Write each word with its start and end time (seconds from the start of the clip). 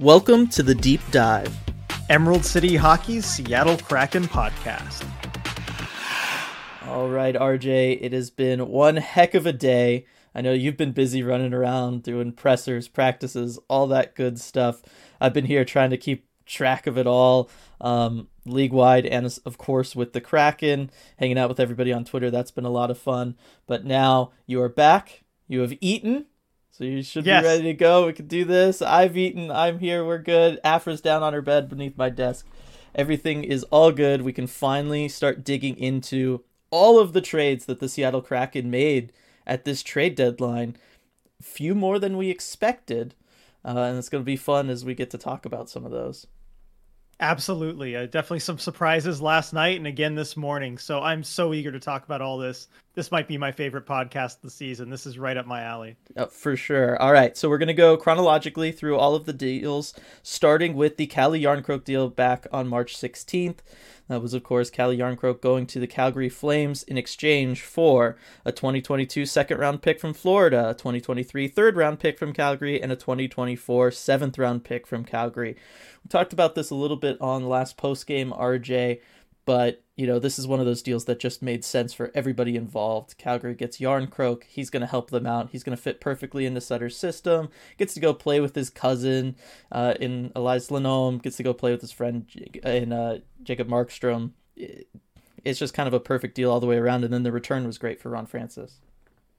Welcome 0.00 0.48
to 0.48 0.64
the 0.64 0.74
Deep 0.74 1.00
Dive, 1.12 1.56
Emerald 2.10 2.44
City 2.44 2.74
Hockey's 2.74 3.24
Seattle 3.24 3.76
Kraken 3.76 4.24
podcast. 4.24 5.06
All 6.88 7.08
right, 7.08 7.36
RJ, 7.36 8.02
it 8.02 8.12
has 8.12 8.28
been 8.28 8.66
one 8.70 8.96
heck 8.96 9.34
of 9.34 9.46
a 9.46 9.52
day. 9.52 10.06
I 10.34 10.40
know 10.40 10.52
you've 10.52 10.76
been 10.76 10.90
busy 10.90 11.22
running 11.22 11.54
around 11.54 12.02
doing 12.02 12.32
pressers, 12.32 12.88
practices, 12.88 13.56
all 13.68 13.86
that 13.86 14.16
good 14.16 14.40
stuff. 14.40 14.82
I've 15.20 15.32
been 15.32 15.44
here 15.44 15.64
trying 15.64 15.90
to 15.90 15.96
keep 15.96 16.26
track 16.44 16.88
of 16.88 16.98
it 16.98 17.06
all, 17.06 17.48
um, 17.80 18.26
league 18.44 18.72
wide, 18.72 19.06
and 19.06 19.26
of 19.46 19.58
course 19.58 19.94
with 19.94 20.12
the 20.12 20.20
Kraken, 20.20 20.90
hanging 21.18 21.38
out 21.38 21.48
with 21.48 21.60
everybody 21.60 21.92
on 21.92 22.04
Twitter. 22.04 22.32
That's 22.32 22.50
been 22.50 22.64
a 22.64 22.68
lot 22.68 22.90
of 22.90 22.98
fun. 22.98 23.36
But 23.68 23.84
now 23.84 24.32
you 24.44 24.60
are 24.60 24.68
back. 24.68 25.22
You 25.46 25.60
have 25.60 25.74
eaten. 25.80 26.26
So 26.76 26.82
you 26.82 27.04
should 27.04 27.24
yes. 27.24 27.42
be 27.42 27.46
ready 27.46 27.62
to 27.62 27.74
go. 27.74 28.06
We 28.06 28.12
can 28.12 28.26
do 28.26 28.44
this. 28.44 28.82
I've 28.82 29.16
eaten. 29.16 29.48
I'm 29.48 29.78
here. 29.78 30.04
We're 30.04 30.18
good. 30.18 30.58
Afra's 30.64 31.00
down 31.00 31.22
on 31.22 31.32
her 31.32 31.40
bed 31.40 31.68
beneath 31.68 31.96
my 31.96 32.10
desk. 32.10 32.48
Everything 32.96 33.44
is 33.44 33.62
all 33.70 33.92
good. 33.92 34.22
We 34.22 34.32
can 34.32 34.48
finally 34.48 35.08
start 35.08 35.44
digging 35.44 35.76
into 35.76 36.42
all 36.70 36.98
of 36.98 37.12
the 37.12 37.20
trades 37.20 37.66
that 37.66 37.78
the 37.78 37.88
Seattle 37.88 38.22
Kraken 38.22 38.72
made 38.72 39.12
at 39.46 39.64
this 39.64 39.84
trade 39.84 40.16
deadline. 40.16 40.76
Few 41.40 41.76
more 41.76 42.00
than 42.00 42.16
we 42.16 42.28
expected. 42.28 43.14
Uh, 43.64 43.78
and 43.78 43.96
it's 43.96 44.08
going 44.08 44.22
to 44.22 44.26
be 44.26 44.36
fun 44.36 44.68
as 44.68 44.84
we 44.84 44.96
get 44.96 45.10
to 45.10 45.18
talk 45.18 45.46
about 45.46 45.70
some 45.70 45.84
of 45.84 45.92
those. 45.92 46.26
Absolutely. 47.20 47.96
Uh, 47.96 48.06
definitely 48.06 48.40
some 48.40 48.58
surprises 48.58 49.20
last 49.20 49.52
night 49.52 49.76
and 49.76 49.86
again 49.86 50.14
this 50.14 50.36
morning. 50.36 50.78
So 50.78 51.00
I'm 51.00 51.22
so 51.22 51.54
eager 51.54 51.70
to 51.70 51.80
talk 51.80 52.04
about 52.04 52.20
all 52.20 52.38
this. 52.38 52.68
This 52.94 53.10
might 53.10 53.28
be 53.28 53.38
my 53.38 53.52
favorite 53.52 53.86
podcast 53.86 54.36
of 54.36 54.42
the 54.42 54.50
season. 54.50 54.90
This 54.90 55.06
is 55.06 55.18
right 55.18 55.36
up 55.36 55.46
my 55.46 55.62
alley. 55.62 55.96
Oh, 56.16 56.26
for 56.26 56.56
sure. 56.56 57.00
All 57.00 57.12
right. 57.12 57.36
So 57.36 57.48
we're 57.48 57.58
going 57.58 57.68
to 57.68 57.74
go 57.74 57.96
chronologically 57.96 58.72
through 58.72 58.96
all 58.98 59.14
of 59.14 59.26
the 59.26 59.32
deals, 59.32 59.94
starting 60.22 60.74
with 60.74 60.96
the 60.96 61.06
Calle 61.06 61.32
Jarnkrok 61.32 61.84
deal 61.84 62.08
back 62.08 62.46
on 62.52 62.68
March 62.68 62.96
16th. 62.96 63.58
That 64.08 64.20
was, 64.20 64.34
of 64.34 64.42
course, 64.42 64.68
Calle 64.68 64.96
Jarnkrok 64.96 65.40
going 65.40 65.66
to 65.68 65.80
the 65.80 65.86
Calgary 65.86 66.28
Flames 66.28 66.82
in 66.82 66.98
exchange 66.98 67.62
for 67.62 68.18
a 68.44 68.52
2022 68.52 69.24
second 69.24 69.58
round 69.58 69.80
pick 69.80 69.98
from 69.98 70.12
Florida, 70.12 70.70
a 70.70 70.74
2023 70.74 71.48
third 71.48 71.76
round 71.76 72.00
pick 72.00 72.18
from 72.18 72.34
Calgary, 72.34 72.82
and 72.82 72.92
a 72.92 72.96
2024 72.96 73.90
seventh 73.90 74.38
round 74.38 74.62
pick 74.62 74.86
from 74.86 75.04
Calgary. 75.04 75.56
We 76.04 76.08
talked 76.08 76.34
about 76.34 76.54
this 76.54 76.68
a 76.68 76.74
little 76.74 76.98
bit 76.98 77.18
on 77.18 77.48
last 77.48 77.78
post 77.78 78.06
game, 78.06 78.30
RJ, 78.30 79.00
but 79.44 79.82
you 79.96 80.06
know 80.06 80.18
this 80.18 80.38
is 80.38 80.46
one 80.46 80.60
of 80.60 80.66
those 80.66 80.82
deals 80.82 81.04
that 81.04 81.20
just 81.20 81.42
made 81.42 81.64
sense 81.64 81.92
for 81.92 82.10
everybody 82.14 82.56
involved. 82.56 83.16
Calgary 83.18 83.54
gets 83.54 83.78
Jarnkrok. 83.78 84.44
he's 84.44 84.70
going 84.70 84.80
to 84.80 84.86
help 84.86 85.10
them 85.10 85.26
out. 85.26 85.50
He's 85.50 85.62
going 85.62 85.76
to 85.76 85.82
fit 85.82 86.00
perfectly 86.00 86.46
into 86.46 86.60
Sutter's 86.60 86.96
system. 86.96 87.48
Gets 87.78 87.94
to 87.94 88.00
go 88.00 88.14
play 88.14 88.40
with 88.40 88.54
his 88.54 88.70
cousin 88.70 89.36
uh, 89.70 89.94
in 90.00 90.32
Elias 90.34 90.70
Lindholm. 90.70 91.18
Gets 91.18 91.36
to 91.36 91.42
go 91.42 91.54
play 91.54 91.70
with 91.70 91.80
his 91.80 91.92
friend 91.92 92.26
in 92.64 92.92
uh, 92.92 93.18
Jacob 93.42 93.68
Markstrom. 93.68 94.30
It's 95.44 95.58
just 95.58 95.74
kind 95.74 95.86
of 95.86 95.94
a 95.94 96.00
perfect 96.00 96.34
deal 96.34 96.50
all 96.50 96.60
the 96.60 96.66
way 96.66 96.78
around, 96.78 97.04
and 97.04 97.12
then 97.12 97.22
the 97.22 97.32
return 97.32 97.66
was 97.66 97.76
great 97.76 98.00
for 98.00 98.08
Ron 98.10 98.26
Francis. 98.26 98.80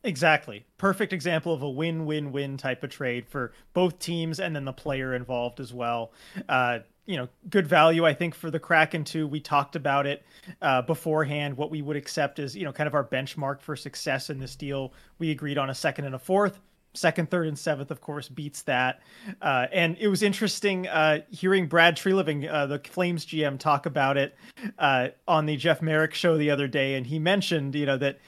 Exactly. 0.06 0.66
Perfect 0.78 1.14
example 1.14 1.52
of 1.52 1.64
a 1.64 1.70
win 1.70 2.06
win 2.06 2.32
win 2.32 2.58
type 2.58 2.84
of 2.84 2.92
trade 2.92 3.28
for 3.28 3.52
both 3.74 3.98
teams 3.98 4.40
and 4.40 4.56
then 4.56 4.64
the 4.64 4.72
player 4.72 5.16
involved 5.16 5.60
as 5.60 5.74
well. 5.74 6.12
Uh, 6.48 6.80
you 7.06 7.18
know, 7.18 7.30
good 7.50 7.68
value, 7.68 8.06
I 8.06 8.14
think, 8.14 8.34
for 8.36 8.50
the 8.50 8.60
Kraken 8.60 9.04
too. 9.04 9.28
We 9.28 9.40
talked 9.40 9.76
about 9.76 10.08
it 10.08 10.26
uh, 10.62 10.82
beforehand, 10.82 11.56
what 11.58 11.70
we 11.70 11.82
would 11.82 11.96
accept 11.96 12.40
as, 12.40 12.56
you 12.56 12.64
know, 12.64 12.72
kind 12.72 12.88
of 12.88 12.96
our 12.96 13.04
benchmark 13.04 13.62
for 13.62 13.76
success 13.76 14.30
in 14.30 14.40
this 14.40 14.56
deal. 14.56 14.94
We 15.20 15.32
agreed 15.32 15.58
on 15.58 15.70
a 15.70 15.76
second 15.76 16.06
and 16.06 16.16
a 16.16 16.20
fourth. 16.20 16.60
Second, 16.94 17.30
third, 17.30 17.48
and 17.48 17.60
seventh, 17.60 17.92
of 17.92 18.00
course, 18.00 18.30
beats 18.30 18.62
that. 18.64 19.02
Uh, 19.42 19.68
and 19.74 19.98
it 20.00 20.08
was 20.08 20.24
interesting 20.24 20.88
uh, 20.88 21.20
hearing 21.30 21.68
Brad 21.68 21.98
Treliving, 21.98 22.50
uh, 22.50 22.68
the 22.68 22.80
Flames 22.80 23.26
GM, 23.26 23.60
talk 23.60 23.86
about 23.86 24.16
it 24.16 24.34
uh, 24.80 25.10
on 25.28 25.46
the 25.46 25.58
Jeff 25.58 25.82
Marek 25.82 26.14
show 26.14 26.38
the 26.38 26.50
other 26.50 26.70
day. 26.70 26.96
And 26.96 27.06
he 27.06 27.20
mentioned, 27.20 27.76
you 27.76 27.86
know, 27.86 27.98
that 27.98 28.20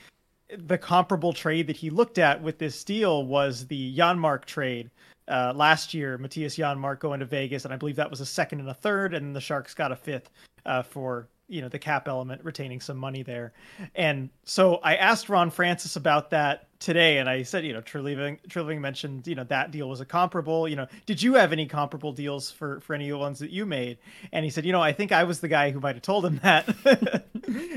the 0.57 0.77
comparable 0.77 1.31
trade 1.31 1.67
that 1.67 1.77
he 1.77 1.89
looked 1.89 2.17
at 2.17 2.41
with 2.41 2.57
this 2.57 2.83
deal 2.83 3.25
was 3.25 3.67
the 3.67 3.95
Janmark 3.95 4.45
trade 4.45 4.89
uh, 5.27 5.53
last 5.55 5.93
year. 5.93 6.17
Mattias 6.17 6.57
Janmark 6.57 6.99
going 6.99 7.19
to 7.19 7.25
Vegas, 7.25 7.65
and 7.65 7.73
I 7.73 7.77
believe 7.77 7.95
that 7.97 8.09
was 8.09 8.21
a 8.21 8.25
second 8.25 8.59
and 8.59 8.69
a 8.69 8.73
third, 8.73 9.13
and 9.13 9.35
the 9.35 9.41
Sharks 9.41 9.73
got 9.73 9.91
a 9.91 9.95
fifth 9.95 10.29
uh, 10.65 10.83
for 10.83 11.27
you 11.49 11.61
know 11.61 11.69
the 11.69 11.79
cap 11.79 12.07
element 12.07 12.43
retaining 12.43 12.81
some 12.81 12.97
money 12.97 13.23
there. 13.23 13.53
And 13.95 14.29
so 14.43 14.75
i 14.83 14.95
asked 14.95 15.29
ron 15.29 15.49
francis 15.49 15.95
about 15.95 16.29
that 16.29 16.67
today 16.79 17.17
and 17.17 17.29
i 17.29 17.41
said 17.41 17.65
you 17.65 17.73
know 17.73 17.81
Treliving, 17.81 18.39
Treliving 18.47 18.79
mentioned 18.79 19.25
you 19.27 19.35
know 19.35 19.45
that 19.45 19.71
deal 19.71 19.89
was 19.89 20.01
a 20.01 20.05
comparable 20.05 20.67
you 20.67 20.75
know 20.75 20.87
did 21.05 21.21
you 21.21 21.33
have 21.35 21.51
any 21.51 21.65
comparable 21.65 22.11
deals 22.11 22.51
for 22.51 22.81
for 22.81 22.93
any 22.93 23.09
of 23.09 23.13
the 23.13 23.17
ones 23.17 23.39
that 23.39 23.49
you 23.49 23.65
made? 23.65 23.97
And 24.31 24.43
he 24.43 24.51
said 24.51 24.65
you 24.65 24.71
know 24.71 24.81
i 24.81 24.91
think 24.91 25.11
i 25.11 25.23
was 25.23 25.39
the 25.39 25.47
guy 25.47 25.71
who 25.71 25.79
might 25.79 25.95
have 25.95 26.03
told 26.03 26.25
him 26.25 26.39
that. 26.43 27.23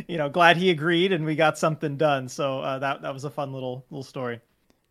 You 0.08 0.18
know 0.18 0.28
glad 0.28 0.56
he 0.56 0.70
agreed 0.70 1.12
and 1.12 1.24
we 1.24 1.36
got 1.36 1.56
something 1.56 1.96
done. 1.96 2.28
So 2.28 2.58
uh, 2.58 2.80
that 2.80 3.02
that 3.02 3.14
was 3.14 3.22
a 3.22 3.30
fun 3.30 3.52
little 3.52 3.84
little 3.90 4.02
story. 4.02 4.40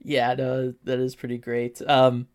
Yeah 0.02 0.34
no 0.36 0.74
that 0.86 1.00
is 1.00 1.16
pretty 1.16 1.38
great. 1.38 1.82
Um 1.86 2.28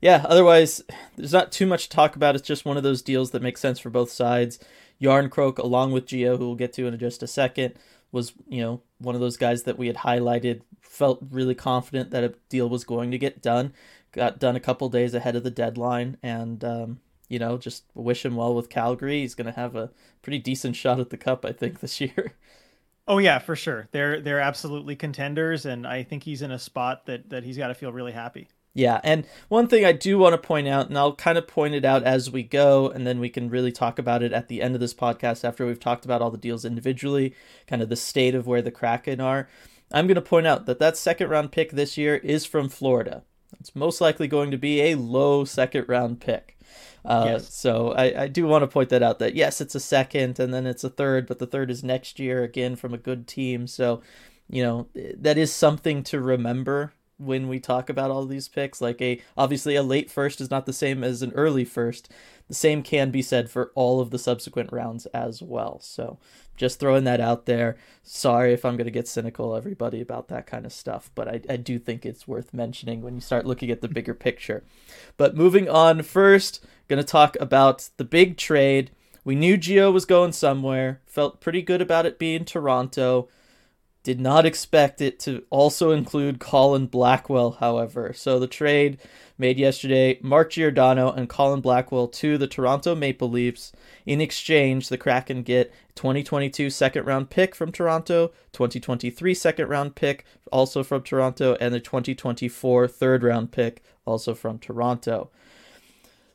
yeah 0.00 0.24
otherwise 0.28 0.82
there's 1.16 1.32
not 1.32 1.52
too 1.52 1.66
much 1.66 1.84
to 1.84 1.96
talk 1.96 2.16
about 2.16 2.34
it's 2.34 2.46
just 2.46 2.64
one 2.64 2.76
of 2.76 2.82
those 2.82 3.02
deals 3.02 3.30
that 3.30 3.42
makes 3.42 3.60
sense 3.60 3.78
for 3.78 3.90
both 3.90 4.10
sides 4.10 4.58
Jarnkrok, 5.00 5.58
along 5.58 5.92
with 5.92 6.06
Gio, 6.06 6.36
who 6.36 6.46
we'll 6.46 6.54
get 6.54 6.72
to 6.74 6.86
in 6.86 6.98
just 6.98 7.22
a 7.22 7.26
second, 7.26 7.74
was 8.12 8.32
you 8.48 8.60
know 8.60 8.82
one 8.98 9.14
of 9.14 9.20
those 9.20 9.36
guys 9.36 9.62
that 9.64 9.78
we 9.78 9.86
had 9.86 9.96
highlighted. 9.96 10.62
Felt 10.80 11.22
really 11.30 11.54
confident 11.54 12.10
that 12.10 12.24
a 12.24 12.34
deal 12.48 12.68
was 12.68 12.84
going 12.84 13.10
to 13.10 13.18
get 13.18 13.40
done. 13.40 13.72
Got 14.12 14.38
done 14.38 14.56
a 14.56 14.60
couple 14.60 14.88
days 14.88 15.14
ahead 15.14 15.36
of 15.36 15.44
the 15.44 15.50
deadline, 15.50 16.18
and 16.22 16.62
um, 16.64 17.00
you 17.28 17.38
know 17.38 17.56
just 17.56 17.84
wish 17.94 18.24
him 18.24 18.36
well 18.36 18.54
with 18.54 18.68
Calgary. 18.68 19.20
He's 19.20 19.34
going 19.34 19.46
to 19.46 19.58
have 19.58 19.76
a 19.76 19.90
pretty 20.22 20.38
decent 20.38 20.76
shot 20.76 21.00
at 21.00 21.10
the 21.10 21.16
cup, 21.16 21.44
I 21.44 21.52
think, 21.52 21.80
this 21.80 22.00
year. 22.00 22.34
Oh 23.08 23.18
yeah, 23.18 23.38
for 23.38 23.56
sure. 23.56 23.88
They're 23.92 24.20
they're 24.20 24.40
absolutely 24.40 24.96
contenders, 24.96 25.64
and 25.64 25.86
I 25.86 26.02
think 26.02 26.24
he's 26.24 26.42
in 26.42 26.50
a 26.50 26.58
spot 26.58 27.06
that 27.06 27.30
that 27.30 27.44
he's 27.44 27.56
got 27.56 27.68
to 27.68 27.74
feel 27.74 27.92
really 27.92 28.12
happy. 28.12 28.48
Yeah, 28.72 29.00
and 29.02 29.26
one 29.48 29.66
thing 29.66 29.84
I 29.84 29.92
do 29.92 30.16
want 30.16 30.32
to 30.32 30.38
point 30.38 30.68
out, 30.68 30.88
and 30.88 30.96
I'll 30.96 31.14
kind 31.14 31.36
of 31.36 31.48
point 31.48 31.74
it 31.74 31.84
out 31.84 32.04
as 32.04 32.30
we 32.30 32.44
go, 32.44 32.88
and 32.88 33.04
then 33.04 33.18
we 33.18 33.28
can 33.28 33.50
really 33.50 33.72
talk 33.72 33.98
about 33.98 34.22
it 34.22 34.32
at 34.32 34.46
the 34.46 34.62
end 34.62 34.74
of 34.74 34.80
this 34.80 34.94
podcast 34.94 35.44
after 35.44 35.66
we've 35.66 35.80
talked 35.80 36.04
about 36.04 36.22
all 36.22 36.30
the 36.30 36.38
deals 36.38 36.64
individually, 36.64 37.34
kind 37.66 37.82
of 37.82 37.88
the 37.88 37.96
state 37.96 38.34
of 38.34 38.46
where 38.46 38.62
the 38.62 38.70
Kraken 38.70 39.20
are. 39.20 39.48
I'm 39.92 40.06
going 40.06 40.14
to 40.14 40.22
point 40.22 40.46
out 40.46 40.66
that 40.66 40.78
that 40.78 40.96
second 40.96 41.30
round 41.30 41.50
pick 41.50 41.72
this 41.72 41.98
year 41.98 42.16
is 42.16 42.46
from 42.46 42.68
Florida. 42.68 43.24
It's 43.58 43.74
most 43.74 44.00
likely 44.00 44.28
going 44.28 44.52
to 44.52 44.56
be 44.56 44.80
a 44.82 44.94
low 44.94 45.44
second 45.44 45.88
round 45.88 46.20
pick. 46.20 46.56
Uh, 47.04 47.24
yes. 47.26 47.52
So 47.52 47.92
I, 47.92 48.22
I 48.22 48.28
do 48.28 48.46
want 48.46 48.62
to 48.62 48.68
point 48.68 48.90
that 48.90 49.02
out 49.02 49.18
that 49.18 49.34
yes, 49.34 49.60
it's 49.60 49.74
a 49.74 49.80
second 49.80 50.38
and 50.38 50.54
then 50.54 50.66
it's 50.66 50.84
a 50.84 50.90
third, 50.90 51.26
but 51.26 51.40
the 51.40 51.46
third 51.46 51.70
is 51.70 51.82
next 51.82 52.20
year 52.20 52.44
again 52.44 52.76
from 52.76 52.94
a 52.94 52.98
good 52.98 53.26
team. 53.26 53.66
So, 53.66 54.02
you 54.48 54.62
know, 54.62 54.86
that 54.94 55.38
is 55.38 55.52
something 55.52 56.04
to 56.04 56.20
remember 56.20 56.92
when 57.20 57.48
we 57.48 57.60
talk 57.60 57.88
about 57.88 58.10
all 58.10 58.24
these 58.24 58.48
picks. 58.48 58.80
Like 58.80 59.00
a 59.00 59.20
obviously 59.36 59.76
a 59.76 59.82
late 59.82 60.10
first 60.10 60.40
is 60.40 60.50
not 60.50 60.66
the 60.66 60.72
same 60.72 61.04
as 61.04 61.22
an 61.22 61.32
early 61.32 61.64
first. 61.64 62.10
The 62.48 62.54
same 62.54 62.82
can 62.82 63.10
be 63.10 63.22
said 63.22 63.48
for 63.48 63.70
all 63.74 64.00
of 64.00 64.10
the 64.10 64.18
subsequent 64.18 64.72
rounds 64.72 65.06
as 65.06 65.40
well. 65.40 65.78
So 65.80 66.18
just 66.56 66.80
throwing 66.80 67.04
that 67.04 67.20
out 67.20 67.46
there. 67.46 67.76
Sorry 68.02 68.52
if 68.52 68.64
I'm 68.64 68.76
to 68.86 68.90
get 68.90 69.08
cynical, 69.08 69.54
everybody, 69.54 70.00
about 70.00 70.28
that 70.28 70.46
kind 70.46 70.66
of 70.66 70.72
stuff, 70.72 71.10
but 71.14 71.28
I, 71.28 71.40
I 71.48 71.56
do 71.56 71.78
think 71.78 72.04
it's 72.04 72.28
worth 72.28 72.52
mentioning 72.52 73.00
when 73.02 73.14
you 73.14 73.20
start 73.20 73.46
looking 73.46 73.70
at 73.70 73.80
the 73.80 73.88
bigger 73.88 74.14
picture. 74.14 74.62
But 75.16 75.36
moving 75.36 75.70
on, 75.70 76.02
first, 76.02 76.62
to 76.98 77.04
talk 77.06 77.36
about 77.40 77.88
the 77.96 78.04
big 78.04 78.36
trade. 78.36 78.90
We 79.24 79.36
knew 79.36 79.56
Gio 79.56 79.92
was 79.92 80.04
going 80.04 80.32
somewhere, 80.32 81.00
felt 81.06 81.40
pretty 81.40 81.62
good 81.62 81.80
about 81.80 82.04
it 82.04 82.18
being 82.18 82.44
Toronto. 82.44 83.28
Did 84.02 84.18
not 84.18 84.46
expect 84.46 85.02
it 85.02 85.18
to 85.20 85.44
also 85.50 85.90
include 85.90 86.40
Colin 86.40 86.86
Blackwell, 86.86 87.52
however. 87.52 88.14
So 88.14 88.38
the 88.38 88.46
trade 88.46 88.98
made 89.36 89.58
yesterday, 89.58 90.18
Mark 90.22 90.52
Giordano 90.52 91.12
and 91.12 91.28
Colin 91.28 91.60
Blackwell 91.60 92.08
to 92.08 92.38
the 92.38 92.46
Toronto 92.46 92.94
Maple 92.94 93.28
Leafs. 93.28 93.72
In 94.06 94.22
exchange, 94.22 94.88
the 94.88 94.96
Kraken 94.96 95.42
get 95.42 95.70
2022 95.96 96.70
second 96.70 97.04
round 97.04 97.28
pick 97.28 97.54
from 97.54 97.72
Toronto, 97.72 98.28
2023 98.52 99.34
second 99.34 99.68
round 99.68 99.94
pick 99.94 100.24
also 100.50 100.82
from 100.82 101.02
Toronto, 101.02 101.58
and 101.60 101.74
the 101.74 101.80
2024 101.80 102.88
third 102.88 103.22
round 103.22 103.52
pick 103.52 103.82
also 104.06 104.34
from 104.34 104.58
Toronto. 104.58 105.30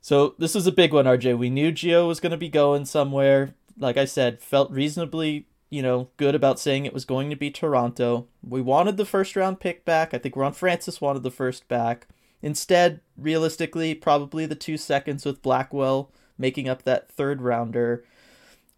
So 0.02 0.36
this 0.38 0.56
is 0.56 0.68
a 0.68 0.72
big 0.72 0.94
one, 0.94 1.06
RJ. 1.06 1.36
We 1.36 1.50
knew 1.50 1.72
Gio 1.72 2.08
was 2.08 2.20
going 2.20 2.32
to 2.32 2.38
be 2.38 2.48
going 2.48 2.86
somewhere. 2.86 3.56
Like 3.76 3.98
I 3.98 4.06
said, 4.06 4.40
felt 4.40 4.70
reasonably 4.70 5.48
you 5.70 5.82
know, 5.82 6.10
good 6.18 6.36
about 6.36 6.60
saying 6.60 6.86
it 6.86 6.94
was 6.94 7.06
going 7.06 7.30
to 7.30 7.36
be 7.36 7.52
Toronto. 7.52 8.28
We 8.48 8.62
wanted 8.62 8.98
the 8.98 9.06
first 9.06 9.36
round 9.36 9.60
pick 9.60 9.86
back. 9.86 10.14
I 10.14 10.18
think 10.18 10.36
Ron 10.36 10.54
Francis 10.54 11.02
wanted 11.02 11.24
the 11.24 11.32
first 11.32 11.68
back. 11.68 12.08
Instead, 12.42 13.02
realistically, 13.18 13.96
probably 13.96 14.46
the 14.46 14.56
two 14.56 14.78
seconds 14.78 15.26
with 15.26 15.42
Blackwell 15.42 16.12
making 16.38 16.70
up 16.70 16.84
that 16.84 17.12
third 17.12 17.42
rounder. 17.42 18.04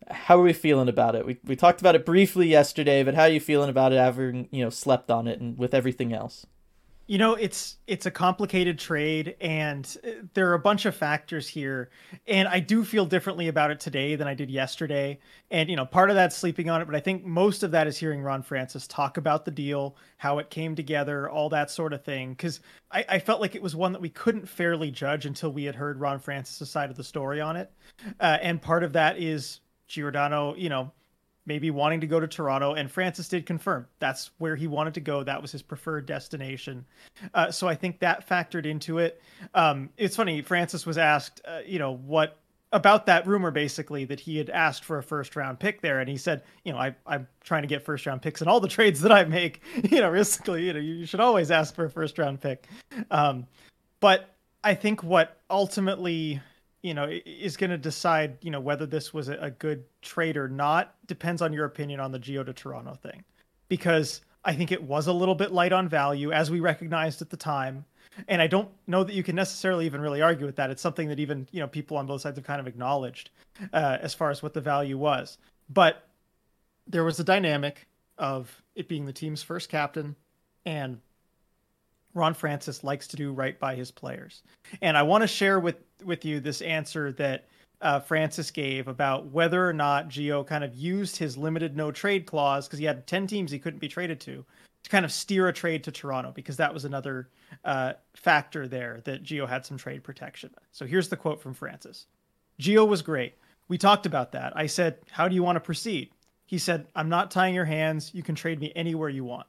How 0.10 0.39
are 0.39 0.44
we 0.44 0.54
feeling 0.54 0.88
about 0.88 1.16
it? 1.16 1.25
We 1.25 1.38
we 1.44 1.56
talked 1.56 1.81
about 1.81 1.95
it 1.95 2.06
briefly 2.06 2.48
yesterday, 2.48 3.04
but 3.04 3.16
how 3.16 3.24
are 3.24 3.30
you 3.30 3.42
feeling 3.42 3.69
about 3.69 3.92
it 3.92 3.98
having, 3.98 4.48
you 4.51 4.63
know, 4.63 4.69
slept 4.69 5.12
on 5.12 5.28
it 5.28 5.42
and 5.42 5.57
with 5.57 5.74
everything 5.74 6.13
else? 6.13 6.45
You 7.07 7.18
know, 7.18 7.36
it's 7.36 7.77
it's 7.88 8.06
a 8.06 8.12
complicated 8.12 8.77
trade, 8.77 9.38
and 9.39 9.98
uh, 10.06 10.09
there 10.33 10.50
are 10.50 10.56
a 10.56 10.59
bunch 10.59 10.86
of 10.86 10.94
factors 10.94 11.48
here. 11.48 11.89
And 12.27 12.50
I 12.50 12.59
do 12.59 12.83
feel 12.83 13.06
differently 13.06 13.48
about 13.48 13.71
it 13.71 13.80
today 13.80 14.15
than 14.15 14.27
I 14.27 14.33
did 14.33 14.51
yesterday. 14.51 15.19
And 15.50 15.69
you 15.69 15.77
know, 15.77 15.86
part 15.86 16.09
of 16.09 16.18
that's 16.18 16.36
sleeping 16.36 16.69
on 16.69 16.81
it, 16.81 16.86
but 16.86 16.95
I 16.95 17.00
think 17.00 17.24
most 17.24 17.63
of 17.63 17.71
that 17.71 17.88
is 17.88 17.98
hearing 17.98 18.21
Ron 18.21 18.44
Francis 18.44 18.88
talk 18.88 19.15
about 19.15 19.45
the 19.45 19.51
deal, 19.51 19.95
how 20.18 20.39
it 20.39 20.50
came 20.50 20.75
together, 20.75 21.30
all 21.30 21.48
that 21.50 21.71
sort 21.71 21.94
of 21.94 22.04
thing. 22.04 22.31
Because 22.31 22.59
I, 22.92 23.06
I, 23.07 23.19
felt 23.19 23.39
like 23.39 23.56
it 23.56 23.62
was 23.62 23.74
one 23.74 23.94
that 23.94 24.01
we 24.01 24.09
couldn't 24.09 24.50
fairly 24.50 24.92
judge 24.92 25.25
until 25.25 25.51
we 25.51 25.63
had 25.63 25.75
heard 25.75 26.01
Ron 26.01 26.19
Francis' 26.19 26.69
side 26.69 26.89
of 26.89 26.98
the 26.98 27.04
story 27.06 27.39
on 27.39 27.56
it. 27.56 27.71
Uh, 28.19 28.38
and 28.42 28.62
part 28.62 28.83
of 28.83 28.94
that 28.94 29.18
is 29.18 29.62
Giordano, 29.88 30.56
you 30.56 30.68
know, 30.68 30.92
maybe 31.47 31.71
wanting 31.71 32.01
to 32.01 32.07
go 32.07 32.19
to 32.19 32.27
Toronto, 32.27 32.73
and 32.73 32.91
Francis 32.91 33.27
did 33.27 33.45
confirm 33.45 33.88
that's 33.99 34.31
where 34.38 34.55
he 34.55 34.67
wanted 34.67 34.94
to 34.94 34.99
go. 34.99 35.23
That 35.23 35.41
was 35.41 35.51
his 35.51 35.63
preferred 35.63 36.05
destination. 36.05 36.85
Uh, 37.33 37.49
so 37.49 37.67
I 37.67 37.73
think 37.73 37.99
that 37.99 38.29
factored 38.29 38.65
into 38.65 38.99
it. 38.99 39.21
Um, 39.55 39.89
it's 39.97 40.15
funny, 40.15 40.41
Francis 40.41 40.85
was 40.85 40.97
asked, 40.97 41.41
uh, 41.45 41.61
you 41.65 41.79
know, 41.79 41.94
what 41.94 42.38
about 42.73 43.05
that 43.05 43.25
rumor 43.25 43.49
basically 43.49 44.03
that 44.03 44.19
he 44.19 44.38
had 44.38 44.49
asked 44.49 44.83
for 44.83 44.97
a 44.97 45.03
first 45.03 45.38
round 45.38 45.57
pick 45.57 45.79
there 45.79 46.01
and 46.01 46.09
he 46.09 46.17
said 46.17 46.44
you 46.65 46.73
know 46.73 46.77
I, 46.77 46.94
i'm 47.05 47.25
trying 47.41 47.61
to 47.61 47.67
get 47.67 47.81
first 47.81 48.05
round 48.05 48.21
picks 48.21 48.41
in 48.41 48.49
all 48.49 48.59
the 48.59 48.67
trades 48.77 48.99
that 49.01 49.11
i 49.11 49.23
make 49.23 49.61
you 49.89 50.01
know 50.01 50.11
basically 50.11 50.65
you 50.65 50.73
know 50.73 50.79
you 50.79 51.05
should 51.05 51.21
always 51.21 51.49
ask 51.49 51.73
for 51.73 51.85
a 51.85 51.89
first 51.89 52.17
round 52.17 52.41
pick 52.41 52.67
um, 53.09 53.47
but 54.01 54.35
i 54.65 54.73
think 54.73 55.01
what 55.01 55.38
ultimately 55.49 56.41
you 56.88 56.94
know 56.94 57.10
is 57.25 57.57
going 57.57 57.69
to 57.69 57.78
decide 57.78 58.38
you 58.42 58.50
know 58.50 58.62
whether 58.62 58.86
this 58.86 59.13
was 59.13 59.28
a, 59.28 59.54
good 59.60 59.84
trade 60.01 60.38
or 60.38 60.48
not 60.48 60.95
depends 61.06 61.42
on 61.42 61.51
your 61.51 61.66
opinion 61.66 62.00
on 62.00 62.13
the 62.13 62.19
Gio 62.19 62.45
to 62.45 62.54
Toronto 62.54 62.95
thing, 62.95 63.25
because 63.68 64.22
I 64.45 64.54
think 64.54 64.72
it 64.72 64.81
was 64.81 65.07
a 65.07 65.13
little 65.13 65.36
bit 65.36 65.51
light 65.51 65.74
on 65.74 65.89
value 65.89 66.31
as 66.31 66.50
we 66.50 66.62
recognized 66.62 67.22
at 67.22 67.30
the 67.30 67.36
time, 67.36 67.84
and 68.30 68.42
I 68.42 68.48
don't 68.48 68.69
know 68.88 69.04
that 69.04 69.13
you 69.13 69.22
can 69.22 69.36
necessarily 69.36 69.86
even 69.86 70.00
really 70.00 70.22
argue 70.22 70.45
with 70.45 70.56
that. 70.56 70.69
It's 70.69 70.81
something 70.81 71.10
that 71.10 71.19
even 71.19 71.45
you 71.51 71.60
know 71.60 71.68
people 71.68 71.98
on 71.98 72.07
both 72.07 72.22
sides 72.22 72.38
have 72.38 72.45
kind 72.45 72.62
of 72.62 72.68
acknowledged 72.68 73.31
uh, 73.74 73.98
as 74.00 74.13
far 74.13 74.30
as 74.30 74.42
what 74.42 74.54
the 74.54 74.62
value 74.62 74.98
was, 74.98 75.38
but 75.69 76.07
there 76.88 77.04
was 77.04 77.19
a 77.19 77.24
dynamic 77.25 77.86
of 78.18 78.63
it 78.75 78.88
being 78.88 79.06
the 79.06 79.13
team's 79.13 79.44
first 79.44 79.68
captain 79.68 80.16
and 80.66 81.00
Ron 82.18 82.34
Francis 82.34 82.84
likes 82.84 83.08
to 83.08 83.16
do 83.16 83.31
right 83.31 83.58
by 83.60 83.75
his 83.75 83.92
players. 83.92 84.42
And 84.81 84.98
I 84.98 85.04
want 85.04 85.22
to 85.22 85.28
share 85.28 85.60
with 85.60 85.78
with 86.04 86.25
you 86.25 86.40
this 86.40 86.62
answer 86.62 87.12
that 87.14 87.48
uh, 87.81 88.00
Francis 88.00 88.52
gave 88.52 88.88
about 88.88 89.28
whether 89.28 89.68
or 89.68 89.74
not 89.74 90.10
Gio 90.10 90.46
kind 90.46 90.64
of 90.64 90.75
used 90.75 91.18
his 91.18 91.38
limited 91.38 91.78
no 91.78 91.92
trade 91.92 92.25
clause 92.25 92.68
because 92.68 92.80
he 92.80 92.86
had 92.86 93.06
10 93.06 93.28
teams 93.28 93.52
he 93.52 93.60
couldn't 93.60 93.80
be 93.80 93.88
traded 93.88 94.19
to 94.22 94.44
to 94.84 94.90
kind 94.90 95.06
of 95.06 95.12
steer 95.12 95.48
a 95.48 95.54
trade 95.54 95.84
to 95.84 95.92
Toronto 95.92 96.31
because 96.34 96.58
that 96.58 96.74
was 96.74 96.86
another 96.86 97.30
uh, 97.66 97.94
factor 98.16 98.68
there 98.68 99.02
that 99.04 99.24
Gio 99.24 99.48
had 99.48 99.66
some 99.66 99.78
trade 99.78 100.04
protection. 100.04 100.50
So 100.72 100.86
here's 100.86 101.10
the 101.10 101.18
quote 101.18 101.42
from 101.42 101.54
Francis 101.54 102.08
Gio 102.60 102.88
was 102.88 103.02
great. 103.02 103.36
We 103.68 103.78
talked 103.78 104.06
about 104.06 104.31
that. 104.31 104.54
I 104.56 104.66
said, 104.68 104.98
How 105.12 105.28
do 105.28 105.36
you 105.36 105.44
want 105.44 105.58
to 105.58 105.62
proceed? 105.62 106.12
He 106.46 106.58
said, 106.58 106.88
I'm 106.96 107.10
not 107.10 107.30
tying 107.30 107.54
your 107.54 107.66
hands. 107.66 108.12
You 108.14 108.24
can 108.24 108.34
trade 108.34 108.60
me 108.60 108.72
anywhere 108.75 109.10
you 109.10 109.25
want. 109.25 109.48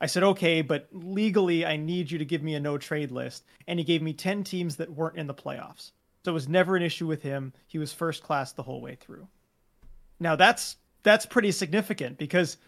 I 0.00 0.06
said, 0.06 0.22
okay, 0.22 0.62
but 0.62 0.88
legally, 0.92 1.66
I 1.66 1.76
need 1.76 2.10
you 2.10 2.18
to 2.18 2.24
give 2.24 2.42
me 2.42 2.54
a 2.54 2.60
no 2.60 2.78
trade 2.78 3.10
list. 3.10 3.44
And 3.66 3.78
he 3.78 3.84
gave 3.84 4.02
me 4.02 4.12
10 4.12 4.44
teams 4.44 4.76
that 4.76 4.92
weren't 4.92 5.16
in 5.16 5.26
the 5.26 5.34
playoffs. 5.34 5.90
So 6.24 6.32
it 6.32 6.34
was 6.34 6.48
never 6.48 6.76
an 6.76 6.82
issue 6.82 7.06
with 7.06 7.22
him. 7.22 7.52
He 7.66 7.78
was 7.78 7.92
first 7.92 8.22
class 8.22 8.52
the 8.52 8.62
whole 8.62 8.80
way 8.80 8.94
through. 8.94 9.26
Now 10.20 10.36
that's 10.36 10.76
that's 11.02 11.26
pretty 11.26 11.52
significant 11.52 12.18
because 12.18 12.58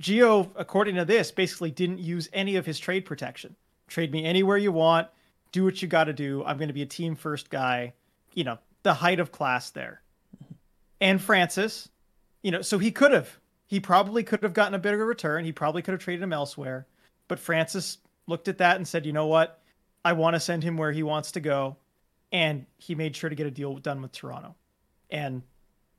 Gio, 0.00 0.50
according 0.56 0.96
to 0.96 1.04
this, 1.04 1.30
basically 1.30 1.70
didn't 1.70 1.98
use 1.98 2.28
any 2.32 2.56
of 2.56 2.66
his 2.66 2.78
trade 2.78 3.04
protection. 3.04 3.56
Trade 3.88 4.12
me 4.12 4.24
anywhere 4.24 4.56
you 4.56 4.72
want, 4.72 5.08
do 5.52 5.64
what 5.64 5.82
you 5.82 5.88
got 5.88 6.04
to 6.04 6.12
do. 6.12 6.42
I'm 6.44 6.56
going 6.56 6.68
to 6.68 6.74
be 6.74 6.82
a 6.82 6.86
team 6.86 7.14
first 7.14 7.50
guy. 7.50 7.92
You 8.32 8.44
know, 8.44 8.58
the 8.82 8.94
height 8.94 9.20
of 9.20 9.32
class 9.32 9.70
there. 9.70 10.02
And 11.00 11.20
Francis, 11.20 11.88
you 12.42 12.50
know, 12.50 12.62
so 12.62 12.78
he 12.78 12.90
could 12.90 13.12
have 13.12 13.38
he 13.74 13.80
probably 13.80 14.22
could 14.22 14.40
have 14.44 14.52
gotten 14.52 14.74
a 14.74 14.78
bigger 14.78 15.04
return. 15.04 15.44
He 15.44 15.50
probably 15.50 15.82
could 15.82 15.90
have 15.90 16.00
traded 16.00 16.22
him 16.22 16.32
elsewhere. 16.32 16.86
But 17.26 17.40
Francis 17.40 17.98
looked 18.28 18.46
at 18.46 18.58
that 18.58 18.76
and 18.76 18.86
said, 18.86 19.04
you 19.04 19.12
know 19.12 19.26
what? 19.26 19.60
I 20.04 20.12
want 20.12 20.34
to 20.34 20.40
send 20.40 20.62
him 20.62 20.76
where 20.76 20.92
he 20.92 21.02
wants 21.02 21.32
to 21.32 21.40
go. 21.40 21.76
And 22.30 22.66
he 22.78 22.94
made 22.94 23.16
sure 23.16 23.28
to 23.28 23.34
get 23.34 23.48
a 23.48 23.50
deal 23.50 23.74
done 23.78 24.00
with 24.00 24.12
Toronto. 24.12 24.54
And 25.10 25.42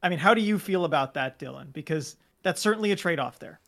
I 0.01 0.07
mean, 0.07 0.19
how 0.19 0.33
do 0.33 0.39
you 0.39 0.57
feel 0.57 0.85
about 0.85 1.15
that, 1.15 1.37
Dylan? 1.37 1.73
Because 1.73 2.15
that's 2.43 2.61
certainly 2.61 2.93
a 2.93 2.95
trade 2.95 3.19
off 3.19 3.39
there. 3.39 3.59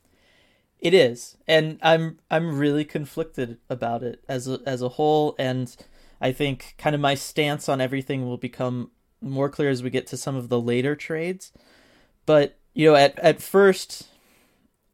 It 0.80 0.94
is. 0.94 1.36
And 1.46 1.78
I'm 1.82 2.20
I'm 2.32 2.58
really 2.58 2.86
conflicted 2.86 3.58
about 3.70 4.04
it 4.04 4.24
as 4.30 4.48
a 4.48 4.62
as 4.66 4.82
a 4.82 4.88
whole 4.88 5.36
and 5.38 5.76
I 6.22 6.32
think 6.32 6.76
kind 6.78 6.96
of 6.96 7.02
my 7.02 7.16
stance 7.16 7.68
on 7.68 7.82
everything 7.82 8.26
will 8.26 8.38
become 8.38 8.90
more 9.20 9.50
clear 9.50 9.70
as 9.70 9.84
we 9.84 9.90
get 9.90 10.08
to 10.08 10.16
some 10.16 10.38
of 10.38 10.48
the 10.48 10.62
later 10.62 10.96
trades. 10.96 11.52
But 12.26 12.58
you 12.78 12.86
know, 12.86 12.96
at 12.96 13.18
at 13.18 13.42
first, 13.42 14.08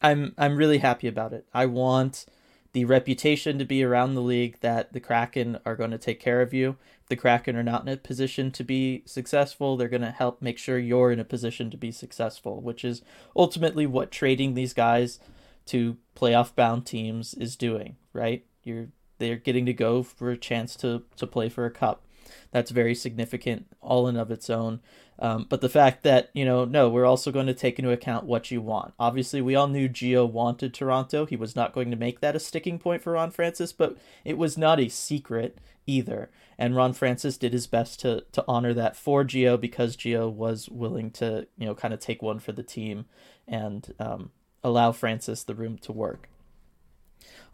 I'm 0.01 0.33
I'm 0.37 0.55
really 0.55 0.77
happy 0.77 1.05
about 1.05 1.33
it. 1.33 1.45
I 1.53 1.65
want 1.65 2.25
the 2.71 2.85
reputation 2.85 3.59
to 3.59 3.65
be 3.65 3.83
around 3.83 4.13
the 4.13 4.21
league 4.21 4.57
that 4.61 4.93
the 4.93 5.01
Kraken 5.01 5.59
are 5.65 5.75
going 5.75 5.91
to 5.91 5.97
take 5.97 6.21
care 6.21 6.41
of 6.41 6.53
you. 6.53 6.77
If 7.01 7.09
the 7.09 7.17
Kraken 7.17 7.57
are 7.57 7.61
not 7.61 7.81
in 7.81 7.89
a 7.89 7.97
position 7.97 8.51
to 8.51 8.63
be 8.63 9.03
successful, 9.05 9.75
they're 9.75 9.89
going 9.89 10.01
to 10.01 10.11
help 10.11 10.41
make 10.41 10.57
sure 10.57 10.79
you're 10.79 11.11
in 11.11 11.19
a 11.19 11.25
position 11.25 11.69
to 11.71 11.77
be 11.77 11.91
successful, 11.91 12.61
which 12.61 12.85
is 12.85 13.01
ultimately 13.35 13.85
what 13.85 14.11
trading 14.11 14.53
these 14.53 14.73
guys 14.73 15.19
to 15.65 15.97
playoff 16.15 16.55
bound 16.55 16.85
teams 16.85 17.33
is 17.33 17.57
doing, 17.57 17.97
right? 18.13 18.45
You're 18.63 18.87
they're 19.17 19.35
getting 19.35 19.65
to 19.65 19.73
go 19.73 20.03
for 20.03 20.31
a 20.31 20.37
chance 20.37 20.77
to 20.77 21.03
to 21.17 21.27
play 21.27 21.49
for 21.49 21.65
a 21.65 21.71
cup. 21.71 22.02
That's 22.51 22.71
very 22.71 22.95
significant 22.95 23.67
all 23.81 24.07
in 24.07 24.17
of 24.17 24.31
its 24.31 24.49
own. 24.49 24.79
Um, 25.19 25.45
but 25.47 25.61
the 25.61 25.69
fact 25.69 26.03
that, 26.03 26.29
you 26.33 26.43
know, 26.43 26.65
no, 26.65 26.89
we're 26.89 27.05
also 27.05 27.31
going 27.31 27.47
to 27.47 27.53
take 27.53 27.77
into 27.79 27.91
account 27.91 28.25
what 28.25 28.51
you 28.51 28.61
want. 28.61 28.93
Obviously, 28.99 29.41
we 29.41 29.55
all 29.55 29.67
knew 29.67 29.87
Gio 29.87 30.29
wanted 30.29 30.73
Toronto. 30.73 31.25
He 31.25 31.35
was 31.35 31.55
not 31.55 31.73
going 31.73 31.91
to 31.91 31.97
make 31.97 32.19
that 32.19 32.35
a 32.35 32.39
sticking 32.39 32.79
point 32.79 33.01
for 33.01 33.13
Ron 33.13 33.31
Francis, 33.31 33.71
but 33.71 33.97
it 34.25 34.37
was 34.37 34.57
not 34.57 34.79
a 34.79 34.89
secret 34.89 35.59
either. 35.85 36.29
And 36.57 36.75
Ron 36.75 36.93
Francis 36.93 37.37
did 37.37 37.53
his 37.53 37.67
best 37.67 37.99
to, 38.01 38.25
to 38.31 38.43
honor 38.47 38.73
that 38.73 38.95
for 38.95 39.23
Gio 39.23 39.59
because 39.59 39.97
Gio 39.97 40.31
was 40.31 40.69
willing 40.69 41.11
to, 41.11 41.47
you 41.57 41.65
know, 41.65 41.75
kind 41.75 41.93
of 41.93 41.99
take 41.99 42.21
one 42.21 42.39
for 42.39 42.51
the 42.51 42.63
team 42.63 43.05
and 43.47 43.93
um, 43.99 44.31
allow 44.63 44.91
Francis 44.91 45.43
the 45.43 45.55
room 45.55 45.77
to 45.79 45.91
work. 45.91 46.29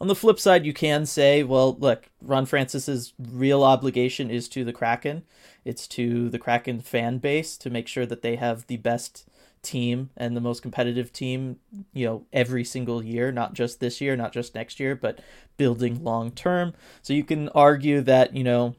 On 0.01 0.07
the 0.07 0.16
flip 0.16 0.40
side, 0.40 0.66
you 0.66 0.74
can 0.74 1.06
say, 1.06 1.44
well, 1.44 1.75
look, 1.78 2.10
Ron 2.22 2.46
Francis's 2.46 3.13
real 3.19 3.63
obligation 3.63 4.31
is 4.31 4.48
to 4.50 4.63
the 4.63 4.72
Kraken. 4.72 5.24
It's 5.66 5.88
to 5.90 6.30
the 6.30 6.40
Kraken 6.40 6.80
fan 6.80 7.18
base 7.18 7.57
to 7.57 7.69
make 7.69 7.88
sure 7.88 8.06
that 8.06 8.21
they 8.21 8.38
have 8.38 8.68
the 8.68 8.78
best 8.78 9.28
team 9.62 10.09
and 10.16 10.38
the 10.38 10.42
most 10.42 10.62
competitive 10.62 11.12
team, 11.12 11.57
you 11.92 12.06
know, 12.06 12.26
every 12.31 12.64
single 12.64 13.04
year, 13.04 13.31
not 13.31 13.54
just 13.54 13.81
this 13.81 14.00
year, 14.00 14.16
not 14.16 14.31
just 14.31 14.56
next 14.56 14.80
year, 14.80 14.95
but 14.95 15.19
building 15.57 16.02
long 16.02 16.31
term. 16.31 16.73
So 17.02 17.12
you 17.12 17.26
can 17.26 17.50
argue 17.50 18.00
that, 18.02 18.33
you 18.33 18.44
know, 18.44 18.76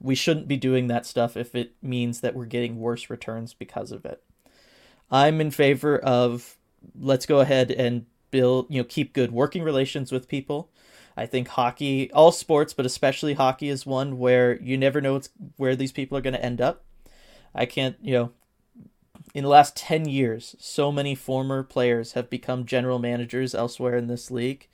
we 0.00 0.16
shouldn't 0.16 0.48
be 0.48 0.56
doing 0.56 0.88
that 0.88 1.06
stuff 1.06 1.36
if 1.36 1.54
it 1.54 1.74
means 1.80 2.20
that 2.20 2.34
we're 2.34 2.46
getting 2.46 2.80
worse 2.80 3.08
returns 3.08 3.54
because 3.54 3.92
of 3.92 4.04
it. 4.04 4.22
I'm 5.10 5.40
in 5.40 5.52
favor 5.52 5.98
of 5.98 6.56
let's 6.98 7.26
go 7.26 7.40
ahead 7.40 7.70
and 7.70 8.06
build, 8.34 8.66
you 8.68 8.80
know, 8.80 8.84
keep 8.84 9.12
good 9.12 9.30
working 9.30 9.62
relations 9.62 10.10
with 10.10 10.26
people. 10.26 10.68
I 11.16 11.24
think 11.24 11.46
hockey, 11.46 12.10
all 12.10 12.32
sports, 12.32 12.74
but 12.74 12.84
especially 12.84 13.34
hockey, 13.34 13.68
is 13.68 13.86
one 13.86 14.18
where 14.18 14.60
you 14.60 14.76
never 14.76 15.00
know 15.00 15.20
where 15.56 15.76
these 15.76 15.92
people 15.92 16.18
are 16.18 16.20
going 16.20 16.34
to 16.34 16.44
end 16.44 16.60
up. 16.60 16.82
I 17.54 17.64
can't, 17.64 17.96
you 18.02 18.12
know, 18.12 18.32
in 19.34 19.44
the 19.44 19.48
last 19.50 19.76
10 19.76 20.08
years, 20.08 20.56
so 20.58 20.90
many 20.90 21.14
former 21.14 21.62
players 21.62 22.14
have 22.14 22.28
become 22.28 22.66
general 22.66 22.98
managers 22.98 23.54
elsewhere 23.54 23.96
in 23.96 24.08
this 24.08 24.32
league, 24.32 24.66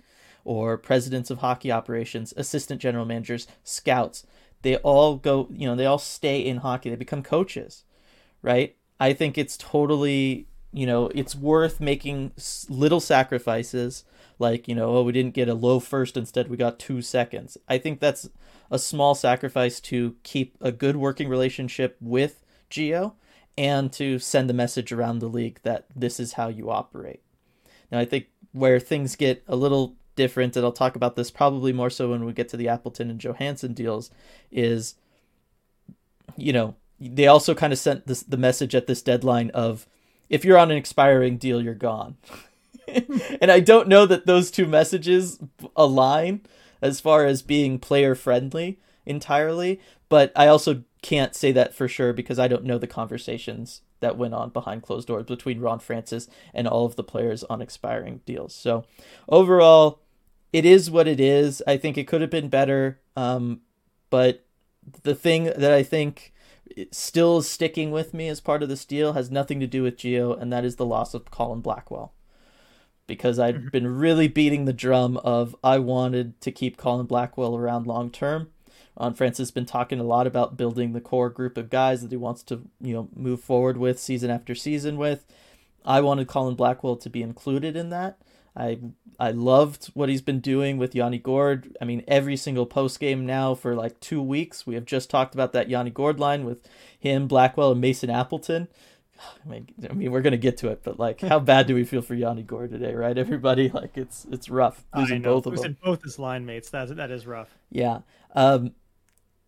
or 0.42 0.78
presidents 0.78 1.28
of 1.28 1.40
hockey 1.40 1.70
operations, 1.70 2.32
assistant 2.38 2.80
general 2.80 3.04
managers, 3.04 3.46
scouts. 3.62 4.24
They 4.62 4.76
all 4.76 5.16
go, 5.16 5.48
you 5.50 5.66
know, 5.66 5.76
they 5.76 5.84
all 5.84 5.98
stay 5.98 6.40
in 6.40 6.58
hockey. 6.58 6.88
They 6.88 6.96
become 6.96 7.22
coaches, 7.22 7.84
right? 8.40 8.74
I 8.98 9.12
think 9.12 9.36
it's 9.36 9.58
totally 9.58 10.46
you 10.72 10.86
know, 10.86 11.10
it's 11.14 11.34
worth 11.34 11.80
making 11.80 12.32
little 12.68 13.00
sacrifices 13.00 14.04
like, 14.38 14.66
you 14.68 14.74
know, 14.74 14.96
oh, 14.96 15.02
we 15.02 15.12
didn't 15.12 15.34
get 15.34 15.48
a 15.48 15.54
low 15.54 15.80
first, 15.80 16.16
instead 16.16 16.48
we 16.48 16.56
got 16.56 16.78
two 16.78 17.02
seconds. 17.02 17.58
I 17.68 17.76
think 17.78 18.00
that's 18.00 18.28
a 18.70 18.78
small 18.78 19.14
sacrifice 19.14 19.80
to 19.80 20.16
keep 20.22 20.56
a 20.60 20.72
good 20.72 20.96
working 20.96 21.28
relationship 21.28 21.96
with 22.00 22.44
Gio 22.70 23.14
and 23.58 23.92
to 23.92 24.18
send 24.18 24.48
the 24.48 24.54
message 24.54 24.92
around 24.92 25.18
the 25.18 25.28
league 25.28 25.60
that 25.62 25.86
this 25.94 26.18
is 26.18 26.34
how 26.34 26.48
you 26.48 26.70
operate. 26.70 27.20
Now, 27.90 27.98
I 27.98 28.04
think 28.04 28.28
where 28.52 28.80
things 28.80 29.16
get 29.16 29.42
a 29.46 29.56
little 29.56 29.96
different, 30.16 30.56
and 30.56 30.64
I'll 30.64 30.72
talk 30.72 30.96
about 30.96 31.16
this 31.16 31.30
probably 31.30 31.72
more 31.72 31.90
so 31.90 32.10
when 32.10 32.24
we 32.24 32.32
get 32.32 32.48
to 32.50 32.56
the 32.56 32.68
Appleton 32.68 33.10
and 33.10 33.20
Johansson 33.20 33.74
deals, 33.74 34.10
is, 34.50 34.94
you 36.36 36.52
know, 36.52 36.76
they 36.98 37.26
also 37.26 37.54
kind 37.54 37.72
of 37.72 37.78
sent 37.78 38.06
this, 38.06 38.22
the 38.22 38.36
message 38.36 38.74
at 38.74 38.86
this 38.86 39.02
deadline 39.02 39.50
of, 39.50 39.86
if 40.30 40.44
you're 40.44 40.56
on 40.56 40.70
an 40.70 40.78
expiring 40.78 41.36
deal, 41.36 41.60
you're 41.60 41.74
gone. 41.74 42.16
and 42.88 43.50
I 43.50 43.60
don't 43.60 43.88
know 43.88 44.06
that 44.06 44.26
those 44.26 44.50
two 44.50 44.66
messages 44.66 45.38
align. 45.76 46.42
as 46.80 46.98
far 46.98 47.26
as 47.26 47.42
being 47.42 47.78
player 47.78 48.14
friendly 48.14 48.78
entirely, 49.04 49.78
but 50.08 50.32
I 50.34 50.46
also 50.46 50.82
can't 51.02 51.34
say 51.34 51.52
that 51.52 51.74
for 51.74 51.88
sure 51.88 52.12
because 52.12 52.38
I 52.38 52.48
don't 52.48 52.64
know 52.64 52.78
the 52.78 52.86
conversations 52.86 53.82
that 54.00 54.16
went 54.16 54.34
on 54.34 54.50
behind 54.50 54.82
closed 54.82 55.08
doors 55.08 55.26
between 55.26 55.60
Ron 55.60 55.78
Francis 55.78 56.28
and 56.54 56.66
all 56.66 56.86
of 56.86 56.96
the 56.96 57.04
players 57.04 57.44
on 57.44 57.60
expiring 57.60 58.20
deals. 58.24 58.54
So 58.54 58.84
overall, 59.28 60.00
it 60.52 60.64
is 60.64 60.90
what 60.90 61.06
it 61.06 61.20
is. 61.20 61.62
I 61.66 61.76
think 61.76 61.98
it 61.98 62.06
could 62.06 62.22
have 62.22 62.30
been 62.30 62.48
better, 62.48 62.98
um, 63.16 63.60
but 64.08 64.44
the 65.02 65.14
thing 65.14 65.44
that 65.44 65.72
I 65.72 65.82
think 65.82 66.32
still 66.92 67.38
is 67.38 67.48
sticking 67.48 67.90
with 67.90 68.14
me 68.14 68.28
as 68.28 68.40
part 68.40 68.62
of 68.62 68.68
this 68.68 68.84
deal 68.84 69.12
has 69.12 69.30
nothing 69.30 69.60
to 69.60 69.66
do 69.66 69.82
with 69.82 69.96
Gio, 69.96 70.40
and 70.40 70.52
that 70.52 70.64
is 70.64 70.76
the 70.76 70.86
loss 70.86 71.14
of 71.14 71.30
Colin 71.30 71.60
Blackwell. 71.60 72.12
Because 73.06 73.38
i 73.40 73.46
have 73.46 73.56
mm-hmm. 73.56 73.68
been 73.68 73.98
really 73.98 74.28
beating 74.28 74.64
the 74.64 74.72
drum 74.72 75.16
of 75.18 75.56
I 75.64 75.78
wanted 75.78 76.40
to 76.42 76.52
keep 76.52 76.76
Colin 76.76 77.06
Blackwell 77.06 77.56
around 77.56 77.86
long 77.86 78.10
term. 78.10 78.50
Ron 78.98 79.14
Francis 79.14 79.48
has 79.48 79.50
been 79.50 79.66
talking 79.66 79.98
a 79.98 80.04
lot 80.04 80.26
about 80.26 80.56
building 80.56 80.92
the 80.92 81.00
core 81.00 81.30
group 81.30 81.56
of 81.56 81.70
guys 81.70 82.02
that 82.02 82.10
he 82.10 82.16
wants 82.16 82.42
to, 82.44 82.68
you 82.80 82.92
know, 82.92 83.08
move 83.16 83.40
forward 83.40 83.78
with 83.78 83.98
season 83.98 84.30
after 84.30 84.54
season 84.54 84.96
with. 84.96 85.24
I 85.84 86.00
wanted 86.02 86.28
Colin 86.28 86.54
Blackwell 86.54 86.96
to 86.96 87.10
be 87.10 87.22
included 87.22 87.76
in 87.76 87.88
that. 87.90 88.20
I 88.56 88.78
I 89.18 89.30
loved 89.30 89.90
what 89.94 90.08
he's 90.08 90.22
been 90.22 90.40
doing 90.40 90.78
with 90.78 90.94
Yanni 90.94 91.18
Gourde. 91.18 91.76
I 91.80 91.84
mean, 91.84 92.02
every 92.08 92.36
single 92.36 92.66
post 92.66 92.98
game 92.98 93.26
now 93.26 93.54
for 93.54 93.74
like 93.74 94.00
two 94.00 94.22
weeks, 94.22 94.66
we 94.66 94.74
have 94.74 94.84
just 94.84 95.10
talked 95.10 95.34
about 95.34 95.52
that 95.52 95.68
Yanni 95.68 95.90
Gourde 95.90 96.18
line 96.18 96.44
with 96.44 96.58
him, 96.98 97.28
Blackwell, 97.28 97.72
and 97.72 97.80
Mason 97.80 98.10
Appleton. 98.10 98.68
I 99.44 99.48
mean, 99.48 99.68
I 99.88 99.92
mean, 99.92 100.10
we're 100.10 100.22
gonna 100.22 100.36
get 100.36 100.56
to 100.58 100.68
it, 100.68 100.82
but 100.82 100.98
like, 100.98 101.20
how 101.20 101.38
bad 101.40 101.66
do 101.66 101.74
we 101.74 101.84
feel 101.84 102.02
for 102.02 102.14
Yanni 102.14 102.42
Gourde 102.42 102.70
today, 102.70 102.94
right? 102.94 103.16
Everybody, 103.16 103.68
like, 103.74 103.96
it's 103.96 104.26
it's 104.30 104.48
rough 104.48 104.84
losing 104.96 105.22
both 105.22 105.46
of 105.46 105.52
losing 105.52 105.72
them. 105.72 105.78
Both 105.82 106.02
his 106.02 106.18
line 106.18 106.44
mates. 106.44 106.70
That 106.70 106.94
that 106.96 107.10
is 107.10 107.26
rough. 107.26 107.56
Yeah. 107.70 108.00
Um. 108.34 108.72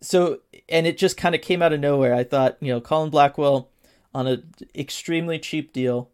So, 0.01 0.39
and 0.67 0.85
it 0.85 0.97
just 0.97 1.15
kind 1.15 1.33
of 1.33 1.41
came 1.41 1.61
out 1.61 1.71
of 1.71 1.79
nowhere. 1.79 2.13
I 2.13 2.25
thought, 2.25 2.57
you 2.59 2.73
know, 2.73 2.81
Colin 2.81 3.09
Blackwell 3.09 3.69
on 4.13 4.27
an 4.27 4.43
extremely 4.75 5.39
cheap 5.39 5.71
deal 5.71 6.09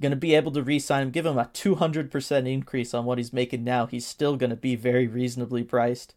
going 0.00 0.10
to 0.10 0.16
be 0.16 0.34
able 0.34 0.52
to 0.52 0.62
re-sign 0.62 1.02
him, 1.02 1.10
give 1.10 1.26
him 1.26 1.38
a 1.38 1.50
200% 1.52 2.48
increase 2.48 2.94
on 2.94 3.04
what 3.04 3.18
he's 3.18 3.32
making 3.32 3.64
now. 3.64 3.86
He's 3.86 4.06
still 4.06 4.36
going 4.36 4.50
to 4.50 4.56
be 4.56 4.76
very 4.76 5.06
reasonably 5.06 5.64
priced. 5.64 6.14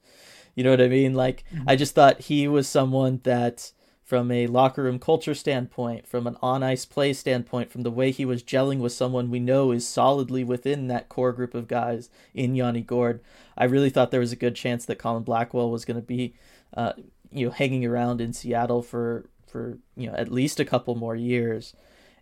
You 0.56 0.64
know 0.64 0.72
what 0.72 0.82
I 0.82 0.88
mean? 0.88 1.14
Like 1.14 1.44
mm-hmm. 1.54 1.70
I 1.70 1.76
just 1.76 1.96
thought 1.96 2.22
he 2.22 2.48
was 2.48 2.68
someone 2.68 3.22
that 3.24 3.72
from 4.04 4.32
a 4.32 4.48
locker 4.48 4.84
room 4.84 4.98
culture 4.98 5.36
standpoint, 5.36 6.08
from 6.08 6.26
an 6.26 6.36
on-ice 6.42 6.84
play 6.84 7.14
standpoint, 7.14 7.72
from 7.72 7.84
the 7.84 7.92
way 7.92 8.10
he 8.10 8.26
was 8.26 8.42
gelling 8.42 8.80
with 8.80 8.92
someone 8.92 9.30
we 9.30 9.40
know 9.40 9.72
is 9.72 9.88
solidly 9.88 10.44
within 10.44 10.88
that 10.88 11.10
core 11.10 11.32
group 11.32 11.54
of 11.54 11.68
guys 11.68 12.10
in 12.34 12.56
Yanni 12.56 12.82
Gourde, 12.82 13.22
I 13.56 13.66
really 13.66 13.92
thought 13.92 14.10
there 14.10 14.20
was 14.20 14.32
a 14.32 14.38
good 14.38 14.56
chance 14.56 14.84
that 14.86 14.98
Colin 14.98 15.22
Blackwell 15.22 15.70
was 15.70 15.86
going 15.86 16.00
to 16.00 16.06
be 16.06 16.34
uh, 16.76 16.94
you 17.32 17.46
know 17.46 17.52
hanging 17.52 17.86
around 17.86 18.20
in 18.20 18.34
Seattle 18.34 18.82
for 18.82 19.30
for 19.46 19.78
you 19.96 20.10
know 20.10 20.16
at 20.16 20.32
least 20.32 20.60
a 20.60 20.66
couple 20.66 20.96
more 20.96 21.16
years 21.16 21.76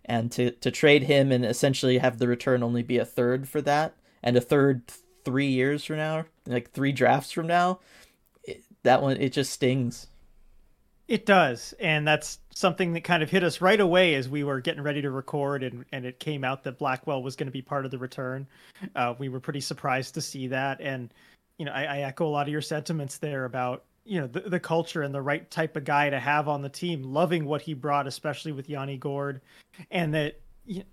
and 0.08 0.32
to 0.32 0.50
to 0.52 0.70
trade 0.70 1.04
him 1.04 1.30
and 1.30 1.44
essentially 1.44 1.98
have 1.98 2.18
the 2.18 2.26
return 2.26 2.62
only 2.62 2.82
be 2.82 2.98
a 2.98 3.04
third 3.04 3.48
for 3.48 3.60
that 3.60 3.94
and 4.22 4.36
a 4.36 4.40
third 4.40 4.82
three 5.24 5.46
years 5.46 5.84
from 5.84 5.96
now 5.98 6.24
like 6.46 6.72
three 6.72 6.92
drafts 6.92 7.30
from 7.30 7.46
now 7.46 7.78
it, 8.44 8.64
that 8.82 9.02
one 9.02 9.16
it 9.18 9.32
just 9.32 9.52
stings. 9.52 10.08
It 11.06 11.24
does 11.24 11.74
and 11.78 12.06
that's 12.06 12.38
something 12.54 12.92
that 12.94 13.04
kind 13.04 13.22
of 13.22 13.30
hit 13.30 13.44
us 13.44 13.60
right 13.60 13.80
away 13.80 14.14
as 14.14 14.28
we 14.28 14.44
were 14.44 14.60
getting 14.60 14.82
ready 14.82 15.00
to 15.02 15.10
record 15.10 15.62
and, 15.62 15.84
and 15.92 16.04
it 16.04 16.18
came 16.18 16.44
out 16.44 16.64
that 16.64 16.78
blackwell 16.78 17.22
was 17.22 17.36
going 17.36 17.46
to 17.46 17.52
be 17.52 17.62
part 17.62 17.84
of 17.84 17.90
the 17.90 17.98
return. 17.98 18.46
Uh, 18.96 19.14
we 19.18 19.28
were 19.28 19.40
pretty 19.40 19.60
surprised 19.60 20.14
to 20.14 20.20
see 20.20 20.48
that 20.48 20.80
and 20.80 21.12
you 21.58 21.64
know 21.64 21.72
I, 21.72 21.84
I 21.84 21.98
echo 22.00 22.26
a 22.26 22.28
lot 22.28 22.46
of 22.46 22.52
your 22.52 22.62
sentiments 22.62 23.18
there 23.18 23.44
about 23.44 23.84
you 24.08 24.20
know 24.20 24.26
the, 24.26 24.40
the 24.40 24.60
culture 24.60 25.02
and 25.02 25.14
the 25.14 25.22
right 25.22 25.48
type 25.50 25.76
of 25.76 25.84
guy 25.84 26.10
to 26.10 26.18
have 26.18 26.48
on 26.48 26.62
the 26.62 26.68
team 26.68 27.02
loving 27.02 27.44
what 27.44 27.62
he 27.62 27.74
brought 27.74 28.06
especially 28.06 28.52
with 28.52 28.68
yanni 28.68 28.96
gourde. 28.96 29.40
And 29.90 30.14
that 30.14 30.40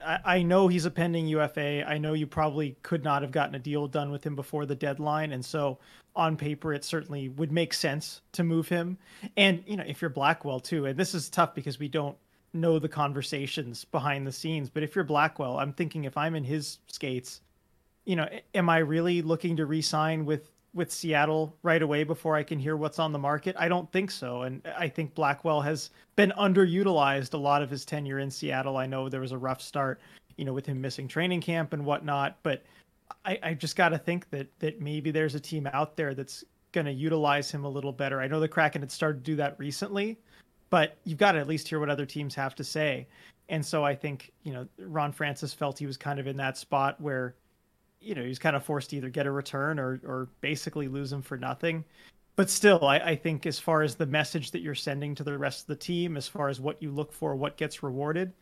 I, 0.06 0.42
know 0.42 0.68
he's 0.68 0.86
a 0.86 0.92
pending 0.92 1.28
ufa 1.28 1.84
i 1.90 1.98
know 1.98 2.14
you 2.14 2.28
probably 2.28 2.78
could 2.82 3.04
not 3.04 3.22
have 3.24 3.32
gotten 3.32 3.56
a 3.56 3.60
deal 3.60 3.88
done 3.88 4.12
with 4.12 4.26
him 4.26 4.36
before 4.36 4.66
the 4.66 4.76
deadline. 4.76 5.32
And 5.32 5.44
so 5.44 5.80
on 6.16 6.38
paper 6.38 6.74
it 6.74 6.84
certainly 6.84 7.30
would 7.30 7.52
make 7.52 7.74
sense 7.74 8.22
to 8.34 8.44
move 8.44 8.68
him. 8.68 8.98
And 9.38 9.64
you 9.66 9.78
know 9.78 9.84
if 9.88 10.02
you're 10.02 10.10
blackwell 10.10 10.60
too 10.60 10.86
and 10.86 11.00
this 11.00 11.16
is 11.16 11.30
tough 11.30 11.56
because 11.56 11.80
we 11.80 11.88
don't 11.88 12.18
know 12.54 12.80
the 12.80 12.90
conversations 12.90 13.86
behind 13.86 14.26
the 14.26 14.32
scenes 14.32 14.70
but 14.70 14.82
if 14.82 14.96
you're 14.96 15.04
blackwell 15.04 15.60
i'm 15.60 15.74
thinking 15.74 16.06
if 16.06 16.16
i'm 16.16 16.36
in 16.36 16.44
his 16.46 16.80
skates 16.88 17.42
you 18.06 18.16
know 18.16 18.28
am 18.54 18.70
i 18.70 18.78
really 18.78 19.22
looking 19.22 19.58
to 19.58 19.66
re-sign 19.66 20.24
with 20.24 20.50
with 20.76 20.92
Seattle 20.92 21.56
right 21.64 21.82
away 21.82 22.04
before 22.04 22.36
I 22.36 22.44
can 22.44 22.60
hear 22.60 22.76
what's 22.76 23.00
on 23.00 23.14
the 23.14 23.18
market? 23.18 23.56
I 23.58 23.68
don't 23.70 23.90
think 23.92 24.12
so. 24.12 24.44
And 24.44 24.62
I 24.78 24.90
think 24.90 25.16
Blackwell 25.16 25.62
has 25.62 25.90
been 26.18 26.34
underutilized 26.38 27.34
a 27.34 27.38
lot 27.38 27.64
of 27.64 27.70
his 27.70 27.86
tenure 27.86 28.20
in 28.20 28.30
Seattle. 28.30 28.78
I 28.78 28.86
know 28.86 29.08
there 29.08 29.22
was 29.22 29.32
a 29.32 29.38
rough 29.38 29.62
start, 29.62 30.02
you 30.36 30.44
know, 30.44 30.54
with 30.54 30.66
him 30.66 30.82
missing 30.82 31.08
training 31.08 31.42
camp 31.42 31.72
and 31.72 31.86
whatnot, 31.86 32.38
but 32.44 32.62
I, 33.24 33.40
I 33.42 33.54
just 33.54 33.78
got 33.78 33.90
to 33.90 33.98
think 33.98 34.30
that 34.32 34.48
that 34.60 34.82
maybe 34.82 35.12
there's 35.12 35.34
a 35.34 35.40
team 35.40 35.68
out 35.72 35.96
there 35.96 36.14
that's 36.14 36.44
going 36.74 36.86
to 36.86 36.92
utilize 36.92 37.50
him 37.50 37.64
a 37.64 37.70
little 37.70 37.94
better. 37.94 38.20
I 38.20 38.28
know 38.28 38.42
the 38.42 38.48
Kraken 38.48 38.82
had 38.82 38.92
started 38.92 39.24
to 39.24 39.32
do 39.32 39.36
that 39.38 39.58
recently, 39.58 40.20
but 40.70 40.98
you've 41.06 41.18
got 41.18 41.32
to 41.34 41.40
at 41.40 41.48
least 41.48 41.70
hear 41.70 41.80
what 41.80 41.90
other 41.90 42.06
teams 42.06 42.36
have 42.36 42.54
to 42.56 42.64
say. 42.66 43.08
And 43.48 43.66
so 43.66 43.86
I 43.86 43.96
think, 43.96 44.32
you 44.44 44.52
know, 44.52 44.68
Ron 44.78 45.14
Francis 45.14 45.54
felt 45.54 45.80
he 45.80 45.86
was 45.86 45.96
kind 45.96 46.20
of 46.20 46.28
in 46.28 46.36
that 46.38 46.58
spot 46.58 47.00
where 47.00 47.36
you 48.02 48.16
know 48.16 48.24
he's 48.24 48.40
kind 48.40 48.56
of 48.56 48.64
forced 48.64 48.92
to 48.92 48.98
either 48.98 49.10
get 49.10 49.26
a 49.26 49.32
return 49.32 49.80
or 49.80 50.00
or 50.06 50.30
basically 50.42 50.88
lose 50.88 51.12
him 51.12 51.22
for 51.22 51.38
nothing. 51.38 51.84
But 52.36 52.50
still, 52.50 52.84
I, 52.86 52.98
I 52.98 53.16
think 53.16 53.46
as 53.46 53.60
far 53.60 53.82
as 53.82 53.96
the 53.96 54.06
message 54.06 54.52
that 54.52 54.62
you're 54.62 54.76
sending 54.76 55.16
to 55.16 55.24
the 55.24 55.38
rest 55.38 55.62
of 55.62 55.68
the 55.68 55.76
team, 55.76 56.18
as 56.18 56.28
far 56.28 56.50
as 56.50 56.60
what 56.60 56.82
you 56.82 56.92
look 56.92 57.14
for, 57.14 57.34
what 57.36 57.56
gets 57.56 57.82
rewarded, 57.82 58.34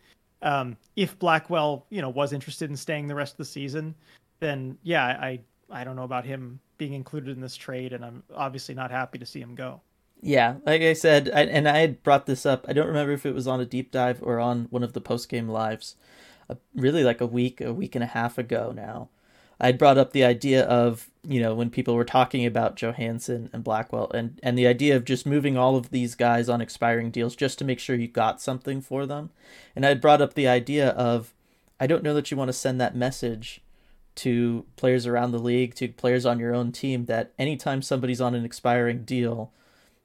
um, 0.42 0.76
if 0.96 1.18
Blackwell, 1.20 1.86
you 1.90 2.02
know, 2.02 2.10
was 2.10 2.34
interested 2.34 2.70
in 2.72 2.76
staying 2.76 3.08
the 3.08 3.16
rest 3.16 3.34
of 3.34 3.38
the 3.38 3.46
season, 3.46 3.94
then 4.40 4.78
yeah, 4.84 5.06
I 5.06 5.40
I 5.70 5.84
don't 5.84 5.96
know 5.96 6.04
about 6.04 6.26
him 6.26 6.60
being 6.78 6.94
included 6.94 7.36
in 7.36 7.42
this 7.42 7.56
trade, 7.56 7.94
and 7.94 8.04
I'm 8.04 8.24
obviously 8.36 8.76
not 8.76 8.92
happy 8.92 9.18
to 9.20 9.26
see 9.26 9.40
him 9.40 9.56
go. 9.56 9.82
Yeah, 10.22 10.56
like 10.66 10.82
I 10.82 10.94
said, 10.94 11.30
I, 11.34 11.42
and 11.44 11.68
I 11.68 11.80
had 11.80 12.02
brought 12.04 12.26
this 12.26 12.46
up. 12.46 12.66
I 12.68 12.74
don't 12.74 12.88
remember 12.88 13.12
if 13.12 13.26
it 13.26 13.34
was 13.34 13.48
on 13.48 13.60
a 13.60 13.66
deep 13.66 13.92
dive 13.92 14.20
or 14.22 14.40
on 14.40 14.68
one 14.70 14.84
of 14.84 14.94
the 14.94 15.02
post 15.02 15.28
game 15.28 15.50
lives, 15.50 15.96
uh, 16.50 16.56
really 16.76 17.04
like 17.04 17.20
a 17.20 17.26
week, 17.26 17.60
a 17.60 17.74
week 17.74 17.96
and 17.96 18.04
a 18.04 18.08
half 18.08 18.38
ago 18.38 18.72
now. 18.74 19.10
I'd 19.64 19.78
brought 19.78 19.98
up 19.98 20.12
the 20.12 20.26
idea 20.26 20.64
of 20.66 21.10
you 21.26 21.40
know 21.40 21.56
when 21.56 21.70
people 21.70 21.96
were 21.96 22.04
talking 22.04 22.46
about 22.46 22.76
Johansson 22.76 23.50
and 23.54 23.64
Blackwell 23.64 24.12
and 24.14 24.38
and 24.44 24.58
the 24.58 24.68
idea 24.68 24.98
of 24.98 25.06
just 25.06 25.26
moving 25.26 25.58
all 25.58 25.78
of 25.78 25.90
these 25.90 26.16
guys 26.16 26.50
on 26.50 26.60
expiring 26.60 27.12
deals 27.12 27.34
just 27.34 27.58
to 27.60 27.66
make 27.66 27.80
sure 27.80 27.96
you 27.96 28.10
got 28.10 28.42
something 28.42 28.82
for 28.82 29.06
them. 29.06 29.30
And 29.74 29.86
I'd 29.86 30.02
brought 30.02 30.22
up 30.22 30.34
the 30.34 30.50
idea 30.50 30.90
of 30.90 31.34
I 31.80 31.88
don't 31.88 32.04
know 32.04 32.14
that 32.14 32.30
you 32.30 32.36
want 32.36 32.50
to 32.50 32.54
send 32.54 32.82
that 32.82 32.94
message 32.94 33.62
to 34.16 34.66
players 34.76 35.08
around 35.08 35.32
the 35.32 35.40
league, 35.40 35.76
to 35.76 35.88
players 35.88 36.26
on 36.26 36.40
your 36.40 36.54
own 36.54 36.74
team 36.74 37.06
that 37.06 37.32
anytime 37.40 37.82
somebody's 37.82 38.22
on 38.22 38.36
an 38.36 38.44
expiring 38.46 39.06
deal, 39.06 39.52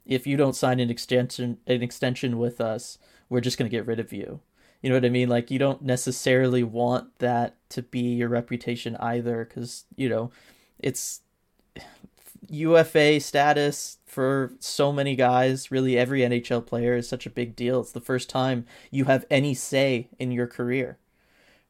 if 0.07 0.25
you 0.25 0.37
don't 0.37 0.57
sign 0.57 0.79
an 0.79 0.89
extension 0.89 1.59
an 1.67 1.83
extension 1.83 2.39
with 2.39 2.61
us, 2.61 2.99
we're 3.29 3.41
just 3.41 3.59
going 3.59 3.69
to 3.69 3.77
get 3.77 3.87
rid 3.87 3.99
of 3.99 4.13
you. 4.13 4.39
You 4.83 4.91
know 4.91 4.97
what 4.97 5.05
I 5.05 5.11
mean? 5.11 5.29
Like 5.29 5.51
you 5.51 5.59
don't 5.59 5.83
necessarily 5.83 6.63
want 6.63 7.19
that 7.19 7.57
to 7.71 7.83
be 7.83 8.15
your 8.15 8.29
reputation 8.29 8.97
either 8.97 9.45
cuz 9.45 9.85
you 9.97 10.09
know, 10.09 10.31
it's 10.79 11.23
UFA 12.49 13.21
status 13.21 13.99
for 14.07 14.53
so 14.59 14.93
many 14.93 15.17
guys, 15.17 15.71
really 15.71 15.99
every 15.99 16.21
NHL 16.21 16.65
player 16.65 16.97
is 16.97 17.09
such 17.09 17.27
a 17.27 17.31
big 17.31 17.55
deal. 17.55 17.81
It's 17.81 17.93
the 17.93 18.01
first 18.01 18.31
time 18.31 18.65
you 18.91 19.05
have 19.05 19.27
any 19.31 19.55
say 19.55 20.09
in 20.19 20.33
your 20.33 20.47
career, 20.47 20.99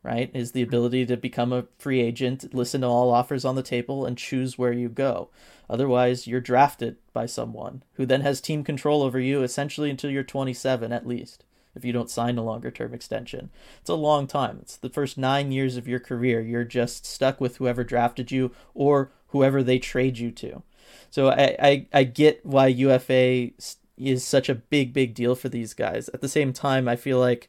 right? 0.03 0.31
Is 0.35 0.53
the 0.53 0.63
mm-hmm. 0.63 0.69
ability 0.69 1.07
to 1.07 1.17
become 1.17 1.53
a 1.53 1.67
free 1.79 2.01
agent, 2.01 2.55
listen 2.55 2.83
to 2.83 2.87
all 2.87 3.11
offers 3.11 3.45
on 3.45 3.57
the 3.57 3.63
table, 3.63 4.07
and 4.07 4.17
choose 4.17 4.57
where 4.57 4.73
you 4.73 4.89
go. 4.89 5.31
Otherwise, 5.69 6.27
you're 6.27 6.41
drafted 6.41 6.97
by 7.13 7.27
someone 7.27 7.83
who 7.95 8.07
then 8.07 8.21
has 8.21 8.41
team 8.41 8.63
control 8.63 9.03
over 9.03 9.19
you 9.19 9.43
essentially 9.43 9.91
until 9.91 10.11
you're 10.11 10.23
27 10.23 10.93
at 10.93 11.07
least 11.07 11.45
if 11.75 11.85
you 11.85 11.93
don't 11.93 12.11
sign 12.11 12.39
a 12.39 12.45
longer 12.45 12.71
term 12.71 12.95
extension. 12.95 13.51
It's 13.81 13.91
a 13.91 13.95
long 13.95 14.27
time. 14.27 14.59
It's 14.63 14.77
the 14.77 14.89
first 14.89 15.19
nine 15.19 15.53
years 15.53 15.77
of 15.77 15.89
your 15.89 16.01
career. 16.01 16.41
You're 16.41 16.65
just 16.65 17.07
stuck 17.07 17.41
with 17.41 17.57
whoever 17.57 17.85
drafted 17.85 18.31
you 18.31 18.53
or 18.75 19.13
whoever 19.29 19.63
they 19.63 19.79
trade 19.79 20.19
you 20.19 20.31
to. 20.33 20.63
So 21.11 21.29
I, 21.29 21.57
I, 21.61 21.87
I 21.93 22.05
get 22.05 22.45
why 22.45 22.67
UFA 22.69 23.51
is 23.97 24.25
such 24.25 24.49
a 24.49 24.55
big, 24.55 24.93
big 24.93 25.15
deal 25.15 25.35
for 25.35 25.49
these 25.49 25.75
guys. 25.75 26.09
At 26.11 26.21
the 26.21 26.29
same 26.29 26.53
time, 26.53 26.89
I 26.89 26.97
feel 26.97 27.19
like, 27.19 27.49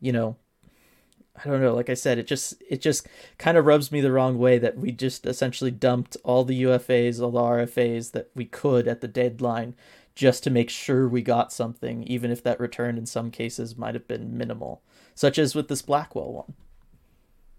you 0.00 0.12
know, 0.12 0.36
I 1.44 1.48
don't 1.48 1.60
know, 1.60 1.74
like 1.74 1.90
I 1.90 1.94
said, 1.94 2.18
it 2.18 2.26
just 2.26 2.54
it 2.68 2.80
just 2.80 3.06
kind 3.38 3.58
of 3.58 3.66
rubs 3.66 3.92
me 3.92 4.00
the 4.00 4.12
wrong 4.12 4.38
way 4.38 4.58
that 4.58 4.78
we 4.78 4.90
just 4.90 5.26
essentially 5.26 5.70
dumped 5.70 6.16
all 6.24 6.44
the 6.44 6.62
UFAs, 6.62 7.20
all 7.20 7.30
the 7.30 7.40
RFAs 7.40 8.12
that 8.12 8.30
we 8.34 8.46
could 8.46 8.88
at 8.88 9.02
the 9.02 9.08
deadline 9.08 9.74
just 10.16 10.42
to 10.42 10.50
make 10.50 10.70
sure 10.70 11.06
we 11.06 11.22
got 11.22 11.52
something, 11.52 12.02
even 12.04 12.32
if 12.32 12.42
that 12.42 12.58
return 12.58 12.98
in 12.98 13.06
some 13.06 13.30
cases 13.30 13.76
might 13.76 13.94
have 13.94 14.08
been 14.08 14.36
minimal, 14.36 14.82
such 15.14 15.38
as 15.38 15.54
with 15.54 15.68
this 15.68 15.82
Blackwell 15.82 16.32
one. 16.32 16.54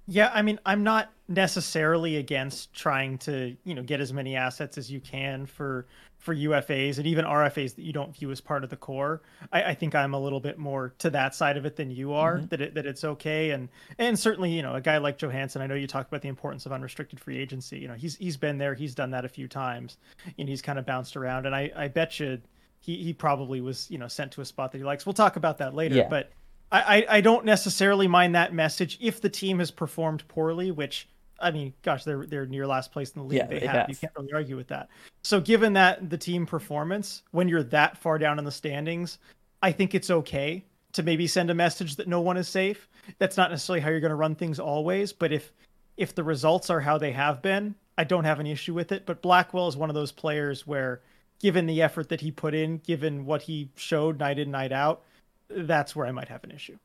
Yeah, 0.07 0.31
I 0.33 0.41
mean, 0.41 0.59
I'm 0.65 0.83
not 0.83 1.11
necessarily 1.27 2.15
against 2.15 2.73
trying 2.73 3.19
to, 3.19 3.55
you 3.63 3.75
know, 3.75 3.83
get 3.83 4.01
as 4.01 4.11
many 4.11 4.35
assets 4.35 4.77
as 4.77 4.89
you 4.89 4.99
can 4.99 5.45
for 5.45 5.85
for 6.17 6.35
UFAs 6.35 6.97
and 6.97 7.05
even 7.05 7.25
RFAs 7.25 7.75
that 7.75 7.83
you 7.83 7.93
don't 7.93 8.15
view 8.15 8.31
as 8.31 8.41
part 8.41 8.63
of 8.63 8.69
the 8.69 8.75
core. 8.75 9.21
I, 9.51 9.63
I 9.63 9.73
think 9.75 9.95
I'm 9.95 10.13
a 10.13 10.19
little 10.19 10.39
bit 10.39 10.57
more 10.57 10.93
to 10.99 11.09
that 11.11 11.35
side 11.35 11.57
of 11.57 11.65
it 11.65 11.75
than 11.75 11.91
you 11.91 12.13
are. 12.13 12.37
Mm-hmm. 12.37 12.47
That 12.47 12.61
it, 12.61 12.73
that 12.73 12.85
it's 12.85 13.03
okay, 13.03 13.51
and 13.51 13.69
and 13.97 14.17
certainly, 14.17 14.51
you 14.51 14.61
know, 14.61 14.73
a 14.73 14.81
guy 14.81 14.97
like 14.97 15.17
Johansson. 15.17 15.61
I 15.61 15.67
know 15.67 15.75
you 15.75 15.87
talked 15.87 16.09
about 16.09 16.21
the 16.21 16.27
importance 16.27 16.65
of 16.65 16.71
unrestricted 16.71 17.19
free 17.19 17.37
agency. 17.37 17.79
You 17.79 17.87
know, 17.87 17.93
he's 17.93 18.15
he's 18.17 18.37
been 18.37 18.57
there, 18.57 18.73
he's 18.73 18.95
done 18.95 19.11
that 19.11 19.25
a 19.25 19.29
few 19.29 19.47
times, 19.47 19.97
and 20.37 20.49
he's 20.49 20.61
kind 20.61 20.79
of 20.79 20.85
bounced 20.85 21.15
around. 21.15 21.45
And 21.45 21.55
I 21.55 21.71
I 21.75 21.87
bet 21.87 22.19
you 22.19 22.41
he 22.79 22.97
he 22.97 23.13
probably 23.13 23.61
was 23.61 23.89
you 23.91 23.97
know 23.97 24.07
sent 24.07 24.31
to 24.33 24.41
a 24.41 24.45
spot 24.45 24.71
that 24.71 24.79
he 24.79 24.83
likes. 24.83 25.05
We'll 25.05 25.13
talk 25.13 25.35
about 25.35 25.59
that 25.59 25.73
later, 25.73 25.95
yeah. 25.95 26.07
but. 26.09 26.31
I, 26.69 27.05
I 27.07 27.21
don't 27.21 27.45
necessarily 27.45 28.09
mind 28.09 28.35
that 28.35 28.53
message 28.53 28.97
if 28.99 29.21
the 29.21 29.29
team 29.29 29.59
has 29.59 29.71
performed 29.71 30.27
poorly, 30.27 30.69
which 30.69 31.07
I 31.39 31.51
mean, 31.51 31.73
gosh, 31.81 32.03
they're 32.03 32.25
they're 32.25 32.45
near 32.45 32.65
last 32.65 32.91
place 32.91 33.11
in 33.11 33.21
the 33.21 33.27
league. 33.27 33.37
Yeah, 33.39 33.47
they, 33.47 33.59
they 33.59 33.67
have. 33.67 33.75
have. 33.75 33.89
You 33.89 33.95
can't 33.95 34.13
really 34.17 34.33
argue 34.33 34.55
with 34.55 34.67
that. 34.67 34.89
So, 35.23 35.39
given 35.39 35.73
that 35.73 36.09
the 36.09 36.17
team 36.17 36.45
performance, 36.45 37.23
when 37.31 37.47
you're 37.47 37.63
that 37.63 37.97
far 37.97 38.17
down 38.17 38.39
in 38.39 38.45
the 38.45 38.51
standings, 38.51 39.19
I 39.61 39.71
think 39.71 39.93
it's 39.93 40.09
okay 40.09 40.63
to 40.93 41.03
maybe 41.03 41.27
send 41.27 41.49
a 41.49 41.53
message 41.53 41.95
that 41.97 42.07
no 42.07 42.21
one 42.21 42.37
is 42.37 42.47
safe. 42.47 42.87
That's 43.19 43.37
not 43.37 43.51
necessarily 43.51 43.81
how 43.81 43.89
you're 43.89 43.99
going 43.99 44.09
to 44.09 44.15
run 44.15 44.35
things 44.35 44.59
always, 44.59 45.13
but 45.13 45.31
if 45.31 45.51
if 45.95 46.13
the 46.15 46.23
results 46.23 46.69
are 46.69 46.79
how 46.79 46.97
they 46.97 47.11
have 47.11 47.41
been, 47.41 47.75
I 47.97 48.03
don't 48.03 48.23
have 48.23 48.39
an 48.39 48.47
issue 48.47 48.73
with 48.73 48.91
it. 48.91 49.05
But 49.05 49.21
Blackwell 49.21 49.67
is 49.67 49.77
one 49.77 49.89
of 49.89 49.95
those 49.95 50.11
players 50.11 50.65
where, 50.65 51.01
given 51.39 51.65
the 51.65 51.81
effort 51.81 52.09
that 52.09 52.21
he 52.21 52.31
put 52.31 52.53
in, 52.53 52.77
given 52.79 53.25
what 53.25 53.41
he 53.41 53.69
showed 53.75 54.19
night 54.19 54.39
in 54.39 54.51
night 54.51 54.71
out, 54.71 55.03
that's 55.49 55.95
where 55.95 56.05
I 56.05 56.11
might 56.11 56.29
have 56.29 56.43
an 56.43 56.51
issue. 56.51 56.77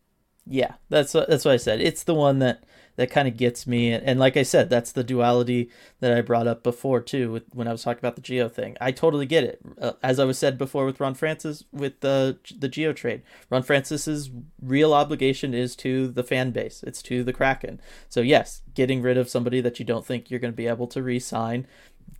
Yeah, 0.47 0.75
that's 0.89 1.15
what, 1.15 1.29
that's 1.29 1.45
what 1.45 1.55
I 1.55 1.59
said. 1.59 1.81
It's 1.81 2.03
the 2.03 2.15
one 2.15 2.41
that 2.41 2.65
that 2.97 3.11
kind 3.11 3.27
of 3.27 3.39
gets 3.39 3.67
me, 3.67 3.91
and, 3.91 4.05
and 4.05 4.21
like 4.21 4.37
I 4.37 4.43
said, 4.43 4.69
that's 4.69 4.93
the 4.93 5.05
duality 5.05 5.71
that 6.01 6.13
I 6.13 6.21
brought 6.21 6.47
up 6.47 6.63
before 6.63 7.01
too, 7.01 7.33
with, 7.33 7.45
when 7.55 7.67
I 7.67 7.73
was 7.73 7.83
talking 7.83 8.01
about 8.01 8.17
the 8.17 8.23
Gio 8.23 8.53
thing. 8.53 8.77
I 8.83 8.93
totally 8.93 9.25
get 9.25 9.45
it. 9.45 9.61
Uh, 9.81 9.93
as 10.03 10.21
I 10.21 10.27
was 10.27 10.39
said 10.39 10.59
before 10.59 10.85
with 10.85 11.01
Ron 11.01 11.15
Francis 11.15 11.65
with 11.73 12.01
the 12.01 12.39
the 12.59 12.69
Gio 12.69 12.95
trade, 12.95 13.23
Ron 13.51 13.63
Francis's 13.63 14.31
real 14.61 14.93
obligation 14.93 15.55
is 15.55 15.75
to 15.77 16.09
the 16.09 16.25
fan 16.25 16.51
base. 16.51 16.83
It's 16.83 17.03
to 17.03 17.25
the 17.25 17.33
Kraken. 17.33 17.81
So 18.09 18.21
yes, 18.21 18.63
getting 18.75 19.01
rid 19.01 19.17
of 19.17 19.31
somebody 19.31 19.61
that 19.61 19.79
you 19.79 19.85
don't 19.85 20.05
think 20.05 20.31
you're 20.31 20.41
going 20.41 20.53
to 20.53 20.57
be 20.57 20.67
able 20.67 20.89
to 20.89 21.03
re-sign, 21.03 21.67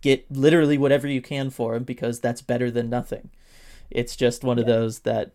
get 0.01 0.25
literally 0.31 0.77
whatever 0.77 1.07
you 1.07 1.21
can 1.21 1.49
for 1.49 1.75
him 1.75 1.83
because 1.83 2.19
that's 2.19 2.41
better 2.41 2.71
than 2.71 2.89
nothing. 2.89 3.29
It's 3.91 4.15
just 4.15 4.43
one 4.43 4.57
yeah. 4.57 4.61
of 4.61 4.67
those 4.67 4.99
that 4.99 5.33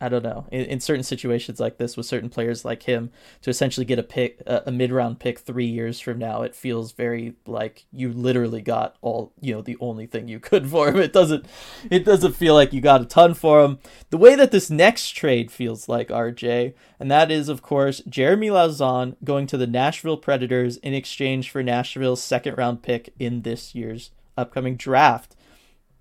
I 0.00 0.08
don't 0.08 0.22
know. 0.22 0.46
In, 0.50 0.64
in, 0.64 0.80
certain 0.80 1.02
situations 1.02 1.58
like 1.60 1.78
this, 1.78 1.96
with 1.96 2.06
certain 2.06 2.28
players 2.28 2.64
like 2.64 2.84
him, 2.84 3.10
to 3.42 3.50
essentially 3.50 3.84
get 3.84 3.98
a 3.98 4.02
pick, 4.02 4.40
a, 4.46 4.64
a 4.66 4.72
mid-round 4.72 5.18
pick 5.18 5.38
three 5.38 5.66
years 5.66 5.98
from 6.00 6.18
now, 6.18 6.42
it 6.42 6.54
feels 6.54 6.92
very 6.92 7.34
like 7.46 7.86
you 7.92 8.12
literally 8.12 8.60
got 8.60 8.96
all, 9.00 9.32
you 9.40 9.54
know, 9.54 9.62
the 9.62 9.76
only 9.80 10.06
thing 10.06 10.28
you 10.28 10.40
could 10.40 10.68
for 10.68 10.88
him. 10.88 10.98
It 11.08 11.12
doesn't, 11.12 11.46
it 11.90 12.04
doesn't 12.04 12.36
feel 12.36 12.54
like 12.54 12.72
you 12.72 12.80
got 12.80 13.00
a 13.00 13.06
ton 13.06 13.32
for 13.32 13.64
him. 13.64 13.78
The 14.10 14.18
way 14.18 14.34
that 14.34 14.50
this 14.50 14.68
next 14.68 15.10
trade 15.10 15.50
feels 15.50 15.88
like 15.88 16.08
RJ, 16.08 16.74
and 17.00 17.10
that 17.10 17.30
is, 17.30 17.48
of 17.48 17.62
course, 17.62 18.02
Jeremy 18.06 18.48
Lauzon 18.48 19.16
going 19.24 19.46
to 19.46 19.56
the 19.56 19.66
Nashville 19.66 20.18
Predators 20.18 20.76
in 20.78 20.92
exchange 20.92 21.50
for 21.50 21.62
Nashville's 21.62 22.22
second-round 22.22 22.82
pick 22.82 23.14
in 23.18 23.42
this 23.42 23.74
year's 23.74 24.10
upcoming 24.36 24.76
draft. 24.76 25.34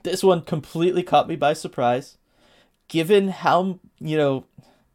This 0.04 0.24
one 0.24 0.42
completely 0.42 1.04
caught 1.04 1.28
me 1.28 1.36
by 1.36 1.54
surprise 1.54 2.17
given 2.88 3.30
how 3.30 3.80
you 4.00 4.18
know 4.18 4.46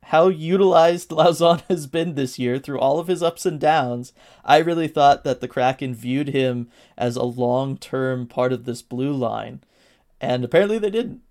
how 0.04 0.28
utilized 0.28 1.10
Lauzon 1.10 1.62
has 1.68 1.86
been 1.86 2.14
this 2.14 2.38
year 2.38 2.58
through 2.58 2.78
all 2.78 2.98
of 2.98 3.06
his 3.06 3.22
ups 3.22 3.46
and 3.46 3.60
downs, 3.60 4.12
I 4.44 4.58
really 4.58 4.88
thought 4.88 5.24
that 5.24 5.40
the 5.40 5.48
Kraken 5.48 5.94
viewed 5.94 6.28
him 6.28 6.68
as 6.96 7.16
a 7.16 7.24
long 7.24 7.76
term 7.76 8.26
part 8.26 8.52
of 8.52 8.64
this 8.64 8.82
blue 8.82 9.12
line, 9.12 9.62
and 10.20 10.44
apparently 10.44 10.78
they 10.78 10.90
didn't. 10.90 11.22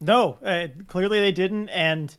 No, 0.00 0.38
uh, 0.44 0.68
clearly 0.86 1.20
they 1.20 1.32
didn't, 1.32 1.68
and 1.70 2.16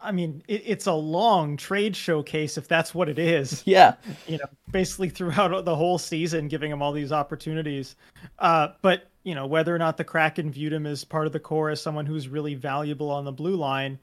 I 0.00 0.12
mean 0.12 0.42
it, 0.46 0.62
it's 0.64 0.86
a 0.86 0.92
long 0.92 1.56
trade 1.56 1.96
showcase 1.96 2.58
if 2.58 2.68
that's 2.68 2.94
what 2.94 3.08
it 3.08 3.18
is. 3.18 3.62
Yeah, 3.66 3.94
you 4.26 4.38
know, 4.38 4.44
basically 4.70 5.08
throughout 5.08 5.64
the 5.64 5.76
whole 5.76 5.98
season, 5.98 6.48
giving 6.48 6.70
him 6.70 6.82
all 6.82 6.92
these 6.92 7.12
opportunities. 7.12 7.96
Uh, 8.38 8.68
but 8.82 9.10
you 9.24 9.34
know, 9.34 9.46
whether 9.46 9.74
or 9.74 9.78
not 9.78 9.96
the 9.96 10.04
Kraken 10.04 10.52
viewed 10.52 10.72
him 10.72 10.86
as 10.86 11.04
part 11.04 11.26
of 11.26 11.32
the 11.32 11.40
core 11.40 11.70
as 11.70 11.82
someone 11.82 12.06
who's 12.06 12.28
really 12.28 12.54
valuable 12.54 13.10
on 13.10 13.24
the 13.24 13.32
blue 13.32 13.56
line, 13.56 13.98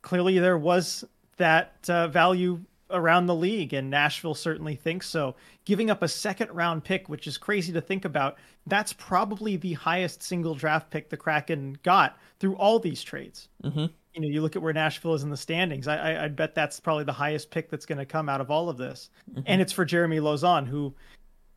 clearly 0.00 0.38
there 0.38 0.58
was 0.58 1.04
that 1.36 1.74
uh, 1.88 2.08
value 2.08 2.60
around 2.92 3.26
the 3.26 3.34
league, 3.34 3.72
and 3.72 3.90
Nashville 3.90 4.34
certainly 4.34 4.76
thinks 4.76 5.08
so. 5.08 5.34
Giving 5.64 5.90
up 5.90 6.02
a 6.02 6.08
second 6.08 6.50
round 6.52 6.84
pick, 6.84 7.08
which 7.08 7.26
is 7.26 7.38
crazy 7.38 7.72
to 7.72 7.80
think 7.80 8.04
about, 8.04 8.38
that's 8.66 8.92
probably 8.92 9.56
the 9.56 9.72
highest 9.72 10.22
single 10.22 10.54
draft 10.54 10.90
pick 10.90 11.08
the 11.08 11.16
Kraken 11.16 11.78
got 11.82 12.18
through 12.38 12.56
all 12.56 12.78
these 12.78 13.02
trades. 13.02 13.48
Mm-hmm. 13.64 13.86
You 14.14 14.20
know, 14.20 14.28
you 14.28 14.42
look 14.42 14.56
at 14.56 14.62
where 14.62 14.72
Nashville 14.72 15.14
is 15.14 15.22
in 15.22 15.30
the 15.30 15.36
standings. 15.36 15.88
I, 15.88 15.96
I, 15.96 16.24
I 16.24 16.28
bet 16.28 16.54
that's 16.54 16.80
probably 16.80 17.04
the 17.04 17.12
highest 17.12 17.50
pick 17.50 17.70
that's 17.70 17.86
going 17.86 17.98
to 17.98 18.04
come 18.04 18.28
out 18.28 18.40
of 18.40 18.50
all 18.50 18.68
of 18.68 18.76
this, 18.76 19.10
mm-hmm. 19.30 19.42
and 19.46 19.60
it's 19.60 19.72
for 19.72 19.84
Jeremy 19.84 20.18
Lauzon, 20.18 20.66
who 20.66 20.94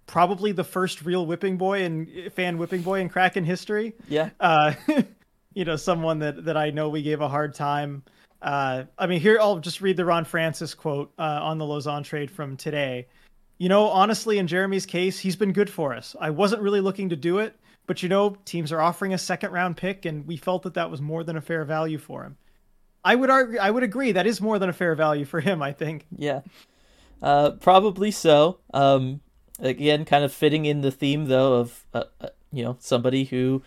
probably 0.07 0.51
the 0.51 0.63
first 0.63 1.03
real 1.03 1.25
whipping 1.25 1.57
boy 1.57 1.83
and 1.83 2.31
fan 2.33 2.57
whipping 2.57 2.81
boy 2.81 2.99
in 2.99 3.09
Kraken 3.09 3.43
history. 3.43 3.93
Yeah. 4.07 4.29
Uh, 4.39 4.73
you 5.53 5.65
know, 5.65 5.75
someone 5.75 6.19
that 6.19 6.45
that 6.45 6.57
I 6.57 6.69
know 6.69 6.89
we 6.89 7.01
gave 7.01 7.21
a 7.21 7.29
hard 7.29 7.53
time. 7.53 8.03
Uh, 8.41 8.83
I 8.97 9.07
mean, 9.07 9.19
here 9.19 9.39
I'll 9.39 9.59
just 9.59 9.81
read 9.81 9.97
the 9.97 10.05
Ron 10.05 10.25
Francis 10.25 10.73
quote 10.73 11.11
uh, 11.17 11.39
on 11.41 11.57
the 11.57 11.65
Lauzon 11.65 12.03
trade 12.03 12.29
from 12.29 12.57
today. 12.57 13.07
You 13.57 13.69
know, 13.69 13.87
honestly, 13.87 14.37
in 14.37 14.47
Jeremy's 14.47 14.85
case, 14.85 15.17
he's 15.17 15.37
been 15.37 15.53
good 15.53 15.69
for 15.69 15.95
us. 15.95 16.15
I 16.19 16.29
wasn't 16.29 16.61
really 16.61 16.81
looking 16.81 17.09
to 17.09 17.15
do 17.15 17.39
it, 17.39 17.57
but 17.87 18.03
you 18.03 18.09
know, 18.09 18.37
teams 18.45 18.71
are 18.71 18.81
offering 18.81 19.13
a 19.13 19.17
second 19.17 19.51
round 19.51 19.77
pick, 19.77 20.05
and 20.05 20.27
we 20.27 20.37
felt 20.37 20.63
that 20.63 20.73
that 20.73 20.91
was 20.91 21.01
more 21.01 21.23
than 21.23 21.37
a 21.37 21.41
fair 21.41 21.63
value 21.63 21.97
for 21.97 22.23
him. 22.23 22.37
I 23.05 23.15
would 23.15 23.29
argue, 23.29 23.59
I 23.59 23.69
would 23.69 23.83
agree 23.83 24.11
that 24.11 24.25
is 24.25 24.41
more 24.41 24.57
than 24.57 24.67
a 24.67 24.73
fair 24.73 24.95
value 24.95 25.25
for 25.25 25.39
him. 25.39 25.61
I 25.61 25.71
think. 25.71 26.07
Yeah, 26.17 26.41
uh, 27.21 27.51
probably 27.51 28.11
so. 28.11 28.57
Um, 28.73 29.21
again, 29.59 30.03
kind 30.03 30.25
of 30.25 30.33
fitting 30.33 30.65
in 30.65 30.81
the 30.81 30.91
theme 30.91 31.25
though 31.25 31.53
of 31.53 31.85
uh, 31.93 32.03
uh, 32.19 32.29
you 32.51 32.63
know 32.63 32.77
somebody 32.79 33.25
who 33.25 33.61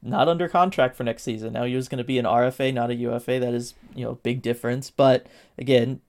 not 0.00 0.28
under 0.28 0.48
contract 0.48 0.94
for 0.94 1.02
next 1.02 1.24
season. 1.24 1.52
Now 1.52 1.64
he 1.64 1.74
was 1.74 1.88
going 1.88 1.98
to 1.98 2.04
be 2.04 2.18
an 2.18 2.24
RFA, 2.24 2.72
not 2.72 2.90
a 2.90 2.94
UFA. 2.94 3.40
That 3.40 3.52
is 3.52 3.74
you 3.94 4.04
know 4.04 4.14
big 4.22 4.42
difference. 4.42 4.90
But 4.90 5.26
again, 5.58 6.00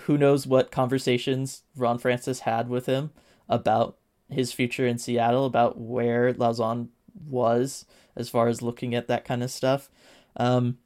who 0.00 0.18
knows 0.18 0.46
what 0.46 0.72
conversations 0.72 1.62
Ron 1.76 1.98
Francis 1.98 2.40
had 2.40 2.68
with 2.68 2.86
him 2.86 3.12
about 3.48 3.96
his 4.28 4.52
future 4.52 4.86
in 4.86 4.98
Seattle, 4.98 5.46
about 5.46 5.78
where 5.78 6.34
Lauzon 6.34 6.88
was 7.28 7.86
as 8.16 8.28
far 8.28 8.48
as 8.48 8.62
looking 8.62 8.94
at 8.94 9.06
that 9.06 9.24
kind 9.24 9.42
of 9.42 9.50
stuff. 9.50 9.90
Um, 10.36 10.78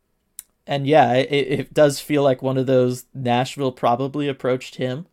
and 0.66 0.86
yeah, 0.86 1.12
it, 1.14 1.30
it 1.32 1.74
does 1.74 2.00
feel 2.00 2.22
like 2.22 2.42
one 2.42 2.58
of 2.58 2.66
those 2.66 3.04
Nashville 3.14 3.72
probably 3.72 4.28
approached 4.28 4.76
him 4.76 5.06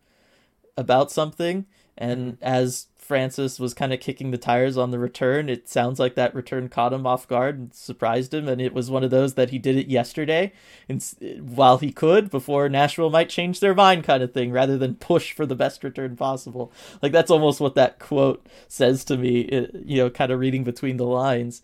about 0.76 1.10
something 1.10 1.66
and 1.96 2.38
as 2.40 2.88
Francis 2.96 3.60
was 3.60 3.74
kind 3.74 3.92
of 3.92 4.00
kicking 4.00 4.30
the 4.30 4.38
tires 4.38 4.78
on 4.78 4.90
the 4.90 4.98
return, 4.98 5.48
it 5.48 5.68
sounds 5.68 5.98
like 5.98 6.14
that 6.14 6.34
return 6.34 6.68
caught 6.68 6.92
him 6.92 7.06
off 7.06 7.28
guard 7.28 7.58
and 7.58 7.74
surprised 7.74 8.32
him. 8.32 8.48
And 8.48 8.60
it 8.60 8.72
was 8.72 8.90
one 8.90 9.04
of 9.04 9.10
those 9.10 9.34
that 9.34 9.50
he 9.50 9.58
did 9.58 9.76
it 9.76 9.88
yesterday, 9.88 10.52
and 10.88 11.04
while 11.40 11.78
he 11.78 11.92
could, 11.92 12.30
before 12.30 12.68
Nashville 12.68 13.10
might 13.10 13.28
change 13.28 13.60
their 13.60 13.74
mind, 13.74 14.04
kind 14.04 14.22
of 14.22 14.32
thing, 14.32 14.50
rather 14.52 14.78
than 14.78 14.94
push 14.94 15.32
for 15.32 15.44
the 15.44 15.54
best 15.56 15.84
return 15.84 16.16
possible. 16.16 16.72
Like 17.02 17.12
that's 17.12 17.30
almost 17.30 17.60
what 17.60 17.74
that 17.74 17.98
quote 17.98 18.46
says 18.68 19.04
to 19.06 19.18
me. 19.18 19.68
You 19.84 20.04
know, 20.04 20.10
kind 20.10 20.32
of 20.32 20.40
reading 20.40 20.64
between 20.64 20.96
the 20.96 21.04
lines. 21.04 21.60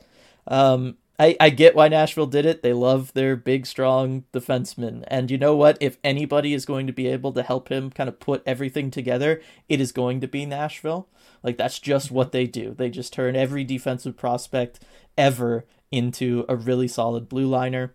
Um, 0.48 0.96
I, 1.19 1.37
I 1.41 1.51
get 1.51 1.75
why 1.75 1.89
Nashville 1.89 2.27
did 2.27 2.47
it. 2.47 2.63
They 2.63 2.73
love 2.73 3.13
their 3.13 3.35
big, 3.35 3.67
strong 3.67 4.25
defenseman. 4.33 5.03
And 5.09 5.31
you 5.31 5.39
know 5.39 5.57
what? 5.57 5.77
If 5.81 5.99
anybody 6.05 6.55
is 6.55 6.65
going 6.65 6.87
to 6.87 6.93
be 6.93 7.09
able 7.09 7.33
to 7.33 7.43
help 7.43 7.71
him 7.71 7.91
kind 7.91 8.09
of 8.09 8.21
put 8.21 8.43
everything 8.47 8.91
together, 8.91 9.43
it 9.69 9.81
is 9.81 9.91
going 9.91 10.21
to 10.21 10.29
be 10.29 10.47
Nashville. 10.47 11.09
Like, 11.43 11.57
that's 11.57 11.81
just 11.81 12.13
what 12.13 12.31
they 12.31 12.47
do. 12.47 12.73
They 12.73 12.89
just 12.89 13.13
turn 13.13 13.35
every 13.35 13.65
defensive 13.65 14.17
prospect 14.17 14.81
ever 15.17 15.65
into 15.91 16.45
a 16.49 16.55
really 16.55 16.87
solid 16.87 17.29
blue 17.29 17.47
liner. 17.47 17.95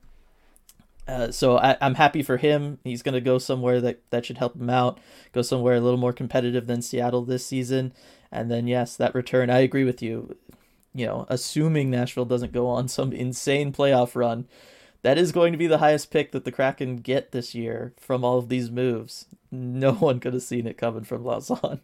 Uh, 1.08 1.32
so 1.32 1.58
I, 1.58 1.78
am 1.80 1.96
happy 1.96 2.24
for 2.24 2.38
him. 2.38 2.80
He's 2.84 3.04
going 3.04 3.14
to 3.14 3.22
go 3.22 3.38
somewhere 3.38 3.80
that, 3.82 4.02
that 4.10 4.26
should 4.26 4.38
help 4.38 4.56
him 4.56 4.70
out, 4.70 5.00
go 5.32 5.42
somewhere 5.42 5.76
a 5.76 5.82
little 5.82 6.00
more 6.00 6.14
competitive 6.14 6.68
than 6.68 6.82
Seattle 6.82 7.24
this 7.24 7.46
season. 7.46 7.94
And 8.32 8.50
then, 8.52 8.68
yes, 8.68 8.98
that 8.98 9.16
return, 9.16 9.50
I 9.50 9.60
agree 9.60 9.84
with 9.84 10.02
you 10.02 10.36
you 10.94 11.06
know, 11.06 11.26
assuming 11.30 11.90
Nashville 11.90 12.26
doesn't 12.26 12.52
go 12.52 12.68
on 12.68 12.88
some 12.88 13.12
insane 13.12 13.72
playoff 13.72 14.16
run, 14.16 14.48
that 15.02 15.18
is 15.18 15.32
going 15.32 15.52
to 15.52 15.58
be 15.58 15.68
the 15.68 15.80
highest 15.80 16.12
pick 16.12 16.32
that 16.32 16.46
the 16.46 16.52
Kraken 16.52 16.98
get 16.98 17.32
this 17.32 17.54
year 17.54 17.94
from 18.00 18.24
all 18.24 18.38
of 18.38 18.50
these 18.50 18.72
moves. 18.72 19.26
No 19.52 19.94
one 19.94 20.20
could 20.20 20.34
have 20.34 20.44
seen 20.44 20.68
it 20.68 20.78
coming 20.78 21.04
from 21.04 21.24
Lauzon. 21.24 21.82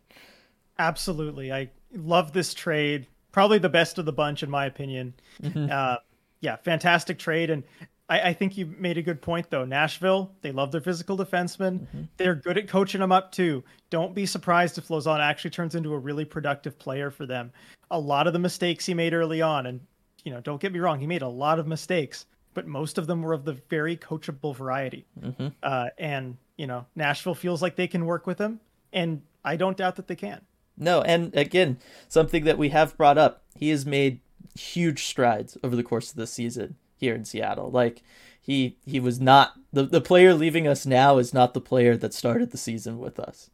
Absolutely. 0.78 1.52
I 1.52 1.70
love 1.94 2.32
this 2.32 2.54
trade. 2.54 3.08
Probably 3.32 3.60
the 3.60 3.70
best 3.70 3.98
of 3.98 4.06
the 4.06 4.14
bunch, 4.14 4.42
in 4.42 4.50
my 4.50 4.66
opinion. 4.66 5.14
Mm-hmm. 5.44 5.68
Uh, 5.72 5.98
yeah, 6.40 6.56
fantastic 6.56 7.20
trade. 7.20 7.50
And 7.50 7.64
I, 8.08 8.30
I, 8.30 8.34
think 8.34 8.58
you 8.58 8.74
made 8.80 8.98
a 8.98 9.02
good 9.02 9.22
point 9.22 9.50
though. 9.50 9.66
Nashville, 9.66 10.32
they 10.42 10.52
love 10.52 10.72
their 10.72 10.82
physical 10.82 11.18
defensemen. 11.18 11.82
Mm-hmm. 11.82 12.02
They're 12.18 12.36
good 12.36 12.58
at 12.58 12.68
coaching 12.68 13.02
them 13.02 13.12
up 13.12 13.32
too. 13.32 13.64
Don't 13.90 14.16
be 14.16 14.26
surprised 14.26 14.78
if 14.78 14.88
Lauzon 14.88 15.20
actually 15.20 15.52
turns 15.52 15.76
into 15.76 15.94
a 15.94 15.98
really 15.98 16.26
productive 16.26 16.80
player 16.80 17.12
for 17.12 17.26
them. 17.26 17.52
A 17.92 18.00
lot 18.00 18.28
of 18.28 18.34
the 18.34 18.40
mistakes 18.40 18.86
he 18.86 18.94
made 18.94 19.14
early 19.14 19.42
on, 19.42 19.66
and 19.66 19.82
you 20.24 20.32
know, 20.32 20.42
don't 20.42 20.62
get 20.62 20.72
me 20.74 20.80
wrong, 20.80 21.00
he 21.00 21.08
made 21.08 21.22
a 21.22 21.28
lot 21.28 21.60
of 21.60 21.68
mistakes, 21.68 22.26
but 22.54 22.68
most 22.68 22.98
of 22.98 23.08
them 23.08 23.22
were 23.22 23.34
of 23.34 23.46
the 23.46 23.54
very 23.70 23.98
coachable 23.98 24.56
variety. 24.56 25.06
Mm-hmm. 25.20 25.48
Uh, 25.64 25.88
and 25.98 26.38
you 26.58 26.68
know, 26.68 26.86
Nashville 26.96 27.36
feels 27.36 27.62
like 27.62 27.76
they 27.76 27.88
can 27.88 28.06
work 28.06 28.28
with 28.28 28.38
him, 28.38 28.60
and 28.94 29.22
I 29.44 29.56
don't 29.56 29.78
doubt 29.78 29.96
that 29.96 30.08
they 30.08 30.16
can. 30.16 30.42
No, 30.78 31.02
and 31.02 31.36
again, 31.36 31.78
something 32.08 32.46
that 32.46 32.58
we 32.58 32.70
have 32.70 32.96
brought 32.96 33.18
up, 33.18 33.44
he 33.56 33.70
has 33.70 33.86
made 33.86 34.22
huge 34.58 35.06
strides 35.06 35.58
over 35.64 35.76
the 35.76 35.84
course 35.84 36.10
of 36.10 36.16
the 36.16 36.28
season 36.28 36.76
here 36.98 37.16
in 37.16 37.26
Seattle. 37.26 37.70
Like 37.72 38.02
he 38.40 38.78
he 38.86 39.00
was 39.00 39.20
not 39.20 39.54
the 39.72 39.84
the 39.84 40.02
player 40.02 40.34
leaving 40.34 40.68
us 40.68 40.86
now 40.86 41.18
is 41.18 41.34
not 41.34 41.54
the 41.54 41.62
player 41.62 41.96
that 41.98 42.14
started 42.14 42.52
the 42.52 42.58
season 42.58 43.00
with 43.00 43.20
us. 43.20 43.50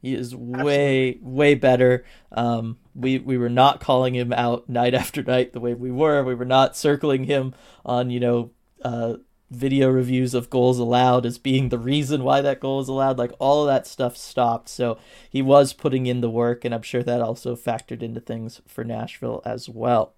He 0.00 0.14
is 0.14 0.34
way 0.34 1.10
Absolutely. 1.10 1.30
way 1.30 1.54
better. 1.54 2.04
Um, 2.32 2.78
we 2.94 3.18
we 3.18 3.36
were 3.36 3.48
not 3.48 3.80
calling 3.80 4.14
him 4.14 4.32
out 4.32 4.68
night 4.68 4.94
after 5.02 5.22
night 5.22 5.52
the 5.52 5.60
way 5.60 5.74
we 5.74 5.90
were. 5.90 6.22
We 6.22 6.34
were 6.34 6.44
not 6.44 6.76
circling 6.76 7.24
him 7.24 7.54
on 7.84 8.10
you 8.10 8.20
know 8.20 8.50
uh, 8.82 9.14
video 9.50 9.88
reviews 9.88 10.34
of 10.34 10.50
goals 10.50 10.78
allowed 10.78 11.24
as 11.24 11.38
being 11.38 11.68
the 11.68 11.78
reason 11.78 12.22
why 12.22 12.40
that 12.40 12.60
goal 12.60 12.78
was 12.78 12.88
allowed. 12.88 13.18
Like 13.18 13.32
all 13.38 13.62
of 13.62 13.68
that 13.68 13.86
stuff 13.86 14.16
stopped. 14.16 14.68
So 14.68 14.98
he 15.28 15.42
was 15.42 15.72
putting 15.72 16.06
in 16.06 16.20
the 16.20 16.30
work, 16.30 16.64
and 16.64 16.74
I'm 16.74 16.82
sure 16.82 17.02
that 17.02 17.20
also 17.20 17.56
factored 17.56 18.02
into 18.02 18.20
things 18.20 18.60
for 18.66 18.84
Nashville 18.84 19.42
as 19.44 19.68
well. 19.68 20.14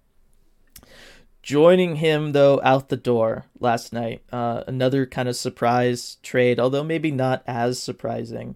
Joining 1.41 1.95
him 1.95 2.33
though 2.33 2.61
out 2.63 2.89
the 2.89 2.97
door 2.97 3.45
last 3.59 3.93
night, 3.93 4.21
uh, 4.31 4.63
another 4.67 5.07
kind 5.07 5.27
of 5.27 5.35
surprise 5.35 6.17
trade, 6.21 6.59
although 6.59 6.83
maybe 6.83 7.09
not 7.09 7.41
as 7.47 7.81
surprising. 7.81 8.55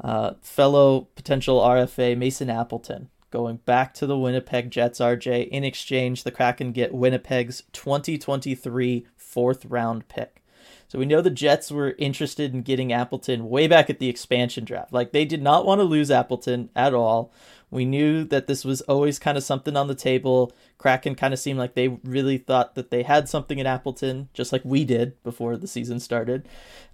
Uh, 0.00 0.34
fellow 0.40 1.08
potential 1.14 1.60
RFA 1.60 2.16
Mason 2.16 2.48
Appleton 2.48 3.10
going 3.30 3.56
back 3.58 3.94
to 3.94 4.06
the 4.06 4.18
Winnipeg 4.18 4.70
Jets. 4.70 4.98
RJ 4.98 5.48
in 5.48 5.64
exchange, 5.64 6.24
the 6.24 6.30
Kraken 6.30 6.72
get 6.72 6.94
Winnipeg's 6.94 7.62
2023 7.72 9.06
fourth 9.16 9.64
round 9.64 10.08
pick. 10.08 10.42
So 10.88 10.98
we 10.98 11.06
know 11.06 11.20
the 11.20 11.30
Jets 11.30 11.70
were 11.70 11.94
interested 11.98 12.52
in 12.52 12.62
getting 12.62 12.92
Appleton 12.92 13.48
way 13.48 13.68
back 13.68 13.88
at 13.88 14.00
the 14.00 14.08
expansion 14.08 14.64
draft. 14.64 14.92
Like 14.92 15.12
they 15.12 15.24
did 15.24 15.42
not 15.42 15.64
want 15.64 15.78
to 15.78 15.84
lose 15.84 16.10
Appleton 16.10 16.68
at 16.74 16.94
all. 16.94 17.32
We 17.70 17.84
knew 17.84 18.24
that 18.24 18.48
this 18.48 18.64
was 18.64 18.80
always 18.82 19.20
kind 19.20 19.38
of 19.38 19.44
something 19.44 19.76
on 19.76 19.86
the 19.86 19.94
table. 19.94 20.52
Kraken 20.78 21.14
kind 21.14 21.32
of 21.32 21.38
seemed 21.38 21.60
like 21.60 21.74
they 21.74 21.88
really 22.02 22.38
thought 22.38 22.74
that 22.74 22.90
they 22.90 23.04
had 23.04 23.28
something 23.28 23.60
in 23.60 23.66
Appleton, 23.66 24.28
just 24.34 24.52
like 24.52 24.62
we 24.64 24.84
did 24.84 25.22
before 25.22 25.56
the 25.56 25.68
season 25.68 26.00
started. 26.00 26.48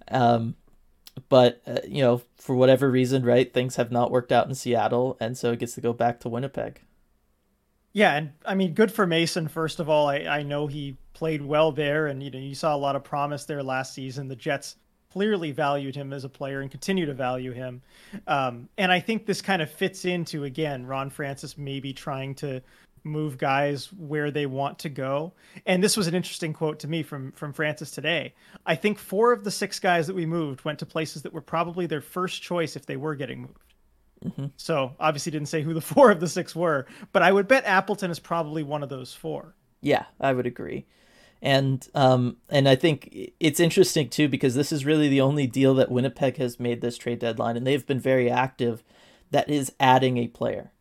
Um, 0.09 0.55
but 1.29 1.61
uh, 1.67 1.79
you 1.87 2.01
know, 2.01 2.21
for 2.35 2.55
whatever 2.55 2.89
reason, 2.89 3.23
right, 3.23 3.53
things 3.53 3.75
have 3.75 3.91
not 3.91 4.11
worked 4.11 4.31
out 4.31 4.47
in 4.47 4.55
Seattle, 4.55 5.17
and 5.19 5.37
so 5.37 5.51
it 5.51 5.59
gets 5.59 5.75
to 5.75 5.81
go 5.81 5.93
back 5.93 6.19
to 6.21 6.29
Winnipeg. 6.29 6.81
Yeah, 7.93 8.15
and 8.15 8.31
I 8.45 8.55
mean, 8.55 8.73
good 8.73 8.91
for 8.91 9.07
Mason. 9.07 9.47
First 9.47 9.79
of 9.79 9.89
all, 9.89 10.07
I, 10.07 10.17
I 10.19 10.43
know 10.43 10.67
he 10.67 10.97
played 11.13 11.41
well 11.41 11.71
there, 11.71 12.07
and 12.07 12.21
you 12.21 12.29
know 12.29 12.39
you 12.39 12.55
saw 12.55 12.75
a 12.75 12.77
lot 12.77 12.95
of 12.95 13.03
promise 13.03 13.45
there 13.45 13.63
last 13.63 13.93
season. 13.93 14.27
The 14.27 14.35
Jets 14.35 14.75
clearly 15.11 15.51
valued 15.51 15.95
him 15.95 16.13
as 16.13 16.23
a 16.23 16.29
player 16.29 16.61
and 16.61 16.69
continue 16.69 17.05
to 17.05 17.13
value 17.13 17.51
him. 17.51 17.81
Um, 18.27 18.69
and 18.77 18.91
I 18.91 18.99
think 18.99 19.25
this 19.25 19.41
kind 19.41 19.61
of 19.61 19.71
fits 19.71 20.05
into 20.05 20.43
again 20.43 20.85
Ron 20.85 21.09
Francis 21.09 21.57
maybe 21.57 21.93
trying 21.93 22.35
to 22.35 22.61
move 23.07 23.37
guys 23.37 23.91
where 23.93 24.31
they 24.31 24.45
want 24.45 24.79
to 24.79 24.89
go. 24.89 25.33
And 25.65 25.83
this 25.83 25.97
was 25.97 26.07
an 26.07 26.15
interesting 26.15 26.53
quote 26.53 26.79
to 26.79 26.87
me 26.87 27.03
from 27.03 27.31
from 27.31 27.53
Francis 27.53 27.91
today. 27.91 28.33
I 28.65 28.75
think 28.75 28.99
four 28.99 29.31
of 29.31 29.43
the 29.43 29.51
six 29.51 29.79
guys 29.79 30.07
that 30.07 30.15
we 30.15 30.25
moved 30.25 30.65
went 30.65 30.79
to 30.79 30.85
places 30.85 31.21
that 31.23 31.33
were 31.33 31.41
probably 31.41 31.85
their 31.85 32.01
first 32.01 32.41
choice 32.41 32.75
if 32.75 32.85
they 32.85 32.97
were 32.97 33.15
getting 33.15 33.41
moved. 33.41 33.73
Mm-hmm. 34.23 34.45
So 34.57 34.93
obviously 34.99 35.31
didn't 35.31 35.49
say 35.49 35.61
who 35.61 35.73
the 35.73 35.81
four 35.93 36.11
of 36.11 36.19
the 36.19 36.27
six 36.27 36.55
were, 36.55 36.85
but 37.11 37.21
I 37.21 37.31
would 37.31 37.47
bet 37.47 37.65
Appleton 37.65 38.11
is 38.11 38.19
probably 38.19 38.63
one 38.63 38.83
of 38.83 38.89
those 38.89 39.13
four. 39.13 39.55
Yeah, 39.81 40.05
I 40.19 40.33
would 40.33 40.45
agree. 40.45 40.85
And 41.41 41.87
um 41.93 42.37
and 42.49 42.67
I 42.67 42.75
think 42.75 43.15
it's 43.39 43.59
interesting 43.59 44.09
too 44.09 44.27
because 44.27 44.55
this 44.55 44.71
is 44.71 44.85
really 44.85 45.07
the 45.07 45.21
only 45.21 45.45
deal 45.47 45.75
that 45.75 45.91
Winnipeg 45.91 46.37
has 46.37 46.59
made 46.59 46.81
this 46.81 46.97
trade 46.97 47.19
deadline 47.19 47.57
and 47.57 47.65
they've 47.65 47.85
been 47.85 47.99
very 47.99 48.29
active 48.29 48.83
that 49.31 49.49
is 49.49 49.71
adding 49.79 50.17
a 50.17 50.27
player. 50.27 50.71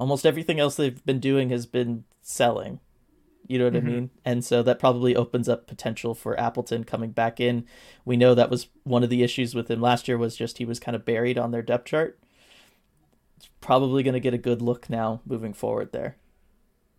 Almost 0.00 0.26
everything 0.26 0.58
else 0.58 0.74
they've 0.74 1.04
been 1.04 1.20
doing 1.20 1.50
has 1.50 1.66
been 1.66 2.04
selling. 2.22 2.80
You 3.46 3.58
know 3.58 3.64
what 3.64 3.74
mm-hmm. 3.74 3.86
I 3.86 3.90
mean? 3.90 4.10
And 4.24 4.44
so 4.44 4.62
that 4.62 4.78
probably 4.78 5.14
opens 5.14 5.48
up 5.48 5.66
potential 5.66 6.14
for 6.14 6.38
Appleton 6.38 6.84
coming 6.84 7.10
back 7.10 7.40
in. 7.40 7.66
We 8.04 8.16
know 8.16 8.34
that 8.34 8.48
was 8.48 8.68
one 8.84 9.02
of 9.02 9.10
the 9.10 9.22
issues 9.22 9.54
with 9.54 9.70
him 9.70 9.80
last 9.80 10.08
year 10.08 10.16
was 10.16 10.36
just 10.36 10.58
he 10.58 10.64
was 10.64 10.80
kind 10.80 10.94
of 10.94 11.04
buried 11.04 11.36
on 11.36 11.50
their 11.50 11.62
depth 11.62 11.86
chart 11.86 12.18
It's 13.36 13.48
probably 13.60 14.02
going 14.02 14.14
to 14.14 14.20
get 14.20 14.34
a 14.34 14.38
good 14.38 14.62
look 14.62 14.88
now 14.88 15.20
moving 15.26 15.52
forward 15.52 15.92
there. 15.92 16.16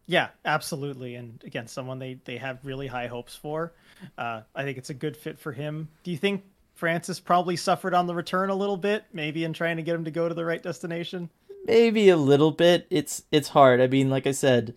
Yeah, 0.07 0.27
absolutely. 0.43 1.15
And 1.15 1.41
again, 1.45 1.67
someone 1.67 1.99
they 1.99 2.19
they 2.25 2.37
have 2.37 2.59
really 2.65 2.87
high 2.87 3.07
hopes 3.07 3.35
for. 3.35 3.73
Uh, 4.17 4.41
I 4.53 4.63
think 4.63 4.77
it's 4.77 4.89
a 4.89 4.93
good 4.93 5.15
fit 5.15 5.39
for 5.39 5.53
him. 5.53 5.87
Do 6.03 6.11
you 6.11 6.17
think 6.17 6.43
Francis 6.75 7.19
probably 7.19 7.55
suffered 7.55 7.93
on 7.93 8.07
the 8.07 8.15
return 8.15 8.49
a 8.49 8.55
little 8.55 8.75
bit, 8.75 9.05
maybe 9.13 9.45
in 9.45 9.53
trying 9.53 9.77
to 9.77 9.83
get 9.83 9.95
him 9.95 10.03
to 10.03 10.11
go 10.11 10.27
to 10.27 10.35
the 10.35 10.43
right 10.43 10.61
destination? 10.61 11.29
Maybe 11.65 12.09
a 12.09 12.17
little 12.17 12.51
bit. 12.51 12.87
It's 12.89 13.23
it's 13.31 13.49
hard. 13.49 13.81
I 13.81 13.87
mean, 13.87 14.09
like 14.09 14.25
I 14.25 14.31
said, 14.31 14.73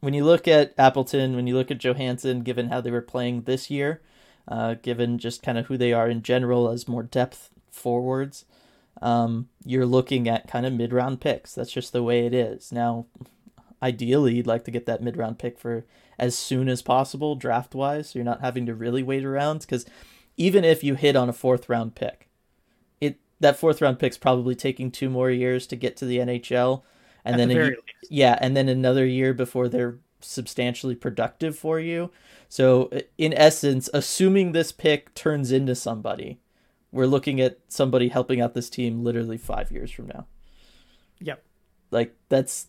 when 0.00 0.14
you 0.14 0.24
look 0.24 0.48
at 0.48 0.74
Appleton, 0.76 1.36
when 1.36 1.46
you 1.46 1.54
look 1.54 1.70
at 1.70 1.78
Johansson, 1.78 2.40
given 2.40 2.68
how 2.68 2.80
they 2.80 2.90
were 2.90 3.00
playing 3.00 3.42
this 3.42 3.70
year, 3.70 4.02
uh, 4.48 4.74
given 4.74 5.18
just 5.18 5.42
kind 5.42 5.58
of 5.58 5.66
who 5.66 5.76
they 5.76 5.92
are 5.92 6.08
in 6.08 6.22
general 6.22 6.68
as 6.68 6.88
more 6.88 7.02
depth 7.02 7.50
forwards, 7.70 8.44
um, 9.02 9.48
you're 9.64 9.86
looking 9.86 10.28
at 10.28 10.48
kind 10.48 10.66
of 10.66 10.72
mid 10.72 10.92
round 10.92 11.20
picks. 11.20 11.54
That's 11.54 11.72
just 11.72 11.92
the 11.92 12.02
way 12.02 12.26
it 12.26 12.34
is. 12.34 12.72
Now, 12.72 13.06
ideally, 13.82 14.34
you'd 14.34 14.46
like 14.46 14.64
to 14.64 14.70
get 14.70 14.86
that 14.86 15.02
mid 15.02 15.16
round 15.16 15.38
pick 15.38 15.58
for 15.58 15.84
as 16.18 16.36
soon 16.36 16.68
as 16.68 16.82
possible, 16.82 17.36
draft 17.36 17.74
wise. 17.74 18.10
So 18.10 18.18
you're 18.18 18.24
not 18.24 18.40
having 18.40 18.66
to 18.66 18.74
really 18.74 19.02
wait 19.02 19.24
around 19.24 19.60
because 19.60 19.86
even 20.36 20.64
if 20.64 20.82
you 20.82 20.94
hit 20.94 21.16
on 21.16 21.28
a 21.28 21.32
fourth 21.32 21.68
round 21.68 21.94
pick, 21.94 22.25
that 23.40 23.58
fourth 23.58 23.80
round 23.80 23.98
pick's 23.98 24.18
probably 24.18 24.54
taking 24.54 24.90
two 24.90 25.10
more 25.10 25.30
years 25.30 25.66
to 25.68 25.76
get 25.76 25.96
to 25.98 26.04
the 26.04 26.18
NHL, 26.18 26.82
and 27.24 27.34
At 27.34 27.38
then 27.38 27.48
the 27.48 27.72
a, 27.72 27.76
yeah, 28.10 28.38
and 28.40 28.56
then 28.56 28.68
another 28.68 29.06
year 29.06 29.34
before 29.34 29.68
they're 29.68 29.98
substantially 30.20 30.94
productive 30.94 31.58
for 31.58 31.78
you. 31.78 32.10
So 32.48 32.90
in 33.18 33.32
essence, 33.34 33.88
assuming 33.92 34.52
this 34.52 34.72
pick 34.72 35.14
turns 35.14 35.52
into 35.52 35.74
somebody, 35.74 36.40
we're 36.92 37.06
looking 37.06 37.40
at 37.40 37.58
somebody 37.68 38.08
helping 38.08 38.40
out 38.40 38.54
this 38.54 38.70
team 38.70 39.02
literally 39.04 39.36
five 39.36 39.70
years 39.70 39.90
from 39.90 40.06
now. 40.06 40.26
Yep. 41.20 41.42
Like 41.90 42.14
that's 42.28 42.68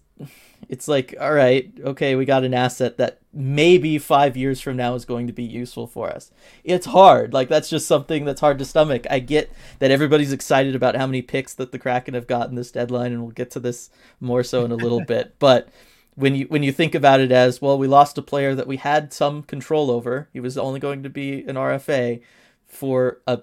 it's 0.69 0.87
like 0.87 1.15
all 1.19 1.33
right 1.33 1.71
okay 1.83 2.15
we 2.15 2.25
got 2.25 2.43
an 2.43 2.53
asset 2.53 2.97
that 2.97 3.19
maybe 3.33 3.99
five 3.99 4.35
years 4.35 4.59
from 4.59 4.75
now 4.75 4.95
is 4.95 5.05
going 5.05 5.27
to 5.27 5.33
be 5.33 5.43
useful 5.43 5.85
for 5.85 6.09
us. 6.09 6.31
It's 6.63 6.87
hard. 6.87 7.33
Like 7.33 7.49
that's 7.49 7.69
just 7.69 7.85
something 7.87 8.25
that's 8.25 8.41
hard 8.41 8.57
to 8.57 8.65
stomach. 8.65 9.05
I 9.11 9.19
get 9.19 9.51
that 9.77 9.91
everybody's 9.91 10.33
excited 10.33 10.75
about 10.75 10.95
how 10.95 11.05
many 11.05 11.21
picks 11.21 11.53
that 11.53 11.71
the 11.71 11.77
kraken 11.77 12.15
have 12.15 12.25
gotten 12.25 12.55
this 12.55 12.71
deadline 12.71 13.11
and 13.11 13.21
we'll 13.21 13.31
get 13.31 13.51
to 13.51 13.59
this 13.59 13.91
more 14.19 14.43
so 14.43 14.65
in 14.65 14.71
a 14.71 14.75
little 14.75 15.01
bit. 15.05 15.35
But 15.37 15.69
when 16.15 16.33
you 16.33 16.45
when 16.47 16.63
you 16.63 16.71
think 16.71 16.95
about 16.95 17.19
it 17.19 17.31
as 17.31 17.61
well 17.61 17.77
we 17.77 17.85
lost 17.85 18.17
a 18.17 18.23
player 18.23 18.55
that 18.55 18.65
we 18.65 18.77
had 18.77 19.13
some 19.13 19.43
control 19.43 19.91
over. 19.91 20.29
He 20.33 20.39
was 20.39 20.57
only 20.57 20.79
going 20.79 21.03
to 21.03 21.09
be 21.09 21.43
an 21.43 21.55
rfa 21.55 22.21
for 22.65 23.21
a 23.27 23.41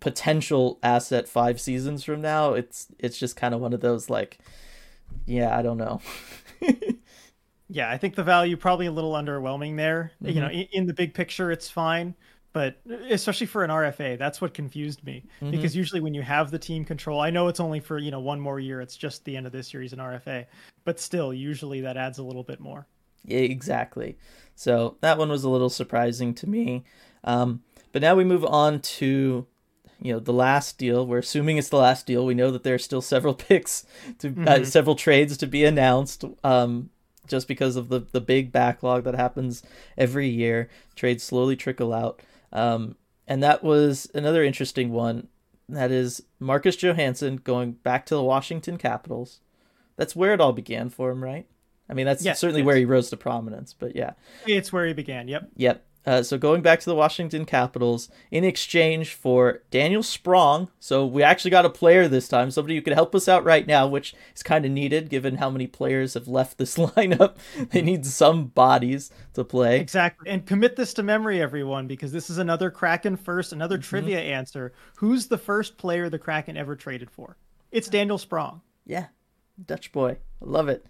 potential 0.00 0.78
asset 0.82 1.28
five 1.28 1.60
seasons 1.60 2.04
from 2.04 2.20
now, 2.20 2.54
it's 2.54 2.88
it's 2.98 3.18
just 3.18 3.36
kind 3.36 3.54
of 3.54 3.60
one 3.60 3.72
of 3.72 3.80
those 3.80 4.10
like, 4.10 4.38
yeah, 5.26 5.56
I 5.56 5.62
don't 5.62 5.78
know. 5.78 6.00
yeah, 7.68 7.90
I 7.90 7.98
think 7.98 8.14
the 8.14 8.22
value 8.22 8.56
probably 8.56 8.86
a 8.86 8.92
little 8.92 9.12
underwhelming 9.12 9.76
there. 9.76 10.12
Mm-hmm. 10.22 10.34
You 10.34 10.40
know, 10.40 10.48
in, 10.48 10.66
in, 10.72 10.86
the 10.86 10.94
big 10.94 11.14
picture, 11.14 11.50
it's 11.50 11.68
fine, 11.68 12.14
but 12.52 12.80
especially 13.10 13.46
for 13.46 13.62
an 13.62 13.70
RFA, 13.70 14.18
that's 14.18 14.40
what 14.40 14.54
confused 14.54 15.04
me 15.04 15.24
mm-hmm. 15.40 15.50
because 15.50 15.76
usually 15.76 16.00
when 16.00 16.14
you 16.14 16.22
have 16.22 16.50
the 16.50 16.58
team 16.58 16.84
control, 16.84 17.20
I 17.20 17.30
know 17.30 17.48
it's 17.48 17.60
only 17.60 17.80
for 17.80 17.98
you 17.98 18.10
know 18.10 18.20
one 18.20 18.40
more 18.40 18.58
year. 18.58 18.80
It's 18.80 18.96
just 18.96 19.24
the 19.24 19.36
end 19.36 19.46
of 19.46 19.52
this 19.52 19.72
year. 19.72 19.82
He's 19.82 19.92
an 19.92 19.98
RFA, 19.98 20.46
but 20.84 20.98
still, 20.98 21.32
usually 21.34 21.80
that 21.82 21.96
adds 21.96 22.18
a 22.18 22.22
little 22.22 22.44
bit 22.44 22.60
more. 22.60 22.86
Yeah, 23.24 23.40
exactly. 23.40 24.16
So 24.54 24.96
that 25.00 25.18
one 25.18 25.28
was 25.28 25.44
a 25.44 25.50
little 25.50 25.70
surprising 25.70 26.34
to 26.34 26.48
me. 26.48 26.84
Um, 27.24 27.62
but 27.92 28.02
now 28.02 28.14
we 28.14 28.24
move 28.24 28.44
on 28.44 28.80
to 28.80 29.46
you 30.00 30.12
know 30.12 30.20
the 30.20 30.32
last 30.32 30.78
deal. 30.78 31.06
We're 31.06 31.18
assuming 31.18 31.56
it's 31.56 31.68
the 31.68 31.76
last 31.76 32.06
deal. 32.06 32.24
We 32.24 32.34
know 32.34 32.50
that 32.50 32.62
there 32.62 32.74
are 32.74 32.78
still 32.78 33.02
several 33.02 33.34
picks 33.48 33.84
to 34.18 34.28
uh, 34.28 34.30
mm-hmm. 34.30 34.48
uh, 34.48 34.64
several 34.64 34.96
trades 34.96 35.36
to 35.38 35.46
be 35.46 35.64
announced. 35.64 36.24
Um, 36.44 36.90
just 37.26 37.46
because 37.46 37.76
of 37.76 37.88
the 37.88 38.00
the 38.12 38.20
big 38.20 38.52
backlog 38.52 39.04
that 39.04 39.14
happens 39.14 39.62
every 39.96 40.28
year, 40.28 40.68
trades 40.94 41.22
slowly 41.22 41.56
trickle 41.56 41.92
out. 41.92 42.22
Um, 42.52 42.96
and 43.26 43.42
that 43.42 43.62
was 43.62 44.10
another 44.14 44.42
interesting 44.42 44.90
one. 44.90 45.28
That 45.68 45.90
is 45.90 46.22
Marcus 46.40 46.76
Johansson 46.76 47.36
going 47.36 47.72
back 47.72 48.06
to 48.06 48.14
the 48.14 48.22
Washington 48.22 48.78
Capitals. 48.78 49.40
That's 49.96 50.16
where 50.16 50.32
it 50.32 50.40
all 50.40 50.54
began 50.54 50.88
for 50.88 51.10
him, 51.10 51.22
right? 51.22 51.46
I 51.90 51.94
mean, 51.94 52.06
that's 52.06 52.24
yes, 52.24 52.38
certainly 52.38 52.62
where 52.62 52.76
he 52.76 52.84
rose 52.84 53.10
to 53.10 53.16
prominence. 53.16 53.74
But 53.78 53.96
yeah, 53.96 54.12
it's 54.46 54.72
where 54.72 54.86
he 54.86 54.92
began. 54.92 55.28
Yep. 55.28 55.50
Yep. 55.56 55.84
Uh, 56.08 56.22
so 56.22 56.38
going 56.38 56.62
back 56.62 56.80
to 56.80 56.86
the 56.86 56.94
Washington 56.94 57.44
Capitals 57.44 58.08
in 58.30 58.42
exchange 58.42 59.12
for 59.12 59.60
Daniel 59.70 60.02
Sprong. 60.02 60.70
So 60.80 61.04
we 61.04 61.22
actually 61.22 61.50
got 61.50 61.66
a 61.66 61.70
player 61.70 62.08
this 62.08 62.28
time, 62.28 62.50
somebody 62.50 62.76
who 62.76 62.80
could 62.80 62.94
help 62.94 63.14
us 63.14 63.28
out 63.28 63.44
right 63.44 63.66
now, 63.66 63.86
which 63.86 64.14
is 64.34 64.42
kind 64.42 64.64
of 64.64 64.70
needed 64.70 65.10
given 65.10 65.36
how 65.36 65.50
many 65.50 65.66
players 65.66 66.14
have 66.14 66.26
left 66.26 66.56
this 66.56 66.76
lineup. 66.78 67.36
they 67.72 67.82
need 67.82 68.06
some 68.06 68.46
bodies 68.46 69.10
to 69.34 69.44
play. 69.44 69.80
Exactly. 69.80 70.30
And 70.30 70.46
commit 70.46 70.76
this 70.76 70.94
to 70.94 71.02
memory, 71.02 71.42
everyone, 71.42 71.86
because 71.86 72.10
this 72.10 72.30
is 72.30 72.38
another 72.38 72.70
Kraken 72.70 73.14
first, 73.14 73.52
another 73.52 73.76
mm-hmm. 73.76 73.90
trivia 73.90 74.20
answer. 74.20 74.72
Who's 74.96 75.26
the 75.26 75.36
first 75.36 75.76
player 75.76 76.08
the 76.08 76.18
Kraken 76.18 76.56
ever 76.56 76.74
traded 76.74 77.10
for? 77.10 77.36
It's 77.70 77.90
Daniel 77.90 78.16
Sprong. 78.16 78.62
Yeah, 78.86 79.08
Dutch 79.64 79.92
boy. 79.92 80.18
I 80.42 80.44
love 80.44 80.68
it. 80.68 80.86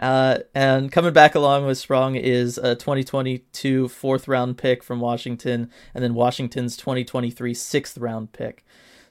Uh, 0.00 0.38
and 0.54 0.92
coming 0.92 1.12
back 1.12 1.34
along 1.34 1.66
with 1.66 1.78
Sprong 1.78 2.14
is 2.14 2.58
a 2.58 2.74
2022 2.74 3.88
fourth 3.88 4.28
round 4.28 4.58
pick 4.58 4.82
from 4.82 5.00
Washington, 5.00 5.70
and 5.94 6.04
then 6.04 6.14
Washington's 6.14 6.76
2023 6.76 7.54
sixth 7.54 7.98
round 7.98 8.32
pick. 8.32 8.64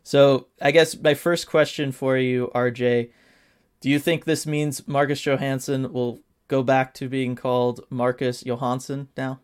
So 0.04 0.48
I 0.62 0.72
guess 0.72 1.00
my 1.00 1.13
first 1.13 1.48
question 1.48 1.91
for 1.91 2.17
you, 2.17 2.52
RJ, 2.56 3.12
do 3.82 3.89
you 3.89 4.00
think 4.00 4.26
this 4.26 4.45
means 4.45 4.88
Marcus 4.88 5.22
Johansson 5.22 5.93
will 5.93 6.19
go 6.48 6.63
back 6.63 6.93
to 6.95 7.08
being 7.08 7.36
called 7.36 7.82
Marcus 7.89 8.43
Johansson 8.43 9.10
now? 9.15 9.39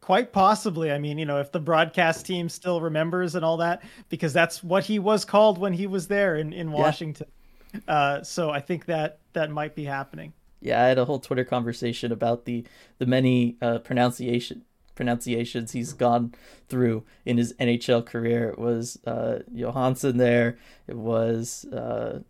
Quite 0.00 0.32
possibly. 0.32 0.90
I 0.90 0.98
mean, 0.98 1.18
you 1.18 1.26
know, 1.26 1.40
if 1.40 1.52
the 1.52 1.60
broadcast 1.60 2.26
team 2.26 2.48
still 2.48 2.80
remembers 2.80 3.34
and 3.34 3.44
all 3.44 3.58
that, 3.58 3.82
because 4.08 4.32
that's 4.32 4.62
what 4.62 4.84
he 4.84 4.98
was 4.98 5.24
called 5.24 5.58
when 5.58 5.72
he 5.72 5.86
was 5.86 6.08
there 6.08 6.36
in, 6.36 6.52
in 6.52 6.72
Washington. 6.72 7.26
Yeah. 7.28 7.39
Uh, 7.86 8.22
so 8.22 8.50
I 8.50 8.60
think 8.60 8.86
that 8.86 9.18
that 9.32 9.50
might 9.50 9.74
be 9.74 9.84
happening. 9.84 10.32
Yeah, 10.60 10.82
I 10.82 10.88
had 10.88 10.98
a 10.98 11.04
whole 11.04 11.20
Twitter 11.20 11.44
conversation 11.44 12.12
about 12.12 12.44
the 12.44 12.64
the 12.98 13.06
many 13.06 13.56
uh, 13.62 13.78
pronunciation 13.78 14.62
pronunciations 14.94 15.72
he's 15.72 15.94
gone 15.94 16.34
through 16.68 17.04
in 17.24 17.38
his 17.38 17.54
NHL 17.54 18.04
career. 18.04 18.50
It 18.50 18.58
was 18.58 18.98
uh, 19.06 19.38
Johansson 19.50 20.18
there. 20.18 20.58
It 20.86 20.96
was 20.96 21.64
uh, 21.66 22.20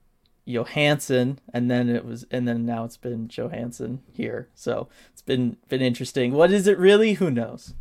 Johansson, 0.46 1.40
and 1.52 1.68
then 1.68 1.88
it 1.88 2.04
was, 2.04 2.26
and 2.30 2.46
then 2.46 2.64
now 2.64 2.84
it's 2.84 2.96
been 2.96 3.26
Johansson 3.28 4.02
here. 4.12 4.48
So 4.54 4.88
it's 5.12 5.22
been 5.22 5.56
been 5.68 5.82
interesting. 5.82 6.32
What 6.32 6.52
is 6.52 6.68
it 6.68 6.78
really? 6.78 7.14
Who 7.14 7.30
knows? 7.30 7.74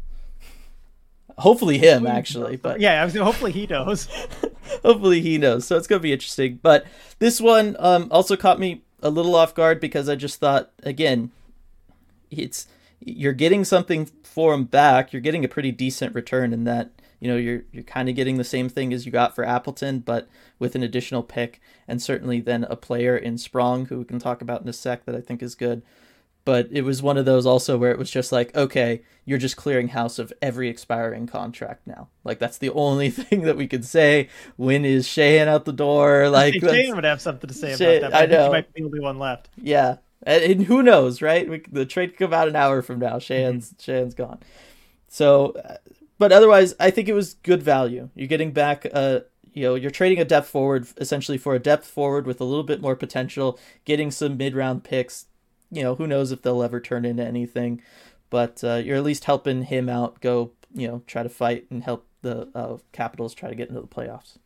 Hopefully 1.37 1.77
him 1.77 2.07
actually, 2.07 2.57
but 2.57 2.79
yeah, 2.79 3.07
hopefully 3.07 3.51
he 3.51 3.67
knows. 3.67 4.07
hopefully 4.83 5.21
he 5.21 5.37
knows. 5.37 5.65
So 5.65 5.77
it's 5.77 5.87
gonna 5.87 5.99
be 5.99 6.13
interesting. 6.13 6.59
But 6.61 6.85
this 7.19 7.39
one 7.41 7.75
um, 7.79 8.07
also 8.11 8.35
caught 8.35 8.59
me 8.59 8.83
a 9.01 9.09
little 9.09 9.35
off 9.35 9.55
guard 9.55 9.79
because 9.79 10.09
I 10.09 10.15
just 10.15 10.39
thought 10.39 10.71
again, 10.83 11.31
it's 12.31 12.67
you're 12.99 13.33
getting 13.33 13.63
something 13.63 14.05
for 14.23 14.53
him 14.53 14.65
back. 14.65 15.13
You're 15.13 15.21
getting 15.21 15.45
a 15.45 15.49
pretty 15.49 15.71
decent 15.71 16.13
return 16.13 16.53
in 16.53 16.63
that 16.65 16.91
you 17.19 17.27
know 17.27 17.37
you're 17.37 17.63
you're 17.71 17.83
kind 17.83 18.09
of 18.09 18.15
getting 18.15 18.37
the 18.37 18.43
same 18.43 18.69
thing 18.69 18.93
as 18.93 19.05
you 19.05 19.11
got 19.11 19.35
for 19.35 19.43
Appleton, 19.43 19.99
but 19.99 20.27
with 20.57 20.75
an 20.75 20.83
additional 20.83 21.23
pick 21.23 21.61
and 21.87 22.01
certainly 22.01 22.39
then 22.39 22.65
a 22.65 22.75
player 22.75 23.17
in 23.17 23.37
Sprong 23.37 23.87
who 23.87 23.99
we 23.99 24.05
can 24.05 24.19
talk 24.19 24.41
about 24.41 24.61
in 24.61 24.69
a 24.69 24.73
sec 24.73 25.05
that 25.05 25.15
I 25.15 25.21
think 25.21 25.41
is 25.41 25.55
good 25.55 25.81
but 26.45 26.67
it 26.71 26.81
was 26.81 27.01
one 27.01 27.17
of 27.17 27.25
those 27.25 27.45
also 27.45 27.77
where 27.77 27.91
it 27.91 27.97
was 27.97 28.09
just 28.09 28.31
like 28.31 28.55
okay 28.55 29.01
you're 29.29 29.37
just 29.37 29.57
clearing 29.57 29.89
house 29.89 30.17
of 30.17 30.33
every 30.41 30.69
expiring 30.69 31.27
contract 31.27 31.85
now. 31.85 32.07
Like 32.23 32.39
that's 32.39 32.57
the 32.57 32.71
only 32.71 33.09
thing 33.11 33.43
that 33.43 33.55
we 33.55 33.67
could 33.67 33.85
say. 33.85 34.27
When 34.55 34.83
is 34.83 35.05
Sheahan 35.05 35.47
out 35.47 35.65
the 35.65 35.71
door? 35.71 36.29
Like 36.39 36.55
Sheahan 36.55 36.95
would 36.95 37.03
have 37.03 37.21
something 37.21 37.47
to 37.47 37.53
say 37.53 37.73
about 37.73 38.11
that 38.11 38.15
I, 38.15 38.23
I 38.23 38.25
know 38.25 38.45
he 38.45 38.49
might 38.49 38.73
be 38.73 38.81
the 38.81 38.87
only 38.87 38.99
one 38.99 39.19
left. 39.19 39.49
Yeah. 39.61 39.97
And, 40.23 40.43
and 40.43 40.63
who 40.63 40.81
knows 40.81 41.21
right? 41.21 41.47
We, 41.47 41.61
the 41.71 41.85
trade 41.85 42.11
could 42.11 42.25
come 42.25 42.33
out 42.33 42.47
an 42.47 42.55
hour 42.55 42.81
from 42.81 42.97
now. 42.97 43.17
Sheahan's 43.17 43.71
mm-hmm. 43.73 43.91
Sheahan's 43.91 44.15
gone. 44.15 44.39
So 45.07 45.53
but 46.17 46.31
otherwise 46.31 46.73
I 46.79 46.89
think 46.89 47.07
it 47.07 47.13
was 47.13 47.35
good 47.35 47.61
value. 47.61 48.09
You're 48.15 48.27
getting 48.27 48.51
back 48.51 48.85
a 48.85 49.25
you 49.53 49.61
know 49.61 49.75
you're 49.75 49.91
trading 49.91 50.19
a 50.19 50.25
depth 50.25 50.49
forward 50.49 50.87
essentially 50.97 51.37
for 51.37 51.53
a 51.53 51.59
depth 51.59 51.85
forward 51.85 52.25
with 52.25 52.41
a 52.41 52.45
little 52.45 52.63
bit 52.63 52.81
more 52.81 52.95
potential 52.95 53.59
getting 53.85 54.09
some 54.09 54.37
mid 54.37 54.55
round 54.55 54.83
picks 54.83 55.25
you 55.71 55.83
know, 55.83 55.95
who 55.95 56.07
knows 56.07 56.31
if 56.31 56.41
they'll 56.41 56.63
ever 56.63 56.79
turn 56.79 57.05
into 57.05 57.23
anything, 57.23 57.81
but 58.29 58.63
uh, 58.63 58.75
you're 58.75 58.97
at 58.97 59.03
least 59.03 59.25
helping 59.25 59.63
him 59.63 59.89
out 59.89 60.21
go, 60.21 60.51
you 60.73 60.87
know, 60.87 61.01
try 61.07 61.23
to 61.23 61.29
fight 61.29 61.65
and 61.69 61.83
help 61.83 62.05
the 62.21 62.49
uh, 62.53 62.77
Capitals 62.91 63.33
try 63.33 63.49
to 63.49 63.55
get 63.55 63.69
into 63.69 63.81
the 63.81 63.87
playoffs. 63.87 64.37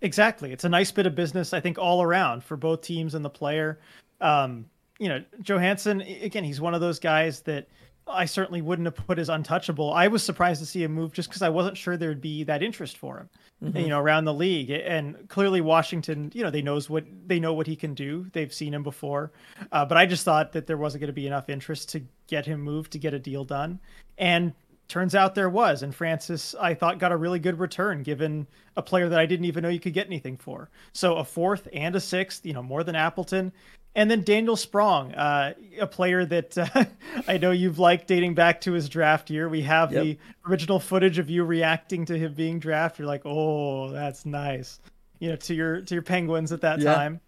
Exactly. 0.00 0.52
It's 0.52 0.64
a 0.64 0.68
nice 0.68 0.90
bit 0.90 1.06
of 1.06 1.14
business, 1.14 1.52
I 1.52 1.60
think, 1.60 1.78
all 1.78 2.02
around 2.02 2.42
for 2.42 2.56
both 2.56 2.82
teams 2.82 3.14
and 3.14 3.24
the 3.24 3.30
player. 3.30 3.78
Um, 4.20 4.66
you 4.98 5.08
know, 5.08 5.22
Johansson, 5.42 6.00
again, 6.00 6.44
he's 6.44 6.60
one 6.60 6.74
of 6.74 6.80
those 6.80 6.98
guys 6.98 7.40
that 7.42 7.68
I 8.06 8.24
certainly 8.24 8.62
wouldn't 8.62 8.86
have 8.86 9.06
put 9.06 9.18
as 9.18 9.28
untouchable. 9.28 9.92
I 9.92 10.08
was 10.08 10.22
surprised 10.22 10.60
to 10.60 10.66
see 10.66 10.82
him 10.82 10.92
move 10.92 11.12
just 11.12 11.28
because 11.28 11.42
I 11.42 11.48
wasn't 11.48 11.76
sure 11.76 11.96
there'd 11.96 12.20
be 12.20 12.44
that 12.44 12.62
interest 12.62 12.96
for 12.96 13.18
him, 13.18 13.28
mm-hmm. 13.62 13.78
you 13.78 13.88
know, 13.88 14.00
around 14.00 14.24
the 14.24 14.34
league. 14.34 14.70
And 14.70 15.28
clearly, 15.28 15.60
Washington, 15.60 16.30
you 16.34 16.42
know, 16.42 16.50
they 16.50 16.62
knows 16.62 16.90
what 16.90 17.04
they 17.26 17.38
know 17.38 17.54
what 17.54 17.66
he 17.66 17.76
can 17.76 17.94
do. 17.94 18.26
They've 18.32 18.52
seen 18.52 18.74
him 18.74 18.82
before, 18.82 19.32
uh, 19.70 19.84
but 19.84 19.96
I 19.96 20.06
just 20.06 20.24
thought 20.24 20.52
that 20.52 20.66
there 20.66 20.76
wasn't 20.76 21.00
going 21.00 21.08
to 21.08 21.12
be 21.14 21.26
enough 21.26 21.48
interest 21.48 21.90
to 21.90 22.02
get 22.26 22.46
him 22.46 22.60
moved 22.60 22.92
to 22.92 22.98
get 22.98 23.14
a 23.14 23.18
deal 23.18 23.44
done. 23.44 23.78
And 24.18 24.52
turns 24.92 25.14
out 25.14 25.34
there 25.34 25.48
was. 25.48 25.82
And 25.82 25.94
Francis, 25.94 26.54
I 26.60 26.74
thought, 26.74 26.98
got 26.98 27.12
a 27.12 27.16
really 27.16 27.38
good 27.38 27.58
return 27.58 28.02
given 28.02 28.46
a 28.76 28.82
player 28.82 29.08
that 29.08 29.18
I 29.18 29.24
didn't 29.24 29.46
even 29.46 29.62
know 29.62 29.70
you 29.70 29.80
could 29.80 29.94
get 29.94 30.06
anything 30.06 30.36
for. 30.36 30.68
So 30.92 31.16
a 31.16 31.24
fourth 31.24 31.66
and 31.72 31.96
a 31.96 32.00
sixth, 32.00 32.44
you 32.44 32.52
know, 32.52 32.62
more 32.62 32.84
than 32.84 32.94
Appleton. 32.94 33.52
And 33.94 34.10
then 34.10 34.22
Daniel 34.22 34.54
Sprong, 34.54 35.14
uh, 35.14 35.54
a 35.80 35.86
player 35.86 36.26
that 36.26 36.58
uh, 36.74 36.84
I 37.26 37.38
know 37.38 37.52
you've 37.52 37.78
liked 37.78 38.06
dating 38.06 38.34
back 38.34 38.60
to 38.62 38.72
his 38.72 38.90
draft 38.90 39.30
year. 39.30 39.48
We 39.48 39.62
have 39.62 39.92
yep. 39.92 40.04
the 40.04 40.18
original 40.46 40.78
footage 40.78 41.18
of 41.18 41.30
you 41.30 41.44
reacting 41.44 42.04
to 42.06 42.18
him 42.18 42.34
being 42.34 42.58
drafted. 42.58 43.00
You're 43.00 43.08
like, 43.08 43.22
oh, 43.24 43.90
that's 43.92 44.26
nice, 44.26 44.78
you 45.20 45.30
know, 45.30 45.36
to 45.36 45.54
your 45.54 45.80
to 45.80 45.94
your 45.94 46.02
Penguins 46.02 46.52
at 46.52 46.60
that 46.60 46.80
yeah. 46.80 46.94
time. 46.94 47.20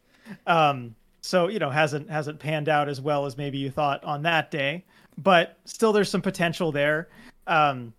Um, 0.46 0.94
so 1.22 1.48
you 1.48 1.58
know, 1.58 1.70
hasn't 1.70 2.10
hasn't 2.10 2.40
panned 2.40 2.68
out 2.68 2.90
as 2.90 3.00
well 3.00 3.24
as 3.24 3.38
maybe 3.38 3.56
you 3.56 3.70
thought 3.70 4.04
on 4.04 4.22
that 4.22 4.50
day, 4.50 4.84
but 5.16 5.56
still, 5.64 5.92
there's 5.92 6.10
some 6.10 6.22
potential 6.22 6.72
there. 6.72 7.08
Um, 7.46 7.94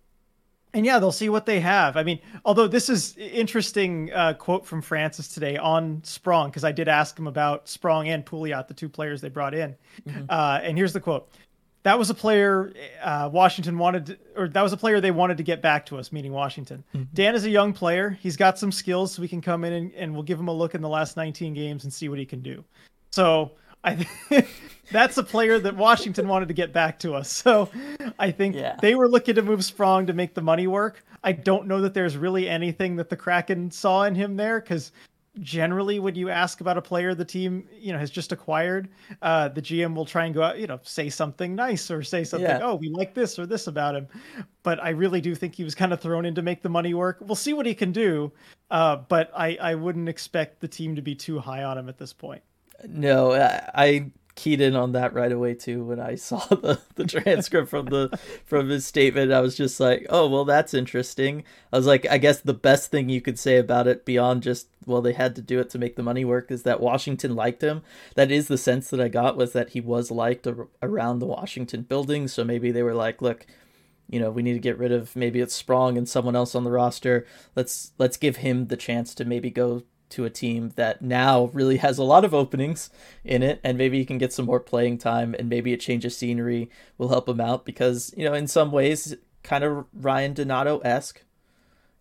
and 0.76 0.84
yeah, 0.84 0.98
they'll 0.98 1.10
see 1.10 1.30
what 1.30 1.46
they 1.46 1.60
have. 1.60 1.96
I 1.96 2.02
mean, 2.02 2.20
although 2.44 2.66
this 2.66 2.90
is 2.90 3.16
interesting 3.16 4.12
uh, 4.12 4.34
quote 4.34 4.66
from 4.66 4.82
Francis 4.82 5.28
today 5.28 5.56
on 5.56 6.02
Sprong, 6.04 6.50
because 6.50 6.64
I 6.64 6.72
did 6.72 6.86
ask 6.86 7.18
him 7.18 7.26
about 7.26 7.66
Sprong 7.66 8.08
and 8.08 8.26
Pouliot, 8.26 8.68
the 8.68 8.74
two 8.74 8.90
players 8.90 9.22
they 9.22 9.30
brought 9.30 9.54
in. 9.54 9.74
Mm-hmm. 10.06 10.24
Uh, 10.28 10.60
and 10.62 10.76
here's 10.76 10.92
the 10.92 11.00
quote: 11.00 11.30
"That 11.84 11.98
was 11.98 12.10
a 12.10 12.14
player 12.14 12.74
uh, 13.02 13.30
Washington 13.32 13.78
wanted, 13.78 14.06
to, 14.06 14.18
or 14.36 14.48
that 14.48 14.60
was 14.60 14.74
a 14.74 14.76
player 14.76 15.00
they 15.00 15.10
wanted 15.12 15.38
to 15.38 15.42
get 15.42 15.62
back 15.62 15.86
to 15.86 15.96
us, 15.96 16.12
meaning 16.12 16.32
Washington. 16.32 16.84
Mm-hmm. 16.94 17.04
Dan 17.14 17.34
is 17.34 17.46
a 17.46 17.50
young 17.50 17.72
player; 17.72 18.10
he's 18.20 18.36
got 18.36 18.58
some 18.58 18.70
skills, 18.70 19.14
so 19.14 19.22
we 19.22 19.28
can 19.28 19.40
come 19.40 19.64
in 19.64 19.72
and, 19.72 19.94
and 19.94 20.12
we'll 20.12 20.24
give 20.24 20.38
him 20.38 20.48
a 20.48 20.54
look 20.54 20.74
in 20.74 20.82
the 20.82 20.90
last 20.90 21.16
19 21.16 21.54
games 21.54 21.84
and 21.84 21.92
see 21.92 22.10
what 22.10 22.18
he 22.18 22.26
can 22.26 22.42
do." 22.42 22.62
So 23.12 23.52
I 23.86 23.94
think 23.94 24.48
that's 24.90 25.16
a 25.16 25.22
player 25.22 25.58
that 25.60 25.76
Washington 25.76 26.28
wanted 26.28 26.48
to 26.48 26.54
get 26.54 26.72
back 26.72 26.98
to 27.00 27.14
us. 27.14 27.30
So 27.30 27.70
I 28.18 28.30
think 28.30 28.56
yeah. 28.56 28.76
they 28.82 28.94
were 28.94 29.08
looking 29.08 29.36
to 29.36 29.42
move 29.42 29.64
Sprong 29.64 30.06
to 30.06 30.12
make 30.12 30.34
the 30.34 30.42
money 30.42 30.66
work. 30.66 31.04
I 31.24 31.32
don't 31.32 31.66
know 31.66 31.80
that 31.80 31.94
there's 31.94 32.16
really 32.16 32.48
anything 32.48 32.96
that 32.96 33.08
the 33.08 33.16
Kraken 33.16 33.70
saw 33.70 34.02
in 34.02 34.14
him 34.14 34.36
there 34.36 34.60
because 34.60 34.92
generally 35.40 35.98
when 35.98 36.14
you 36.14 36.30
ask 36.30 36.60
about 36.60 36.78
a 36.78 36.82
player 36.82 37.14
the 37.14 37.24
team 37.24 37.68
you 37.78 37.92
know 37.92 37.98
has 37.98 38.10
just 38.10 38.32
acquired 38.32 38.88
uh, 39.22 39.48
the 39.48 39.60
gm 39.60 39.94
will 39.94 40.06
try 40.06 40.24
and 40.24 40.34
go 40.34 40.42
out 40.42 40.58
you 40.58 40.66
know 40.66 40.80
say 40.82 41.10
something 41.10 41.54
nice 41.54 41.90
or 41.90 42.02
say 42.02 42.24
something 42.24 42.48
yeah. 42.48 42.60
oh 42.62 42.74
we 42.74 42.88
like 42.88 43.12
this 43.12 43.38
or 43.38 43.44
this 43.44 43.66
about 43.66 43.94
him 43.94 44.08
but 44.62 44.82
i 44.82 44.88
really 44.88 45.20
do 45.20 45.34
think 45.34 45.54
he 45.54 45.62
was 45.62 45.74
kind 45.74 45.92
of 45.92 46.00
thrown 46.00 46.24
in 46.24 46.34
to 46.34 46.40
make 46.42 46.62
the 46.62 46.68
money 46.68 46.94
work 46.94 47.18
we'll 47.20 47.34
see 47.34 47.52
what 47.52 47.66
he 47.66 47.74
can 47.74 47.92
do 47.92 48.32
uh, 48.70 48.96
but 48.96 49.30
I, 49.36 49.56
I 49.60 49.74
wouldn't 49.74 50.08
expect 50.08 50.60
the 50.60 50.66
team 50.66 50.96
to 50.96 51.02
be 51.02 51.14
too 51.14 51.38
high 51.38 51.64
on 51.64 51.76
him 51.76 51.88
at 51.88 51.98
this 51.98 52.12
point 52.12 52.42
no, 52.84 53.32
I, 53.32 54.10
keyed 54.36 54.60
in 54.60 54.76
on 54.76 54.92
that 54.92 55.14
right 55.14 55.32
away 55.32 55.54
too 55.54 55.82
when 55.82 55.98
I 55.98 56.14
saw 56.14 56.38
the, 56.50 56.78
the 56.94 57.04
transcript 57.04 57.68
from 57.68 57.86
the 57.86 58.16
from 58.44 58.68
his 58.68 58.86
statement. 58.86 59.32
I 59.32 59.40
was 59.40 59.56
just 59.56 59.80
like, 59.80 60.06
oh 60.08 60.28
well, 60.28 60.44
that's 60.44 60.74
interesting. 60.74 61.42
I 61.72 61.78
was 61.78 61.86
like, 61.86 62.06
I 62.08 62.18
guess 62.18 62.40
the 62.40 62.54
best 62.54 62.90
thing 62.90 63.08
you 63.08 63.20
could 63.20 63.38
say 63.38 63.56
about 63.56 63.88
it 63.88 64.04
beyond 64.04 64.44
just 64.44 64.68
well 64.84 65.02
they 65.02 65.14
had 65.14 65.34
to 65.36 65.42
do 65.42 65.58
it 65.58 65.70
to 65.70 65.78
make 65.78 65.96
the 65.96 66.02
money 66.02 66.24
work 66.24 66.50
is 66.50 66.62
that 66.62 66.80
Washington 66.80 67.34
liked 67.34 67.62
him. 67.62 67.82
That 68.14 68.30
is 68.30 68.46
the 68.46 68.58
sense 68.58 68.90
that 68.90 69.00
I 69.00 69.08
got 69.08 69.36
was 69.36 69.52
that 69.54 69.70
he 69.70 69.80
was 69.80 70.10
liked 70.10 70.46
around 70.82 71.18
the 71.18 71.26
Washington 71.26 71.82
building. 71.82 72.28
So 72.28 72.44
maybe 72.44 72.70
they 72.70 72.84
were 72.84 72.94
like, 72.94 73.20
look. 73.20 73.46
You 74.08 74.20
know, 74.20 74.30
we 74.30 74.44
need 74.44 74.52
to 74.52 74.60
get 74.60 74.78
rid 74.78 74.92
of 74.92 75.16
maybe 75.16 75.40
it's 75.40 75.52
Sprong 75.52 75.98
and 75.98 76.08
someone 76.08 76.36
else 76.36 76.54
on 76.54 76.62
the 76.62 76.70
roster. 76.70 77.26
Let's 77.56 77.90
let's 77.98 78.16
give 78.16 78.36
him 78.36 78.68
the 78.68 78.76
chance 78.76 79.16
to 79.16 79.24
maybe 79.24 79.50
go 79.50 79.82
to 80.10 80.24
a 80.24 80.30
team 80.30 80.72
that 80.76 81.02
now 81.02 81.46
really 81.52 81.78
has 81.78 81.98
a 81.98 82.04
lot 82.04 82.24
of 82.24 82.32
openings 82.32 82.90
in 83.24 83.42
it 83.42 83.60
and 83.64 83.76
maybe 83.76 83.98
he 83.98 84.04
can 84.04 84.18
get 84.18 84.32
some 84.32 84.46
more 84.46 84.60
playing 84.60 84.98
time 84.98 85.34
and 85.38 85.48
maybe 85.48 85.72
a 85.72 85.76
change 85.76 86.04
of 86.04 86.12
scenery 86.12 86.70
will 86.96 87.08
help 87.08 87.28
him 87.28 87.40
out 87.40 87.64
because 87.64 88.14
you 88.16 88.24
know 88.24 88.34
in 88.34 88.46
some 88.46 88.70
ways 88.70 89.16
kind 89.42 89.64
of 89.64 89.86
Ryan 89.92 90.34
Donato 90.34 90.78
esque 90.80 91.22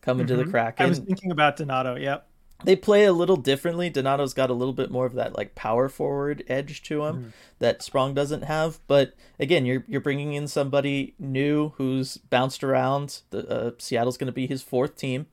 coming 0.01 0.25
mm-hmm. 0.25 0.37
to 0.37 0.43
the 0.43 0.49
Kraken. 0.49 0.85
I 0.85 0.89
was 0.89 0.99
thinking 0.99 1.31
about 1.31 1.57
Donato. 1.57 1.95
Yep. 1.95 2.27
they 2.63 2.75
play 2.75 3.05
a 3.05 3.13
little 3.13 3.35
differently. 3.35 3.89
Donato's 3.89 4.33
got 4.33 4.49
a 4.49 4.53
little 4.53 4.73
bit 4.73 4.91
more 4.91 5.05
of 5.05 5.13
that 5.13 5.35
like 5.35 5.55
power 5.55 5.89
forward 5.89 6.43
edge 6.47 6.83
to 6.83 7.05
him 7.05 7.15
mm. 7.17 7.31
that 7.59 7.81
Sprong 7.81 8.13
doesn't 8.13 8.43
have. 8.43 8.79
But 8.87 9.13
again, 9.39 9.65
you're 9.65 9.83
you're 9.87 10.01
bringing 10.01 10.33
in 10.33 10.47
somebody 10.47 11.15
new 11.19 11.69
who's 11.77 12.17
bounced 12.17 12.63
around. 12.63 13.21
The 13.31 13.49
uh, 13.49 13.71
Seattle's 13.77 14.17
going 14.17 14.27
to 14.27 14.33
be 14.33 14.47
his 14.47 14.63
fourth 14.63 14.95
team 14.95 15.27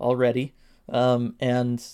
already, 0.00 0.54
um, 0.88 1.34
and 1.40 1.84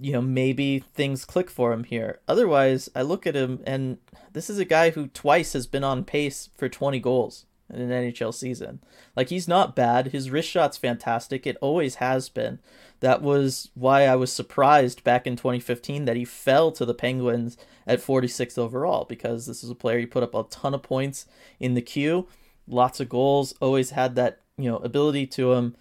you 0.00 0.12
know 0.12 0.22
maybe 0.22 0.78
things 0.94 1.24
click 1.24 1.50
for 1.50 1.72
him 1.72 1.84
here. 1.84 2.20
Otherwise, 2.28 2.88
I 2.94 3.02
look 3.02 3.26
at 3.26 3.36
him 3.36 3.60
and 3.66 3.98
this 4.32 4.48
is 4.48 4.58
a 4.58 4.64
guy 4.64 4.90
who 4.90 5.08
twice 5.08 5.52
has 5.52 5.66
been 5.66 5.84
on 5.84 6.04
pace 6.04 6.50
for 6.56 6.68
20 6.68 7.00
goals 7.00 7.46
in 7.72 7.80
an 7.80 7.90
NHL 7.90 8.32
season. 8.32 8.80
Like 9.16 9.28
he's 9.28 9.48
not 9.48 9.76
bad. 9.76 10.08
His 10.08 10.30
wrist 10.30 10.48
shot's 10.48 10.76
fantastic. 10.76 11.46
It 11.46 11.56
always 11.60 11.96
has 11.96 12.28
been. 12.28 12.60
That 13.00 13.22
was 13.22 13.70
why 13.74 14.04
I 14.04 14.16
was 14.16 14.32
surprised 14.32 15.04
back 15.04 15.26
in 15.26 15.36
2015 15.36 16.04
that 16.06 16.16
he 16.16 16.24
fell 16.24 16.72
to 16.72 16.84
the 16.84 16.94
Penguins 16.94 17.56
at 17.86 18.00
46th 18.00 18.58
overall 18.58 19.04
because 19.04 19.46
this 19.46 19.62
is 19.62 19.70
a 19.70 19.74
player 19.74 19.98
he 19.98 20.06
put 20.06 20.22
up 20.22 20.34
a 20.34 20.44
ton 20.44 20.74
of 20.74 20.82
points 20.82 21.26
in 21.60 21.74
the 21.74 21.82
Q, 21.82 22.26
lots 22.66 23.00
of 23.00 23.08
goals, 23.08 23.54
always 23.60 23.90
had 23.90 24.14
that, 24.16 24.40
you 24.56 24.70
know, 24.70 24.78
ability 24.78 25.26
to 25.28 25.52
him. 25.52 25.76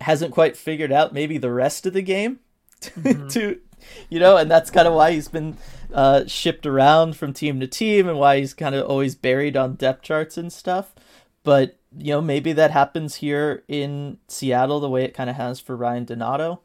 Hasn't 0.00 0.32
quite 0.32 0.56
figured 0.56 0.92
out 0.92 1.12
maybe 1.12 1.38
the 1.38 1.52
rest 1.52 1.86
of 1.86 1.92
the 1.92 2.02
game 2.02 2.40
mm-hmm. 2.80 3.28
to 3.28 3.60
you 4.08 4.20
know, 4.20 4.36
and 4.36 4.50
that's 4.50 4.70
kind 4.70 4.86
of 4.86 4.94
why 4.94 5.12
he's 5.12 5.28
been 5.28 5.56
uh, 5.92 6.24
shipped 6.26 6.66
around 6.66 7.16
from 7.16 7.32
team 7.32 7.60
to 7.60 7.66
team 7.66 8.08
and 8.08 8.18
why 8.18 8.38
he's 8.38 8.54
kind 8.54 8.74
of 8.74 8.86
always 8.86 9.14
buried 9.14 9.56
on 9.56 9.74
depth 9.74 10.02
charts 10.02 10.36
and 10.36 10.52
stuff. 10.52 10.94
But 11.42 11.78
you 11.96 12.12
know, 12.12 12.20
maybe 12.20 12.52
that 12.52 12.70
happens 12.70 13.16
here 13.16 13.64
in 13.66 14.18
Seattle 14.28 14.80
the 14.80 14.90
way 14.90 15.04
it 15.04 15.14
kind 15.14 15.30
of 15.30 15.36
has 15.36 15.60
for 15.60 15.76
Ryan 15.76 16.04
Donato. 16.04 16.60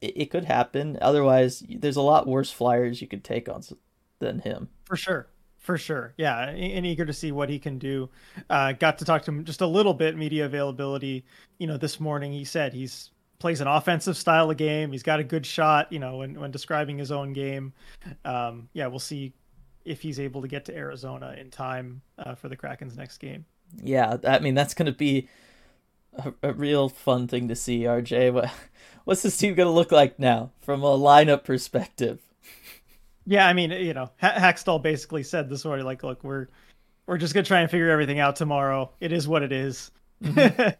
It, 0.00 0.12
it 0.16 0.30
could 0.30 0.44
happen. 0.44 0.98
Otherwise, 1.00 1.62
there's 1.68 1.96
a 1.96 2.02
lot 2.02 2.26
worse 2.26 2.50
flyers 2.50 3.00
you 3.00 3.08
could 3.08 3.24
take 3.24 3.48
on 3.48 3.62
than 4.18 4.40
him. 4.40 4.68
For 4.84 4.96
sure. 4.96 5.28
For 5.64 5.78
sure. 5.78 6.12
Yeah. 6.16 6.50
And 6.50 6.86
eager 6.86 7.04
to 7.04 7.12
see 7.12 7.32
what 7.32 7.48
he 7.48 7.58
can 7.58 7.78
do. 7.78 8.10
Uh, 8.50 8.72
got 8.72 8.98
to 8.98 9.04
talk 9.04 9.22
to 9.22 9.30
him 9.30 9.44
just 9.44 9.62
a 9.62 9.66
little 9.66 9.94
bit, 9.94 10.16
media 10.16 10.44
availability. 10.44 11.24
You 11.58 11.66
know, 11.66 11.76
this 11.76 11.98
morning 11.98 12.32
he 12.32 12.44
said 12.44 12.72
he's 12.72 13.10
plays 13.38 13.60
an 13.60 13.66
offensive 13.66 14.16
style 14.16 14.50
of 14.50 14.56
game. 14.56 14.92
He's 14.92 15.02
got 15.02 15.20
a 15.20 15.24
good 15.24 15.44
shot, 15.44 15.90
you 15.90 15.98
know, 15.98 16.18
when, 16.18 16.38
when 16.38 16.50
describing 16.50 16.98
his 16.98 17.10
own 17.10 17.32
game. 17.32 17.72
Um, 18.24 18.68
yeah, 18.74 18.86
we'll 18.86 18.98
see 18.98 19.32
if 19.84 20.00
he's 20.00 20.20
able 20.20 20.42
to 20.42 20.48
get 20.48 20.64
to 20.66 20.76
Arizona 20.76 21.34
in 21.38 21.50
time 21.50 22.00
uh, 22.18 22.34
for 22.34 22.48
the 22.48 22.56
Kraken's 22.56 22.96
next 22.96 23.18
game 23.18 23.44
yeah, 23.82 24.16
I 24.24 24.38
mean 24.38 24.54
that's 24.54 24.74
going 24.74 24.86
to 24.86 24.92
be 24.92 25.28
a, 26.14 26.32
a, 26.42 26.52
real 26.52 26.88
fun 26.88 27.26
thing 27.28 27.48
to 27.48 27.56
see. 27.56 27.80
RJ, 27.80 28.32
what 28.32 28.50
what's 29.04 29.22
this 29.22 29.36
team 29.36 29.54
going 29.54 29.66
to 29.66 29.72
look 29.72 29.92
like 29.92 30.18
now 30.18 30.50
from 30.60 30.82
a 30.82 30.98
lineup 30.98 31.44
perspective? 31.44 32.20
Yeah, 33.26 33.46
I 33.46 33.52
mean, 33.52 33.70
you 33.70 33.94
know, 33.94 34.10
Hakstol 34.22 34.82
basically 34.82 35.22
said 35.22 35.48
this 35.48 35.64
morning, 35.64 35.84
like, 35.84 36.02
look, 36.02 36.22
we're 36.22 36.48
we're 37.06 37.18
just 37.18 37.34
gonna 37.34 37.44
try 37.44 37.60
and 37.60 37.70
figure 37.70 37.90
everything 37.90 38.18
out 38.18 38.36
tomorrow. 38.36 38.90
It 39.00 39.12
is 39.12 39.26
what 39.26 39.42
it 39.42 39.52
is. 39.52 39.90
Mm-hmm. 40.22 40.70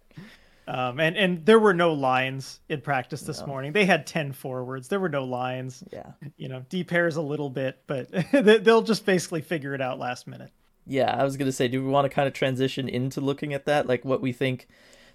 um, 0.69 1.01
and 1.01 1.17
and 1.17 1.47
there 1.47 1.59
were 1.59 1.75
no 1.75 1.95
lines 1.95 2.61
in 2.69 2.81
practice 2.81 3.23
this 3.23 3.41
no. 3.41 3.47
morning. 3.47 3.73
They 3.73 3.87
had 3.87 4.07
ten 4.07 4.33
forwards. 4.33 4.89
There 4.89 5.01
were 5.01 5.09
no 5.09 5.25
lines. 5.25 5.83
Yeah, 5.93 6.13
you 6.37 6.49
know, 6.49 6.65
D 6.69 6.85
pairs 6.85 7.17
a 7.17 7.23
little 7.23 7.51
bit, 7.51 7.83
but 7.87 8.09
they'll 8.33 8.83
just 8.83 9.07
basically 9.07 9.41
figure 9.41 9.75
it 9.75 9.81
out 9.81 9.99
last 9.99 10.27
minute 10.27 10.51
yeah, 10.87 11.15
I 11.19 11.25
was 11.25 11.37
gonna 11.37 11.53
say, 11.53 11.69
do 11.69 11.83
we 11.83 11.91
want 11.91 12.05
to 12.05 12.15
kind 12.15 12.29
of 12.29 12.35
transition 12.35 12.89
into 12.89 13.21
looking 13.21 13.55
at 13.55 13.65
that, 13.67 13.87
like 13.87 14.05
what 14.05 14.21
we 14.21 14.33
think 14.33 14.69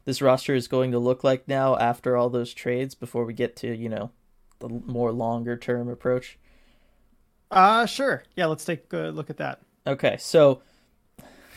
this 0.05 0.21
roster 0.21 0.55
is 0.55 0.67
going 0.67 0.91
to 0.91 0.99
look 0.99 1.23
like 1.23 1.47
now 1.47 1.77
after 1.77 2.15
all 2.15 2.29
those 2.29 2.53
trades, 2.53 2.95
before 2.95 3.25
we 3.25 3.33
get 3.33 3.55
to 3.57 3.75
you 3.75 3.89
know 3.89 4.11
the 4.59 4.69
more 4.69 5.11
longer 5.11 5.55
term 5.55 5.89
approach? 5.89 6.37
Uh 7.51 7.85
sure. 7.85 8.23
Yeah, 8.35 8.47
let's 8.47 8.65
take 8.65 8.91
a 8.93 9.09
look 9.09 9.29
at 9.29 9.37
that. 9.37 9.61
Okay, 9.87 10.17
so 10.19 10.61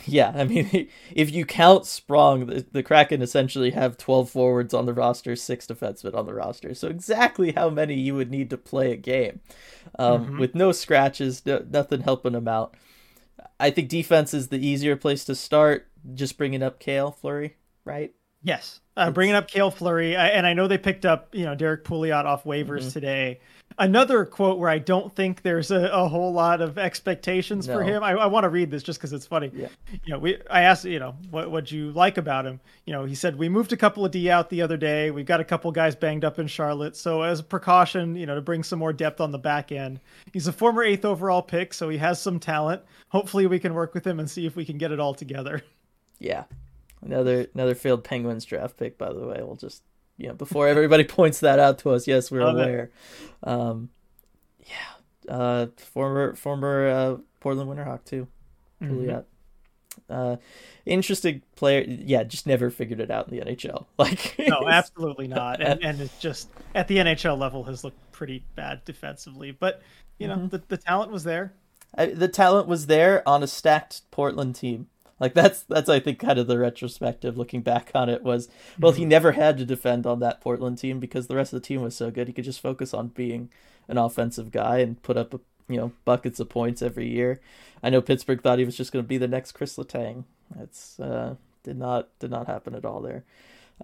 yeah, 0.07 0.33
I 0.35 0.45
mean, 0.45 0.89
if 1.13 1.33
you 1.33 1.45
count 1.45 1.87
Sprong, 1.87 2.47
the, 2.47 2.67
the, 2.73 2.83
Kraken 2.83 3.23
essentially 3.23 3.71
have 3.71 3.97
12 3.97 4.31
forwards 4.31 4.75
on 4.75 4.87
the 4.87 4.95
roster, 4.95 5.37
six 5.37 5.67
defensemen 5.67 6.15
on 6.15 6.27
the 6.27 6.35
roster. 6.35 6.75
So 6.75 6.89
exactly 6.89 7.53
how 7.53 7.71
many 7.71 7.95
you 7.95 8.15
would 8.15 8.31
need 8.31 8.51
to 8.51 8.59
play 8.59 8.93
a 8.93 8.97
game, 8.97 9.41
um, 9.99 10.25
mm-hmm. 10.25 10.39
with 10.39 10.55
no 10.55 10.73
scratches, 10.73 11.45
no, 11.47 11.65
nothing 11.71 12.01
helping 12.01 12.33
them 12.33 12.49
out. 12.49 12.75
I 13.59 13.71
think 13.71 13.89
defense 13.89 14.35
is 14.35 14.49
the 14.49 14.65
easier 14.65 14.97
place 14.97 15.25
to 15.27 15.35
start. 15.35 15.89
Just 16.15 16.37
bringing 16.37 16.63
up 16.63 16.81
Cale 16.81 17.13
Fleury, 17.13 17.57
right? 17.85 18.13
Yes, 18.43 18.81
uh, 18.97 19.13
bringing 19.13 19.37
up 19.37 19.47
Cale 19.47 19.71
Fleury, 19.71 20.17
I, 20.17 20.29
and 20.29 20.47
I 20.47 20.53
know 20.53 20.67
they 20.67 20.79
picked 20.79 21.07
up 21.07 21.29
you 21.33 21.45
know 21.45 21.55
Derrick 21.55 21.85
Pouliot 21.85 22.25
off 22.25 22.43
waivers 22.43 22.81
mm-hmm. 22.81 22.91
today. 22.91 23.41
Another 23.83 24.25
quote 24.25 24.59
where 24.59 24.71
I 24.71 24.79
don't 24.79 25.13
think 25.15 25.43
there's 25.43 25.73
a, 25.73 25.89
a 25.89 26.07
whole 26.07 26.33
lot 26.33 26.61
of 26.61 26.79
expectations 26.79 27.67
no. 27.67 27.75
for 27.75 27.83
him. 27.83 28.05
I, 28.05 28.13
I 28.13 28.27
want 28.27 28.45
to 28.45 28.49
read 28.49 28.71
this 28.71 28.83
just 28.83 28.99
because 28.99 29.13
it's 29.13 29.27
funny. 29.27 29.51
Yeah. 29.53 29.69
You 30.05 30.13
know, 30.13 30.19
we 30.21 30.39
I 30.49 30.63
asked 30.63 30.85
you 30.85 31.01
know 31.01 31.17
what 31.31 31.51
what 31.51 31.73
you 31.73 31.91
like 31.91 32.17
about 32.17 32.47
him. 32.47 32.61
You 32.87 32.93
know, 32.93 33.05
he 33.05 33.15
said 33.15 33.37
we 33.37 33.49
moved 33.49 33.73
a 33.73 33.77
couple 33.77 34.05
of 34.05 34.13
D 34.13 34.31
out 34.31 34.51
the 34.51 34.63
other 34.63 34.77
day. 34.77 35.11
We've 35.11 35.27
got 35.27 35.41
a 35.41 35.45
couple 35.45 35.73
guys 35.73 35.97
banged 35.97 36.25
up 36.25 36.39
in 36.39 36.47
Charlotte, 36.47 36.97
so 36.97 37.23
as 37.23 37.41
a 37.41 37.45
precaution, 37.45 38.15
you 38.15 38.27
know, 38.27 38.37
to 38.37 38.41
bring 38.41 38.63
some 38.63 38.79
more 38.79 38.93
depth 38.93 39.21
on 39.21 39.33
the 39.33 39.39
back 39.39 39.73
end. 39.73 40.01
He's 40.33 40.47
a 40.47 40.53
former 40.53 40.85
eighth 40.85 41.05
overall 41.05 41.43
pick, 41.43 41.75
so 41.75 41.89
he 41.89 41.99
has 41.99 42.21
some 42.21 42.39
talent. 42.39 42.83
Hopefully, 43.09 43.47
we 43.49 43.59
can 43.59 43.75
work 43.75 43.95
with 43.95 44.07
him 44.07 44.21
and 44.21 44.31
see 44.31 44.47
if 44.47 44.55
we 44.55 44.65
can 44.65 44.79
get 44.79 44.93
it 44.93 45.01
all 45.01 45.15
together. 45.15 45.63
Yeah, 46.21 46.45
Another 47.03 47.47
another 47.53 47.75
failed 47.75 48.05
Penguins 48.05 48.45
draft 48.45 48.77
pick, 48.77 48.97
by 48.97 49.13
the 49.13 49.27
way. 49.27 49.41
We'll 49.43 49.57
just 49.57 49.83
you 50.17 50.29
know 50.29 50.35
before 50.35 50.69
everybody 50.69 51.05
points 51.19 51.41
that 51.41 51.59
out 51.59 51.79
to 51.81 51.91
us. 51.91 52.07
Yes, 52.07 52.31
we're 52.31 52.45
Love 52.45 52.55
aware. 52.55 52.91
Um, 53.43 53.91
yeah, 54.61 55.35
uh, 55.35 55.67
former 55.77 56.35
former 56.35 56.89
uh, 56.89 57.17
Portland 57.41 57.71
Winterhawk 57.71 58.05
too. 58.05 58.29
Mm-hmm. 58.83 59.21
Uh, 60.09 60.37
interesting 60.87 61.43
player. 61.57 61.85
Yeah, 61.87 62.25
just 62.25 62.47
never 62.47 62.71
figured 62.71 63.01
it 63.01 63.11
out 63.11 63.29
in 63.29 63.39
the 63.39 63.45
NHL. 63.45 63.87
Like 63.99 64.35
no, 64.39 64.69
absolutely 64.69 65.29
not. 65.29 65.61
And, 65.61 65.83
and 65.83 66.01
it's 66.01 66.19
just 66.19 66.49
at 66.75 66.89
the 66.89 66.97
NHL 66.97 67.39
level 67.39 67.65
has 67.65 67.85
looked 67.85 68.13
pretty 68.13 68.45
bad 68.57 68.85
defensively. 68.85 69.53
But 69.53 69.83
you 70.19 70.29
know 70.29 70.37
mm-hmm. 70.37 70.49
the 70.49 70.63
the 70.69 70.77
talent 70.77 71.11
was 71.11 71.25
there. 71.25 71.55
I, 71.95 72.07
the 72.07 72.29
talent 72.29 72.69
was 72.69 72.87
there 72.87 73.27
on 73.29 73.43
a 73.43 73.47
stacked 73.47 74.11
Portland 74.11 74.55
team. 74.57 74.89
Like 75.23 75.35
that's 75.35 75.63
that's 75.63 75.89
I 75.89 76.01
think 76.01 76.19
kind 76.19 76.41
of 76.41 76.49
the 76.49 76.59
retrospective 76.59 77.39
looking 77.39 77.61
back 77.61 77.93
on 77.95 78.09
it 78.09 78.25
was 78.25 78.49
well 78.81 78.91
he 78.91 79.03
mm-hmm. 79.03 79.11
never 79.11 79.33
had 79.33 79.57
to 79.59 79.65
defend 79.65 80.05
on 80.05 80.19
that 80.19 80.41
Portland 80.41 80.79
team 80.79 80.99
because 80.99 81.29
the 81.29 81.37
rest 81.37 81.53
of 81.53 81.63
the 81.63 81.67
team 81.67 81.81
was 81.81 81.95
so 81.95 82.11
good 82.11 82.27
he 82.27 82.33
could 82.35 82.45
just 82.45 82.61
focus 82.61 82.93
on 82.93 83.07
being 83.07 83.49
an 83.87 83.99
offensive 83.99 84.51
guy 84.51 84.79
and 84.79 85.01
put 85.01 85.17
up 85.17 85.41
you 85.69 85.77
know 85.77 85.93
buckets 86.05 86.41
of 86.41 86.49
points 86.49 86.83
every 86.83 87.09
year. 87.09 87.41
I 87.85 87.91
know 87.91 88.03
Pittsburgh 88.03 88.43
thought 88.43 88.59
he 88.59 88.65
was 88.65 88.77
just 88.77 88.91
going 88.91 89.05
to 89.05 89.09
be 89.09 89.17
the 89.17 89.29
next 89.29 89.53
Chris 89.53 89.77
Letang. 89.77 90.25
That's 90.57 90.99
uh, 90.99 91.37
did 91.63 91.79
not 91.79 92.09
did 92.19 92.33
not 92.33 92.49
happen 92.49 92.75
at 92.75 92.85
all 92.85 93.01
there. 93.01 93.23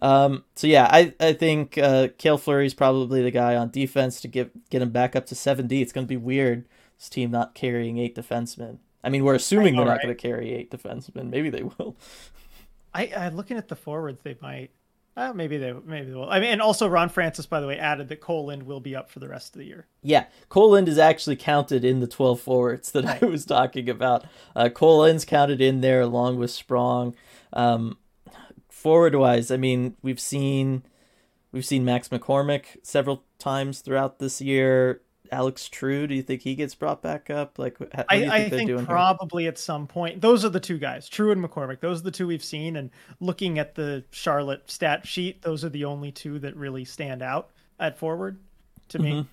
Um, 0.02 0.42
so 0.56 0.66
yeah, 0.66 0.88
I 0.90 1.14
I 1.20 1.34
think 1.34 1.78
uh, 1.78 2.08
Fleury 2.18 2.66
is 2.66 2.74
probably 2.74 3.22
the 3.22 3.30
guy 3.30 3.54
on 3.54 3.70
defense 3.70 4.20
to 4.22 4.28
get 4.28 4.70
get 4.70 4.82
him 4.82 4.90
back 4.90 5.14
up 5.14 5.26
to 5.26 5.36
seven 5.36 5.68
D. 5.68 5.82
It's 5.82 5.92
going 5.92 6.06
to 6.06 6.08
be 6.08 6.16
weird 6.16 6.64
this 6.98 7.08
team 7.08 7.30
not 7.30 7.54
carrying 7.54 7.98
eight 7.98 8.16
defensemen. 8.16 8.78
I 9.08 9.10
mean, 9.10 9.24
we're 9.24 9.36
assuming 9.36 9.74
they're 9.74 9.86
not 9.86 9.92
right? 9.92 10.02
going 10.02 10.14
to 10.14 10.20
carry 10.20 10.52
eight 10.52 10.70
defensemen. 10.70 11.30
Maybe 11.30 11.48
they 11.48 11.62
will. 11.62 11.96
I, 12.94 13.06
I 13.16 13.28
looking 13.30 13.56
at 13.56 13.68
the 13.68 13.74
forwards, 13.74 14.20
they 14.22 14.36
might. 14.42 14.70
Uh, 15.16 15.32
maybe 15.32 15.56
they 15.56 15.72
maybe 15.72 16.10
they 16.10 16.14
will. 16.14 16.28
I 16.28 16.40
mean, 16.40 16.50
and 16.50 16.60
also 16.60 16.86
Ron 16.86 17.08
Francis, 17.08 17.46
by 17.46 17.60
the 17.60 17.66
way, 17.66 17.78
added 17.78 18.10
that 18.10 18.20
Kole 18.20 18.44
Lind 18.44 18.64
will 18.64 18.80
be 18.80 18.94
up 18.94 19.08
for 19.08 19.18
the 19.18 19.28
rest 19.28 19.54
of 19.54 19.60
the 19.60 19.64
year. 19.64 19.86
Yeah, 20.02 20.26
Kole 20.50 20.72
Lind 20.72 20.88
is 20.88 20.98
actually 20.98 21.36
counted 21.36 21.86
in 21.86 22.00
the 22.00 22.06
twelve 22.06 22.38
forwards 22.38 22.92
that 22.92 23.06
right. 23.06 23.22
I 23.22 23.26
was 23.26 23.46
talking 23.46 23.88
about. 23.88 24.26
Uh, 24.54 24.68
Kole 24.68 25.00
Lind's 25.00 25.24
counted 25.24 25.62
in 25.62 25.80
there 25.80 26.02
along 26.02 26.36
with 26.36 26.50
Sprong. 26.50 27.16
Um, 27.54 27.96
forward 28.68 29.14
wise, 29.14 29.50
I 29.50 29.56
mean, 29.56 29.96
we've 30.02 30.20
seen 30.20 30.82
we've 31.50 31.66
seen 31.66 31.82
Max 31.82 32.10
McCormick 32.10 32.76
several 32.82 33.24
times 33.38 33.80
throughout 33.80 34.18
this 34.18 34.42
year. 34.42 35.00
Alex 35.30 35.68
True? 35.68 36.06
Do 36.06 36.14
you 36.14 36.22
think 36.22 36.42
he 36.42 36.54
gets 36.54 36.74
brought 36.74 37.02
back 37.02 37.30
up? 37.30 37.58
Like, 37.58 37.76
I, 38.08 38.18
think, 38.18 38.32
I 38.32 38.48
think 38.48 38.86
probably 38.86 39.44
here? 39.44 39.50
at 39.50 39.58
some 39.58 39.86
point. 39.86 40.20
Those 40.20 40.44
are 40.44 40.48
the 40.48 40.60
two 40.60 40.78
guys, 40.78 41.08
True 41.08 41.30
and 41.30 41.42
McCormick. 41.42 41.80
Those 41.80 42.00
are 42.00 42.04
the 42.04 42.10
two 42.10 42.26
we've 42.26 42.44
seen. 42.44 42.76
And 42.76 42.90
looking 43.20 43.58
at 43.58 43.74
the 43.74 44.04
Charlotte 44.10 44.70
stat 44.70 45.06
sheet, 45.06 45.42
those 45.42 45.64
are 45.64 45.68
the 45.68 45.84
only 45.84 46.12
two 46.12 46.38
that 46.40 46.56
really 46.56 46.84
stand 46.84 47.22
out 47.22 47.50
at 47.78 47.98
forward 47.98 48.38
to 48.88 48.98
me. 48.98 49.12
Mm-hmm. 49.12 49.28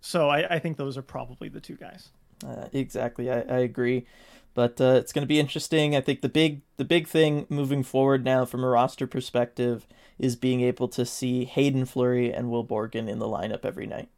So 0.00 0.28
I, 0.28 0.56
I, 0.56 0.58
think 0.58 0.76
those 0.76 0.98
are 0.98 1.02
probably 1.02 1.48
the 1.48 1.60
two 1.60 1.76
guys. 1.76 2.08
Uh, 2.44 2.66
exactly, 2.72 3.30
I, 3.30 3.40
I 3.40 3.58
agree. 3.58 4.06
But 4.54 4.80
uh, 4.80 4.94
it's 4.96 5.12
going 5.12 5.22
to 5.22 5.28
be 5.28 5.40
interesting. 5.40 5.96
I 5.96 6.00
think 6.00 6.20
the 6.20 6.28
big 6.28 6.60
the 6.76 6.84
big 6.84 7.08
thing 7.08 7.46
moving 7.48 7.82
forward 7.82 8.24
now 8.24 8.44
from 8.44 8.62
a 8.62 8.68
roster 8.68 9.06
perspective 9.06 9.86
is 10.18 10.36
being 10.36 10.60
able 10.60 10.88
to 10.88 11.06
see 11.06 11.44
Haydn 11.44 11.86
Fleury 11.86 12.32
and 12.32 12.50
Will 12.50 12.64
Borgen 12.64 13.08
in 13.08 13.18
the 13.18 13.26
lineup 13.26 13.64
every 13.64 13.86
night. 13.86 14.08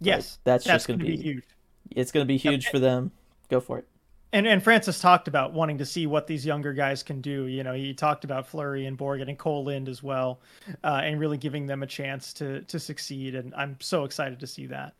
Yes, 0.00 0.38
that's, 0.44 0.64
that's 0.64 0.84
just 0.84 0.88
going 0.88 1.00
to 1.00 1.04
be, 1.04 1.16
be, 1.16 1.22
huge. 1.22 1.44
It's 1.90 2.12
going 2.12 2.24
to 2.24 2.28
be 2.28 2.36
huge 2.36 2.68
for 2.68 2.78
them. 2.78 3.12
Go 3.48 3.60
for 3.60 3.78
it. 3.78 3.88
And 4.32 4.46
and 4.46 4.62
Francis 4.62 5.00
talked 5.00 5.26
about 5.26 5.54
wanting 5.54 5.78
to 5.78 5.86
see 5.86 6.06
what 6.06 6.26
these 6.26 6.44
younger 6.44 6.74
guys 6.74 7.02
can 7.02 7.22
do. 7.22 7.46
You 7.46 7.64
know, 7.64 7.72
he 7.72 7.94
talked 7.94 8.24
about 8.24 8.46
Fleury 8.46 8.84
and 8.84 8.98
Borgen 8.98 9.28
and 9.28 9.38
Kole 9.38 9.64
Lind 9.64 9.88
as 9.88 10.02
well, 10.02 10.40
uh, 10.84 11.00
and 11.02 11.18
really 11.18 11.38
giving 11.38 11.66
them 11.66 11.82
a 11.82 11.86
chance 11.86 12.34
to 12.34 12.60
to 12.62 12.78
succeed. 12.78 13.34
And 13.34 13.54
I'm 13.54 13.78
so 13.80 14.04
excited 14.04 14.40
to 14.40 14.46
see 14.46 14.66
that. 14.66 14.94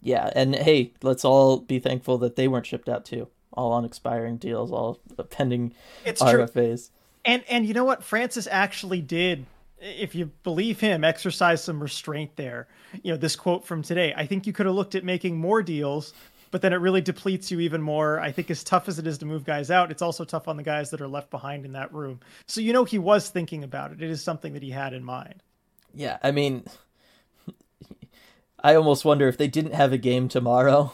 Yeah, 0.00 0.30
and 0.34 0.54
hey, 0.54 0.94
let's 1.02 1.26
all 1.26 1.58
be 1.58 1.78
thankful 1.78 2.16
that 2.18 2.36
they 2.36 2.48
weren't 2.48 2.64
shipped 2.64 2.88
out 2.88 3.04
too. 3.04 3.28
All 3.52 3.72
on 3.72 3.84
expiring 3.84 4.38
deals, 4.38 4.72
all 4.72 4.98
pending 5.28 5.74
it's 6.06 6.22
RFAs. 6.22 6.88
True. 6.88 6.94
And 7.26 7.44
and 7.50 7.66
you 7.66 7.74
know 7.74 7.84
what? 7.84 8.02
Francis 8.02 8.48
actually 8.50 9.02
did 9.02 9.44
if 9.80 10.14
you 10.14 10.26
believe 10.42 10.80
him, 10.80 11.04
exercise 11.04 11.62
some 11.62 11.80
restraint 11.80 12.36
there. 12.36 12.68
You 13.02 13.12
know, 13.12 13.16
this 13.16 13.36
quote 13.36 13.66
from 13.66 13.82
today. 13.82 14.12
I 14.16 14.26
think 14.26 14.46
you 14.46 14.52
could 14.52 14.66
have 14.66 14.74
looked 14.74 14.94
at 14.94 15.04
making 15.04 15.36
more 15.38 15.62
deals, 15.62 16.12
but 16.50 16.62
then 16.62 16.72
it 16.72 16.76
really 16.76 17.00
depletes 17.00 17.50
you 17.50 17.60
even 17.60 17.82
more. 17.82 18.20
I 18.20 18.32
think 18.32 18.50
as 18.50 18.64
tough 18.64 18.88
as 18.88 18.98
it 18.98 19.06
is 19.06 19.18
to 19.18 19.26
move 19.26 19.44
guys 19.44 19.70
out, 19.70 19.90
it's 19.90 20.02
also 20.02 20.24
tough 20.24 20.48
on 20.48 20.56
the 20.56 20.62
guys 20.62 20.90
that 20.90 21.00
are 21.00 21.08
left 21.08 21.30
behind 21.30 21.64
in 21.64 21.72
that 21.72 21.92
room. 21.92 22.20
So 22.46 22.60
you 22.60 22.72
know 22.72 22.84
he 22.84 22.98
was 22.98 23.28
thinking 23.28 23.64
about 23.64 23.92
it. 23.92 24.02
It 24.02 24.10
is 24.10 24.22
something 24.22 24.52
that 24.54 24.62
he 24.62 24.70
had 24.70 24.92
in 24.92 25.04
mind. 25.04 25.42
Yeah, 25.94 26.18
I 26.22 26.30
mean 26.30 26.64
I 28.62 28.74
almost 28.74 29.04
wonder 29.04 29.28
if 29.28 29.36
they 29.36 29.48
didn't 29.48 29.74
have 29.74 29.92
a 29.92 29.98
game 29.98 30.28
tomorrow 30.28 30.92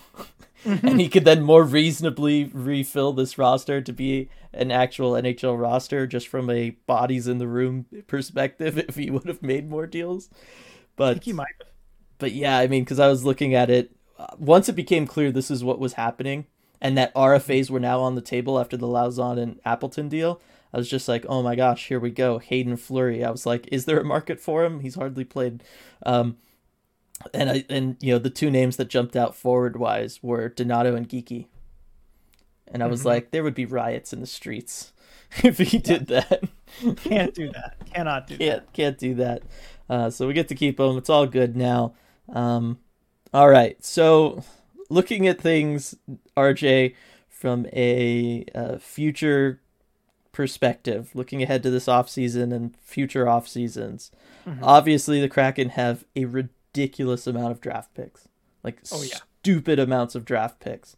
and 0.83 1.01
he 1.01 1.09
could 1.09 1.25
then 1.25 1.43
more 1.43 1.65
reasonably 1.65 2.45
refill 2.53 3.12
this 3.12 3.39
roster 3.39 3.81
to 3.81 3.93
be 3.93 4.31
an 4.53 4.71
actual 4.71 5.12
NHL 5.12 5.61
roster 5.61 6.07
just 6.07 6.29
from 6.29 6.49
a 6.51 6.71
bodies 6.87 7.29
in 7.29 7.39
the 7.39 7.49
room 7.49 7.87
perspective 8.07 8.79
if 8.89 8.97
he 8.97 9.11
would 9.11 9.27
have 9.27 9.43
made 9.43 9.69
more 9.69 9.87
deals. 9.87 10.31
But 10.97 11.25
he 11.25 11.33
might. 11.33 11.55
But 12.19 12.33
yeah, 12.33 12.59
I 12.59 12.69
mean, 12.69 12.85
because 12.85 13.01
I 13.01 13.09
was 13.09 13.25
looking 13.25 13.55
at 13.55 13.69
it 13.71 13.91
once 14.39 14.69
it 14.69 14.77
became 14.77 15.07
clear 15.07 15.31
this 15.31 15.51
is 15.51 15.65
what 15.65 15.79
was 15.79 15.95
happening 15.95 16.47
and 16.81 16.97
that 16.99 17.15
RFAs 17.15 17.71
were 17.71 17.81
now 17.81 18.01
on 18.01 18.15
the 18.15 18.21
table 18.21 18.59
after 18.59 18.77
the 18.77 18.87
Lauzon 18.87 19.39
and 19.39 19.61
Appleton 19.65 20.09
deal. 20.09 20.41
I 20.73 20.77
was 20.77 20.89
just 20.89 21.09
like, 21.09 21.25
oh 21.29 21.43
my 21.43 21.55
gosh, 21.55 21.87
here 21.89 22.01
we 22.01 22.11
go, 22.11 22.39
Haydn 22.39 22.77
Fleury. 22.77 23.25
I 23.25 23.31
was 23.31 23.47
like, 23.47 23.69
is 23.71 23.85
there 23.85 24.01
a 24.01 24.05
market 24.05 24.41
for 24.41 24.65
him? 24.65 24.81
He's 24.81 24.97
hardly 24.97 25.25
played. 25.25 25.62
Um, 26.05 26.37
and 27.33 27.51
I 27.51 27.64
and 27.68 27.97
you 28.01 28.12
know 28.12 28.18
the 28.18 28.31
two 28.31 28.51
names 28.51 28.77
that 28.77 28.89
jumped 28.89 29.16
out 29.16 29.35
forward 29.35 29.77
wise 29.77 30.22
were 30.22 30.49
Donato 30.49 30.95
and 30.95 31.09
Geekie, 31.09 31.47
and 32.75 32.83
I 32.83 32.87
was 32.87 33.01
mm-hmm. 33.01 33.09
like, 33.09 33.31
there 33.31 33.43
would 33.43 33.55
be 33.55 33.66
riots 33.66 34.12
in 34.12 34.20
the 34.20 34.27
streets 34.27 34.93
if 35.45 35.59
he 35.59 35.79
did 35.79 36.09
that. 36.09 36.43
can't 36.97 37.35
do 37.35 37.51
that. 37.53 37.77
Cannot 37.93 38.27
do 38.27 38.37
can't, 38.37 38.66
that. 38.66 38.72
Can't 38.72 38.99
do 38.99 39.14
that. 39.14 39.43
Uh, 39.89 40.11
so 40.11 40.27
we 40.27 40.35
get 40.35 40.49
to 40.49 40.55
keep 40.55 40.81
him. 40.81 40.97
It's 40.97 41.11
all 41.11 41.27
good 41.27 41.57
now. 41.57 41.95
Um, 42.33 42.79
all 43.33 43.49
right. 43.49 43.83
So 43.85 44.43
looking 44.91 45.29
at 45.29 45.41
things, 45.41 45.95
RJ, 46.37 46.95
from 47.29 47.66
a 47.72 48.45
uh, 48.55 48.79
future 48.79 49.61
perspective, 50.33 51.11
looking 51.14 51.43
ahead 51.43 51.62
to 51.62 51.70
this 51.70 51.87
off 51.87 52.09
season 52.09 52.51
and 52.51 52.77
future 52.79 53.29
off 53.29 53.47
seasons, 53.47 54.11
mm-hmm. 54.47 54.64
obviously 54.64 55.20
the 55.20 55.29
Kraken 55.29 55.70
have 55.70 56.05
a 56.16 56.25
ridiculous 56.25 56.51
amount 57.27 57.53
of 57.53 57.61
draft 57.61 57.95
picks, 57.95 58.29
like 58.62 58.81
oh, 58.93 59.03
yeah. 59.03 59.18
stupid 59.41 59.79
amounts 59.79 60.14
of 60.14 60.25
draft 60.25 60.61
picks. 60.61 60.97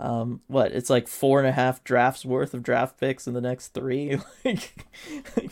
Um, 0.00 0.42
what 0.46 0.70
it's 0.70 0.90
like 0.90 1.08
four 1.08 1.40
and 1.40 1.48
a 1.48 1.52
half 1.52 1.82
drafts 1.82 2.24
worth 2.24 2.54
of 2.54 2.62
draft 2.62 3.00
picks 3.00 3.26
in 3.26 3.34
the 3.34 3.40
next 3.40 3.68
three, 3.68 4.18
like 4.44 4.86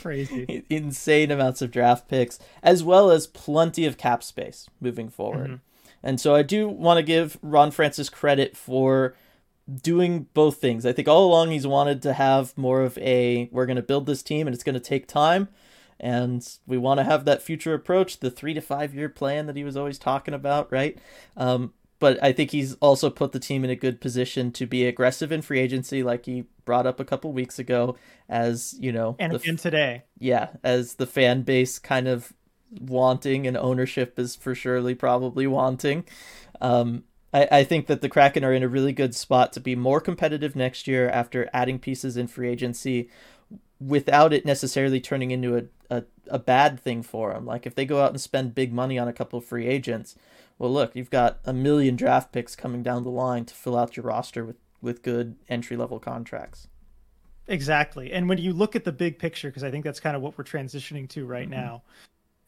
crazy, 0.01 0.65
insane 0.71 1.33
amounts 1.33 1.63
of 1.63 1.73
draft 1.73 2.07
picks, 2.09 2.39
as 2.63 2.85
well 2.85 3.11
as 3.11 3.27
plenty 3.27 3.87
of 3.87 3.99
cap 3.99 4.23
space 4.23 4.69
moving 4.81 5.09
forward. 5.09 5.47
Mm-hmm. 5.47 5.57
And 6.03 6.21
so 6.21 6.37
I 6.37 6.43
do 6.43 6.69
want 6.69 6.99
to 6.99 7.03
give 7.03 7.39
Ron 7.43 7.73
Francis 7.73 8.09
credit 8.09 8.57
for 8.57 9.17
doing 9.83 10.29
both 10.35 10.59
things. 10.59 10.87
I 10.87 10.93
think 10.93 11.09
all 11.09 11.27
along 11.27 11.51
he's 11.51 11.67
wanted 11.67 12.01
to 12.03 12.13
have 12.13 12.57
more 12.57 12.83
of 12.83 12.97
a 12.99 13.49
we're 13.51 13.67
going 13.67 13.77
to 13.77 13.83
build 13.83 14.07
this 14.07 14.23
team 14.23 14.47
and 14.47 14.55
it's 14.55 14.63
going 14.63 14.75
to 14.75 14.81
take 14.81 15.09
time 15.09 15.49
and 15.99 16.47
we 16.67 16.77
want 16.77 16.99
to 16.99 17.05
have 17.05 17.25
that 17.25 17.43
future 17.43 17.75
approach, 17.75 18.21
the 18.21 18.31
three 18.31 18.55
to 18.55 18.61
five 18.61 18.95
year 18.95 19.09
plan 19.09 19.47
that 19.47 19.57
he 19.57 19.65
was 19.65 19.77
always 19.77 19.99
talking 19.99 20.35
about, 20.35 20.71
right? 20.71 20.99
Um, 21.37 21.73
but 21.99 22.23
I 22.23 22.33
think 22.33 22.51
he's 22.51 22.75
also 22.75 23.09
put 23.09 23.33
the 23.33 23.41
team 23.41 23.65
in 23.65 23.71
a 23.71 23.77
good 23.77 24.01
position 24.01 24.53
to 24.53 24.67
be 24.67 24.85
aggressive 24.87 25.33
in 25.33 25.43
free 25.43 25.61
agency, 25.61 26.03
like 26.03 26.27
he 26.27 26.45
brought 26.65 26.87
up 26.87 27.01
a 27.01 27.05
couple 27.05 27.33
weeks 27.33 27.59
ago, 27.59 27.97
as 28.29 28.75
you 28.79 28.93
know, 28.93 29.17
and 29.19 29.35
again 29.35 29.57
today, 29.57 30.05
yeah, 30.19 30.51
as 30.63 30.95
the 30.95 31.07
fan 31.07 31.43
base 31.43 31.79
kind 31.79 32.07
of 32.07 32.33
wanting 32.71 33.47
and 33.47 33.57
ownership 33.57 34.19
is 34.19 34.37
for 34.37 34.55
surely 34.55 34.95
probably 34.95 35.47
wanting. 35.47 36.05
Um, 36.61 37.05
I, 37.33 37.49
I 37.51 37.65
think 37.65 37.87
that 37.87 38.01
the 38.01 38.09
Kraken 38.09 38.45
are 38.45 38.53
in 38.53 38.63
a 38.63 38.69
really 38.69 38.93
good 38.93 39.15
spot 39.15 39.53
to 39.55 39.61
be 39.61 39.77
more 39.77 40.01
competitive 40.01 40.57
next 40.57 40.87
year 40.87 41.09
after 41.09 41.49
adding 41.53 41.79
pieces 41.79 42.17
in 42.17 42.27
free 42.27 42.49
agency 42.49 43.09
without 43.79 44.33
it 44.33 44.47
necessarily 44.47 45.01
turning 45.01 45.31
into 45.31 45.57
a, 45.57 45.63
a, 46.31 46.39
bad 46.39 46.81
thing 46.81 47.03
for 47.03 47.33
them. 47.33 47.47
Like 47.47 47.67
if 47.67 47.75
they 47.75 47.85
go 47.85 48.03
out 48.03 48.11
and 48.11 48.21
spend 48.21 48.55
big 48.55 48.73
money 48.73 48.99
on 48.99 49.09
a 49.09 49.13
couple 49.13 49.39
of 49.39 49.45
free 49.45 49.67
agents, 49.67 50.15
well, 50.59 50.73
look, 50.73 50.95
you've 50.95 51.11
got 51.11 51.39
a 51.45 51.53
million 51.53 51.97
draft 51.97 52.33
picks 52.33 52.57
coming 52.57 52.83
down 52.83 53.05
the 53.05 53.11
line 53.11 53.45
to 53.47 53.55
fill 53.55 53.77
out 53.77 53.97
your 53.97 54.07
roster 54.07 54.45
with, 54.45 54.57
with 54.81 55.03
good 55.03 55.37
entry 55.49 55.77
level 55.77 55.99
contracts. 55.99 56.69
Exactly. 57.49 58.13
And 58.13 58.29
when 58.29 58.39
you 58.39 58.53
look 58.53 58.75
at 58.75 58.85
the 58.85 58.93
big 58.93 59.19
picture, 59.19 59.49
because 59.49 59.65
I 59.65 59.71
think 59.71 59.85
that's 59.85 60.01
kind 60.01 60.17
of 60.17 60.23
what 60.23 60.37
we're 60.37 60.45
transitioning 60.45 61.09
to 61.11 61.27
right 61.27 61.49
mm-hmm. 61.49 61.61
now, 61.61 61.83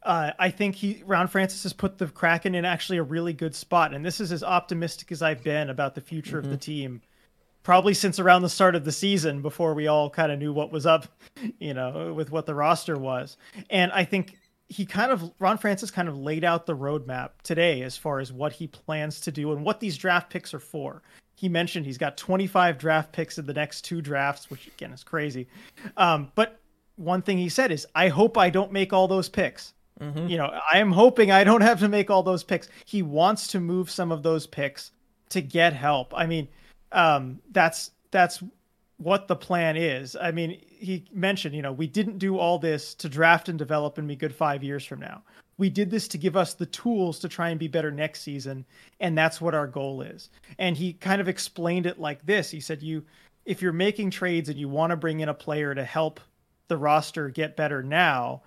uh, 0.02 0.32
I 0.38 0.50
think 0.50 0.76
he 0.76 1.02
Ron 1.04 1.26
Francis 1.26 1.64
has 1.64 1.72
put 1.72 1.98
the 1.98 2.06
Kraken 2.06 2.54
in 2.54 2.64
actually 2.64 2.98
a 2.98 3.02
really 3.02 3.32
good 3.32 3.54
spot, 3.54 3.92
and 3.92 4.04
this 4.04 4.20
is 4.20 4.30
as 4.32 4.42
optimistic 4.42 5.10
as 5.12 5.22
I've 5.22 5.42
been 5.42 5.70
about 5.70 5.94
the 5.94 6.00
future 6.00 6.38
mm-hmm. 6.38 6.46
of 6.46 6.50
the 6.50 6.56
mm-hmm. 6.56 6.82
team 6.82 7.02
probably 7.62 7.94
since 7.94 8.18
around 8.18 8.42
the 8.42 8.48
start 8.48 8.74
of 8.74 8.84
the 8.84 8.92
season 8.92 9.42
before 9.42 9.74
we 9.74 9.86
all 9.86 10.08
kind 10.10 10.32
of 10.32 10.38
knew 10.38 10.52
what 10.52 10.72
was 10.72 10.86
up, 10.86 11.06
you 11.58 11.74
know, 11.74 12.12
with 12.14 12.30
what 12.30 12.46
the 12.46 12.54
roster 12.54 12.96
was. 12.96 13.36
And 13.70 13.92
I 13.92 14.04
think 14.04 14.36
he 14.68 14.84
kind 14.84 15.10
of 15.10 15.30
Ron 15.38 15.58
Francis 15.58 15.90
kind 15.90 16.08
of 16.08 16.16
laid 16.16 16.44
out 16.44 16.66
the 16.66 16.76
roadmap 16.76 17.30
today 17.42 17.82
as 17.82 17.96
far 17.96 18.20
as 18.20 18.32
what 18.32 18.52
he 18.52 18.66
plans 18.66 19.20
to 19.20 19.32
do 19.32 19.52
and 19.52 19.64
what 19.64 19.80
these 19.80 19.96
draft 19.96 20.30
picks 20.30 20.52
are 20.52 20.58
for. 20.58 21.02
He 21.36 21.48
mentioned 21.48 21.86
he's 21.86 21.98
got 21.98 22.16
25 22.16 22.78
draft 22.78 23.12
picks 23.12 23.38
in 23.38 23.46
the 23.46 23.54
next 23.54 23.82
two 23.82 24.02
drafts, 24.02 24.50
which 24.50 24.66
again 24.66 24.92
is 24.92 25.04
crazy. 25.04 25.48
Um, 25.96 26.32
but 26.34 26.60
one 26.96 27.22
thing 27.22 27.38
he 27.38 27.48
said 27.48 27.70
is, 27.70 27.86
"I 27.94 28.08
hope 28.08 28.36
I 28.36 28.50
don't 28.50 28.72
make 28.72 28.92
all 28.92 29.08
those 29.08 29.28
picks." 29.28 29.72
Mm-hmm. 30.00 30.26
You 30.26 30.36
know, 30.36 30.60
I 30.72 30.78
am 30.78 30.92
hoping 30.92 31.30
I 31.30 31.44
don't 31.44 31.60
have 31.60 31.80
to 31.80 31.88
make 31.88 32.10
all 32.10 32.22
those 32.22 32.44
picks. 32.44 32.68
He 32.84 33.02
wants 33.02 33.48
to 33.48 33.60
move 33.60 33.90
some 33.90 34.12
of 34.12 34.22
those 34.22 34.46
picks 34.46 34.92
to 35.30 35.40
get 35.40 35.72
help. 35.72 36.12
I 36.16 36.26
mean, 36.26 36.48
um, 36.92 37.40
that's 37.50 37.90
that's 38.10 38.42
what 38.98 39.28
the 39.28 39.36
plan 39.36 39.76
is. 39.76 40.16
I 40.20 40.32
mean, 40.32 40.60
he 40.66 41.04
mentioned, 41.12 41.54
you 41.54 41.62
know, 41.62 41.72
we 41.72 41.86
didn't 41.86 42.18
do 42.18 42.38
all 42.38 42.58
this 42.58 42.94
to 42.94 43.08
draft 43.08 43.48
and 43.48 43.58
develop 43.58 43.98
and 43.98 44.08
be 44.08 44.16
good 44.16 44.34
five 44.34 44.64
years 44.64 44.84
from 44.84 45.00
now. 45.00 45.22
We 45.56 45.70
did 45.70 45.90
this 45.90 46.06
to 46.08 46.18
give 46.18 46.36
us 46.36 46.54
the 46.54 46.66
tools 46.66 47.18
to 47.20 47.28
try 47.28 47.50
and 47.50 47.58
be 47.58 47.68
better 47.68 47.90
next 47.90 48.22
season, 48.22 48.64
and 49.00 49.16
that's 49.18 49.40
what 49.40 49.54
our 49.54 49.66
goal 49.66 50.02
is. 50.02 50.30
And 50.58 50.76
he 50.76 50.92
kind 50.92 51.20
of 51.20 51.28
explained 51.28 51.86
it 51.86 51.98
like 51.98 52.24
this. 52.26 52.50
He 52.50 52.60
said, 52.60 52.82
"You, 52.82 53.04
if 53.44 53.60
you're 53.62 53.72
making 53.72 54.10
trades 54.10 54.48
and 54.48 54.58
you 54.58 54.68
want 54.68 54.90
to 54.90 54.96
bring 54.96 55.20
in 55.20 55.28
a 55.28 55.34
player 55.34 55.74
to 55.74 55.84
help 55.84 56.20
the 56.68 56.76
roster 56.76 57.28
get 57.28 57.56
better 57.56 57.82
now, 57.82 58.42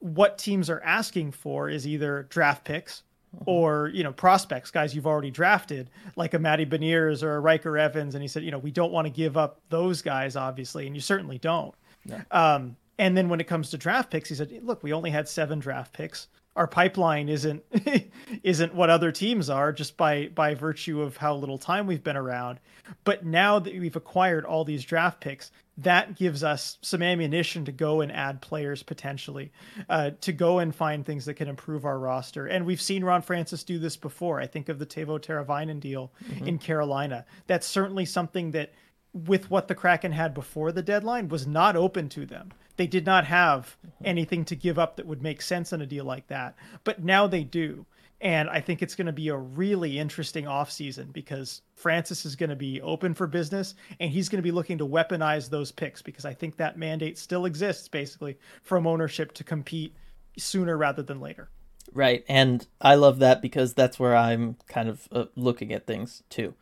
what 0.00 0.38
teams 0.38 0.70
are 0.70 0.82
asking 0.82 1.32
for 1.32 1.68
is 1.68 1.86
either 1.86 2.26
draft 2.30 2.64
picks 2.64 3.02
or 3.44 3.90
you 3.92 4.02
know 4.02 4.12
prospects, 4.12 4.70
guys 4.70 4.94
you've 4.94 5.06
already 5.06 5.30
drafted, 5.30 5.90
like 6.16 6.34
a 6.34 6.38
Matty 6.38 6.64
Beniers 6.66 7.22
or 7.22 7.36
a 7.36 7.40
Ryker 7.40 7.76
Evans, 7.76 8.14
and 8.14 8.22
he 8.22 8.28
said, 8.28 8.42
you 8.42 8.50
know, 8.50 8.58
we 8.58 8.70
don't 8.70 8.92
want 8.92 9.06
to 9.06 9.12
give 9.12 9.36
up 9.36 9.60
those 9.68 10.02
guys, 10.02 10.36
obviously, 10.36 10.86
and 10.86 10.94
you 10.94 11.00
certainly 11.00 11.38
don't. 11.38 11.74
Yeah. 12.04 12.22
Um, 12.30 12.76
and 12.98 13.16
then 13.16 13.28
when 13.28 13.40
it 13.40 13.46
comes 13.46 13.70
to 13.70 13.78
draft 13.78 14.10
picks, 14.10 14.28
he 14.28 14.34
said, 14.34 14.50
look, 14.62 14.82
we 14.82 14.92
only 14.92 15.10
had 15.10 15.28
seven 15.28 15.58
draft 15.58 15.92
picks. 15.92 16.28
Our 16.54 16.66
pipeline 16.66 17.28
isn't 17.28 17.62
isn't 18.42 18.74
what 18.74 18.88
other 18.88 19.12
teams 19.12 19.50
are 19.50 19.72
just 19.72 19.98
by 19.98 20.28
by 20.28 20.54
virtue 20.54 21.02
of 21.02 21.18
how 21.18 21.34
little 21.34 21.58
time 21.58 21.86
we've 21.86 22.02
been 22.02 22.16
around. 22.16 22.60
But 23.04 23.26
now 23.26 23.58
that 23.58 23.74
we've 23.78 23.96
acquired 23.96 24.46
all 24.46 24.64
these 24.64 24.82
draft 24.82 25.20
picks, 25.20 25.50
that 25.78 26.16
gives 26.16 26.42
us 26.42 26.78
some 26.80 27.02
ammunition 27.02 27.66
to 27.66 27.72
go 27.72 28.00
and 28.00 28.10
add 28.10 28.40
players 28.40 28.82
potentially, 28.82 29.52
uh, 29.88 30.10
to 30.22 30.32
go 30.32 30.58
and 30.58 30.74
find 30.74 31.04
things 31.04 31.26
that 31.26 31.34
can 31.34 31.48
improve 31.48 31.84
our 31.84 31.98
roster. 31.98 32.46
And 32.46 32.64
we've 32.64 32.80
seen 32.80 33.04
Ron 33.04 33.22
Francis 33.22 33.62
do 33.62 33.78
this 33.78 33.96
before. 33.96 34.40
I 34.40 34.46
think 34.46 34.68
of 34.68 34.78
the 34.78 34.86
Teuvo 34.86 35.18
Teravainen 35.18 35.80
deal 35.80 36.12
mm-hmm. 36.24 36.46
in 36.46 36.58
Carolina. 36.58 37.26
That's 37.46 37.66
certainly 37.66 38.06
something 38.06 38.52
that, 38.52 38.72
with 39.12 39.50
what 39.50 39.68
the 39.68 39.74
Kraken 39.74 40.12
had 40.12 40.32
before 40.32 40.72
the 40.72 40.82
deadline, 40.82 41.28
was 41.28 41.46
not 41.46 41.76
open 41.76 42.08
to 42.10 42.24
them. 42.24 42.52
They 42.76 42.86
did 42.86 43.04
not 43.04 43.26
have 43.26 43.76
mm-hmm. 43.86 44.06
anything 44.06 44.44
to 44.46 44.56
give 44.56 44.78
up 44.78 44.96
that 44.96 45.06
would 45.06 45.22
make 45.22 45.42
sense 45.42 45.72
in 45.72 45.82
a 45.82 45.86
deal 45.86 46.04
like 46.04 46.28
that. 46.28 46.54
But 46.84 47.04
now 47.04 47.26
they 47.26 47.44
do. 47.44 47.84
And 48.20 48.48
I 48.48 48.60
think 48.60 48.80
it's 48.82 48.94
going 48.94 49.06
to 49.06 49.12
be 49.12 49.28
a 49.28 49.36
really 49.36 49.98
interesting 49.98 50.46
offseason 50.46 51.12
because 51.12 51.60
Francis 51.74 52.24
is 52.24 52.34
going 52.34 52.50
to 52.50 52.56
be 52.56 52.80
open 52.80 53.12
for 53.12 53.26
business 53.26 53.74
and 54.00 54.10
he's 54.10 54.28
going 54.30 54.38
to 54.38 54.42
be 54.42 54.52
looking 54.52 54.78
to 54.78 54.86
weaponize 54.86 55.50
those 55.50 55.70
picks 55.70 56.00
because 56.00 56.24
I 56.24 56.32
think 56.32 56.56
that 56.56 56.78
mandate 56.78 57.18
still 57.18 57.44
exists 57.44 57.88
basically 57.88 58.38
from 58.62 58.86
ownership 58.86 59.32
to 59.34 59.44
compete 59.44 59.94
sooner 60.38 60.78
rather 60.78 61.02
than 61.02 61.20
later. 61.20 61.50
Right. 61.92 62.24
And 62.28 62.66
I 62.80 62.94
love 62.94 63.18
that 63.18 63.42
because 63.42 63.74
that's 63.74 63.98
where 63.98 64.16
I'm 64.16 64.56
kind 64.66 64.88
of 64.88 65.08
uh, 65.12 65.26
looking 65.36 65.72
at 65.72 65.86
things 65.86 66.22
too. 66.30 66.54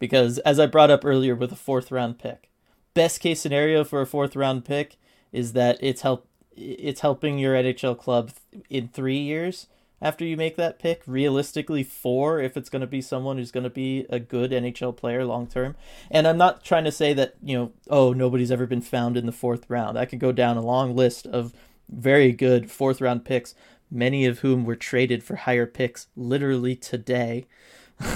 because 0.00 0.38
as 0.40 0.58
I 0.58 0.66
brought 0.66 0.90
up 0.90 1.04
earlier 1.04 1.36
with 1.36 1.52
a 1.52 1.56
fourth 1.56 1.92
round 1.92 2.18
pick, 2.18 2.50
best 2.94 3.20
case 3.20 3.40
scenario 3.40 3.84
for 3.84 4.00
a 4.00 4.06
fourth 4.06 4.34
round 4.34 4.64
pick 4.64 4.96
is 5.30 5.52
that 5.52 5.78
it's 5.80 6.02
help 6.02 6.26
it's 6.52 7.00
helping 7.00 7.38
your 7.38 7.54
NHL 7.54 7.96
club 7.96 8.32
in 8.68 8.88
3 8.88 9.16
years 9.16 9.68
after 10.02 10.24
you 10.24 10.36
make 10.36 10.56
that 10.56 10.78
pick. 10.78 11.02
Realistically, 11.06 11.82
4 11.82 12.40
if 12.40 12.56
it's 12.56 12.70
going 12.70 12.80
to 12.80 12.86
be 12.86 13.00
someone 13.00 13.38
who's 13.38 13.50
going 13.50 13.64
to 13.64 13.70
be 13.70 14.06
a 14.08 14.18
good 14.18 14.50
NHL 14.50 14.96
player 14.96 15.24
long 15.24 15.46
term. 15.46 15.76
And 16.10 16.26
I'm 16.26 16.38
not 16.38 16.64
trying 16.64 16.84
to 16.84 16.92
say 16.92 17.12
that, 17.14 17.34
you 17.42 17.56
know, 17.56 17.72
oh, 17.88 18.12
nobody's 18.12 18.50
ever 18.50 18.66
been 18.66 18.80
found 18.80 19.16
in 19.16 19.26
the 19.26 19.32
fourth 19.32 19.68
round. 19.68 19.98
I 19.98 20.04
could 20.04 20.20
go 20.20 20.32
down 20.32 20.56
a 20.56 20.62
long 20.62 20.96
list 20.96 21.26
of 21.26 21.54
very 21.88 22.32
good 22.32 22.70
fourth 22.70 23.00
round 23.00 23.24
picks, 23.24 23.54
many 23.90 24.26
of 24.26 24.40
whom 24.40 24.64
were 24.64 24.76
traded 24.76 25.22
for 25.22 25.36
higher 25.36 25.66
picks 25.66 26.08
literally 26.16 26.76
today. 26.76 27.46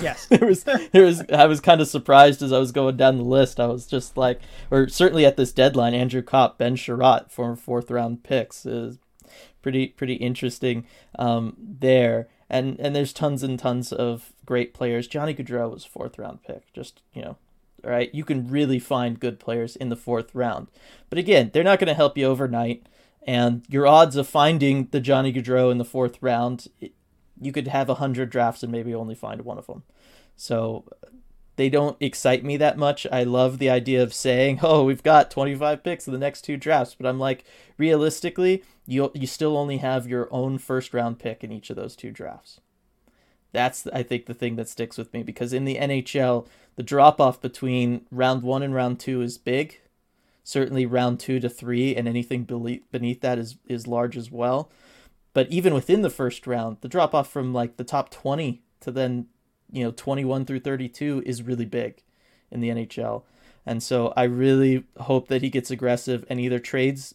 Yes. 0.01 0.27
there 0.31 0.47
was 0.47 0.65
there 0.65 1.05
was 1.05 1.23
I 1.31 1.47
was 1.47 1.61
kind 1.61 1.81
of 1.81 1.89
surprised 1.89 2.43
as 2.43 2.53
I 2.53 2.59
was 2.59 2.73
going 2.73 2.97
down 2.97 3.19
the 3.19 3.25
list. 3.25 3.61
I 3.61 3.67
was 3.67 3.87
just 3.87 4.17
like 4.17 4.41
or 4.71 4.89
certainly 4.89 5.27
at 5.27 5.37
this 5.37 5.53
deadline, 5.53 5.95
Andrew 5.95 6.23
Copp, 6.23 6.59
Ben 6.59 6.77
Chiarot, 6.77 7.31
former 7.31 7.57
fourth 7.57 7.91
round 7.91 8.23
picks 8.23 8.65
is 8.65 8.99
pretty 9.63 9.89
pretty 9.89 10.15
interesting 10.15 10.87
um, 11.19 11.57
there. 11.59 12.29
And 12.51 12.79
and 12.79 12.95
there's 12.95 13.13
tons 13.13 13.43
and 13.43 13.59
tons 13.59 13.93
of 13.93 14.33
great 14.45 14.75
players. 14.75 15.09
Johnny 15.09 15.35
Gaudreau 15.35 15.71
was 15.71 15.85
fourth 15.85 16.19
round 16.19 16.43
pick. 16.43 16.73
Just, 16.73 17.03
you 17.13 17.23
know, 17.23 17.37
right? 17.83 18.15
You 18.15 18.25
can 18.25 18.49
really 18.49 18.79
find 18.79 19.19
good 19.19 19.41
players 19.41 19.77
in 19.77 19.89
the 19.89 19.97
fourth 19.97 20.35
round. 20.35 20.69
But 21.11 21.19
again, 21.19 21.51
they're 21.53 21.65
not 21.65 21.79
going 21.79 21.89
to 21.89 21.95
help 21.95 22.19
you 22.19 22.27
overnight 22.27 22.87
and 23.27 23.65
your 23.69 23.87
odds 23.87 24.17
of 24.17 24.29
finding 24.29 24.89
the 24.91 25.01
Johnny 25.01 25.33
Gaudreau 25.33 25.71
in 25.71 25.79
the 25.79 25.85
fourth 25.85 26.19
round, 26.21 26.69
you 27.41 27.53
could 27.53 27.69
have 27.69 27.89
a 27.89 27.95
hundred 27.95 28.31
drafts 28.31 28.63
and 28.63 28.71
maybe 28.71 28.95
only 28.95 29.15
find 29.15 29.43
one 29.43 29.59
of 29.59 29.67
them. 29.67 29.83
So 30.37 30.85
they 31.57 31.69
don't 31.69 31.97
excite 32.01 32.45
me 32.45 32.57
that 32.57 32.79
much. 32.79 33.07
I 33.13 33.25
love 33.25 33.59
the 33.59 33.71
idea 33.71 34.03
of 34.03 34.15
saying, 34.15 34.61
"Oh, 34.63 34.85
we've 34.85 35.03
got 35.03 35.31
25 35.31 35.83
picks 35.83 36.07
in 36.07 36.13
the 36.13 36.19
next 36.19 36.43
two 36.43 36.57
drafts," 36.57 36.95
but 36.99 37.07
I'm 37.07 37.19
like, 37.19 37.45
realistically, 37.79 38.63
you 38.87 39.11
you 39.15 39.27
still 39.27 39.57
only 39.57 39.79
have 39.79 40.07
your 40.07 40.29
own 40.31 40.59
first 40.59 40.95
round 40.95 41.19
pick 41.19 41.45
in 41.45 41.53
each 41.53 41.71
of 41.71 41.77
those 41.77 41.97
two 41.97 42.11
drafts. 42.11 42.61
That's 43.53 43.87
I 43.89 44.03
think 44.03 44.27
the 44.27 44.35
thing 44.35 44.57
that 44.57 44.69
sticks 44.69 44.99
with 44.99 45.13
me 45.13 45.23
because 45.23 45.53
in 45.53 45.65
the 45.65 45.77
NHL, 45.77 46.47
the 46.77 46.83
drop 46.83 47.21
off 47.21 47.41
between 47.41 48.07
round 48.11 48.43
1 48.43 48.63
and 48.63 48.75
round 48.75 48.99
2 48.99 49.23
is 49.23 49.39
big 49.39 49.81
certainly 50.45 50.85
round 50.85 51.19
two 51.19 51.41
to 51.41 51.49
three, 51.49 51.97
and 51.97 52.07
anything 52.07 52.45
beneath 52.45 53.21
that 53.23 53.39
is 53.39 53.57
is 53.67 53.89
large 53.89 54.17
as 54.17 54.31
well. 54.31 54.71
But 55.33 55.51
even 55.51 55.75
within 55.75 56.03
the 56.03 56.11
first 56.11 56.47
round, 56.47 56.77
the 56.83 56.89
drop 56.89 57.15
off 57.15 57.33
from 57.33 57.53
like 57.53 57.77
the 57.77 57.85
top 57.85 58.11
twenty 58.11 58.63
to 58.81 58.93
then 58.93 59.27
you 59.71 59.85
know 59.85 59.91
twenty 59.91 60.25
one 60.25 60.45
through 60.45 60.61
thirty 60.61 60.89
two 60.89 61.23
is 61.27 61.43
really 61.43 61.67
big 61.67 62.03
in 62.51 62.61
the 62.61 62.69
NHL. 62.69 63.23
And 63.67 63.83
so 63.83 64.13
I 64.17 64.25
really 64.25 64.85
hope 65.01 65.29
that 65.29 65.43
he 65.43 65.49
gets 65.49 65.71
aggressive 65.71 66.25
and 66.29 66.39
either 66.39 66.59
trades 66.59 67.15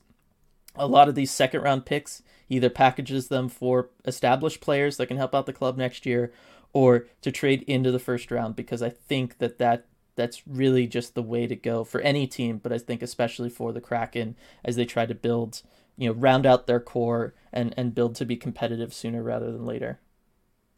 a 0.76 0.88
lot 0.88 1.10
of 1.10 1.16
these 1.16 1.32
second 1.32 1.62
round 1.62 1.86
picks, 1.86 2.24
either 2.48 2.70
packages 2.70 3.28
them 3.28 3.50
for 3.50 3.90
established 4.06 4.62
players 4.62 4.98
that 4.98 5.08
can 5.08 5.18
help 5.18 5.36
out 5.36 5.46
the 5.46 5.54
club 5.54 5.78
next 5.78 6.06
year, 6.06 6.32
or 6.74 7.06
to 7.22 7.32
trade 7.32 7.64
into 7.64 7.92
the 7.92 8.00
first 8.00 8.32
round 8.32 8.56
because 8.56 8.82
I 8.82 8.90
think 8.90 9.40
that 9.40 9.58
that 9.58 9.86
that's 10.16 10.46
really 10.48 10.86
just 10.86 11.16
the 11.16 11.22
way 11.24 11.48
to 11.48 11.56
go 11.56 11.84
for 11.84 12.02
any 12.02 12.28
team, 12.28 12.58
but 12.58 12.74
I 12.74 12.78
think 12.78 13.02
especially 13.02 13.50
for 13.50 13.72
the 13.72 13.82
Kraken 13.82 14.36
as 14.66 14.76
they 14.76 14.86
try 14.86 15.06
to 15.06 15.16
build, 15.16 15.62
you 15.98 16.10
know, 16.10 16.14
round 16.14 16.46
out 16.46 16.68
their 16.68 16.80
core 16.80 17.34
and 17.54 17.74
and 17.78 17.96
build 17.96 18.16
to 18.16 18.26
be 18.26 18.36
competitive 18.36 18.94
sooner 18.94 19.24
rather 19.24 19.52
than 19.52 19.66
later. 19.66 20.00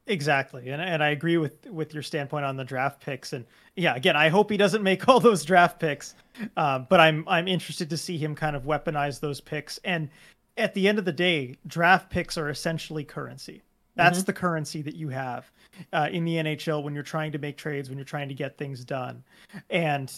Exactly, 0.07 0.69
and 0.69 0.81
and 0.81 1.03
I 1.03 1.09
agree 1.09 1.37
with 1.37 1.65
with 1.67 1.93
your 1.93 2.03
standpoint 2.03 2.43
on 2.43 2.57
the 2.57 2.63
draft 2.63 3.01
picks, 3.01 3.33
and 3.33 3.45
yeah, 3.75 3.95
again, 3.95 4.15
I 4.15 4.29
hope 4.29 4.49
he 4.49 4.57
doesn't 4.57 4.83
make 4.83 5.07
all 5.07 5.19
those 5.19 5.45
draft 5.45 5.79
picks, 5.79 6.15
uh, 6.57 6.79
but 6.79 6.99
I'm 6.99 7.23
I'm 7.27 7.47
interested 7.47 7.89
to 7.91 7.97
see 7.97 8.17
him 8.17 8.35
kind 8.35 8.55
of 8.55 8.63
weaponize 8.63 9.19
those 9.19 9.39
picks. 9.39 9.77
And 9.83 10.09
at 10.57 10.73
the 10.73 10.87
end 10.87 10.99
of 10.99 11.05
the 11.05 11.11
day, 11.11 11.55
draft 11.67 12.09
picks 12.09 12.37
are 12.37 12.49
essentially 12.49 13.03
currency. 13.03 13.61
That's 13.95 14.19
mm-hmm. 14.19 14.25
the 14.25 14.33
currency 14.33 14.81
that 14.81 14.95
you 14.95 15.09
have 15.09 15.51
uh, 15.91 16.09
in 16.11 16.25
the 16.25 16.35
NHL 16.35 16.83
when 16.83 16.93
you're 16.93 17.03
trying 17.03 17.31
to 17.33 17.37
make 17.37 17.57
trades, 17.57 17.89
when 17.89 17.97
you're 17.97 18.05
trying 18.05 18.29
to 18.29 18.33
get 18.33 18.57
things 18.57 18.85
done. 18.85 19.23
And, 19.69 20.11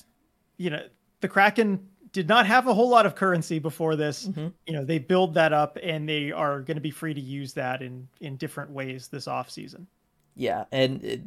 you 0.58 0.70
know, 0.70 0.86
the 1.22 1.28
Kraken 1.28 1.88
did 2.14 2.30
not 2.30 2.46
have 2.46 2.68
a 2.68 2.74
whole 2.74 2.90
lot 2.90 3.06
of 3.06 3.16
currency 3.16 3.60
before 3.60 3.96
this. 3.96 4.28
Mm-hmm. 4.28 4.48
You 4.66 4.74
know, 4.74 4.86
they 4.86 5.00
build 5.00 5.34
that 5.34 5.52
up 5.52 5.78
and 5.82 6.08
they 6.08 6.32
are 6.32 6.62
going 6.62 6.78
to 6.78 6.82
be 6.82 6.92
free 6.92 7.14
to 7.14 7.22
use 7.22 7.54
that 7.54 7.82
in, 7.82 8.08
in 8.22 8.38
different 8.38 8.72
ways 8.72 9.10
this 9.10 9.28
off 9.28 9.50
season. 9.50 9.88
Yeah. 10.36 10.66
And 10.72 11.04
it, 11.04 11.22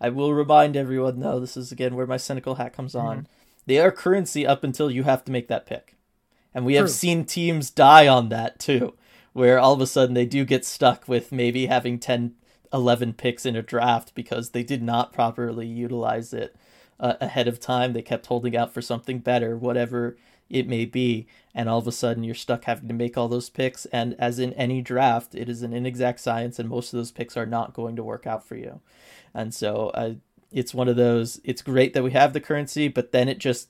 I 0.00 0.08
will 0.08 0.32
remind 0.32 0.76
everyone, 0.76 1.20
though, 1.20 1.40
this 1.40 1.56
is 1.56 1.72
again 1.72 1.94
where 1.94 2.06
my 2.06 2.16
cynical 2.16 2.54
hat 2.54 2.72
comes 2.72 2.94
on. 2.94 3.18
Mm-hmm. 3.18 3.26
They 3.66 3.78
are 3.78 3.92
currency 3.92 4.46
up 4.46 4.64
until 4.64 4.90
you 4.90 5.02
have 5.02 5.24
to 5.24 5.32
make 5.32 5.48
that 5.48 5.66
pick. 5.66 5.96
And 6.54 6.64
we 6.64 6.72
True. 6.74 6.82
have 6.82 6.90
seen 6.90 7.24
teams 7.24 7.70
die 7.70 8.08
on 8.08 8.28
that 8.30 8.58
too 8.58 8.94
where 9.32 9.58
all 9.58 9.72
of 9.72 9.80
a 9.80 9.86
sudden 9.86 10.14
they 10.14 10.26
do 10.26 10.44
get 10.44 10.64
stuck 10.64 11.08
with 11.08 11.32
maybe 11.32 11.66
having 11.66 11.98
10, 11.98 12.34
11 12.72 13.14
picks 13.14 13.46
in 13.46 13.56
a 13.56 13.62
draft 13.62 14.14
because 14.14 14.50
they 14.50 14.62
did 14.62 14.82
not 14.82 15.12
properly 15.12 15.66
utilize 15.66 16.32
it 16.32 16.54
uh, 17.02 17.14
ahead 17.20 17.48
of 17.48 17.60
time. 17.60 17.92
They 17.92 18.00
kept 18.00 18.26
holding 18.26 18.56
out 18.56 18.72
for 18.72 18.80
something 18.80 19.18
better, 19.18 19.56
whatever 19.56 20.16
it 20.48 20.66
may 20.66 20.86
be. 20.86 21.26
And 21.54 21.68
all 21.68 21.78
of 21.78 21.86
a 21.86 21.92
sudden 21.92 22.24
you're 22.24 22.34
stuck 22.34 22.64
having 22.64 22.88
to 22.88 22.94
make 22.94 23.18
all 23.18 23.28
those 23.28 23.50
picks. 23.50 23.84
And 23.86 24.14
as 24.18 24.38
in 24.38 24.54
any 24.54 24.80
draft, 24.80 25.34
it 25.34 25.48
is 25.48 25.62
an 25.62 25.74
inexact 25.74 26.20
science, 26.20 26.58
and 26.58 26.68
most 26.68 26.92
of 26.92 26.98
those 26.98 27.10
picks 27.10 27.36
are 27.36 27.46
not 27.46 27.74
going 27.74 27.96
to 27.96 28.04
work 28.04 28.26
out 28.26 28.46
for 28.46 28.56
you. 28.56 28.80
And 29.34 29.52
so 29.52 29.90
uh, 29.94 30.14
it's 30.50 30.74
one 30.74 30.88
of 30.88 30.96
those, 30.96 31.40
it's 31.44 31.62
great 31.62 31.92
that 31.94 32.04
we 32.04 32.12
have 32.12 32.32
the 32.32 32.40
currency, 32.40 32.88
but 32.88 33.12
then 33.12 33.28
it 33.28 33.38
just 33.38 33.68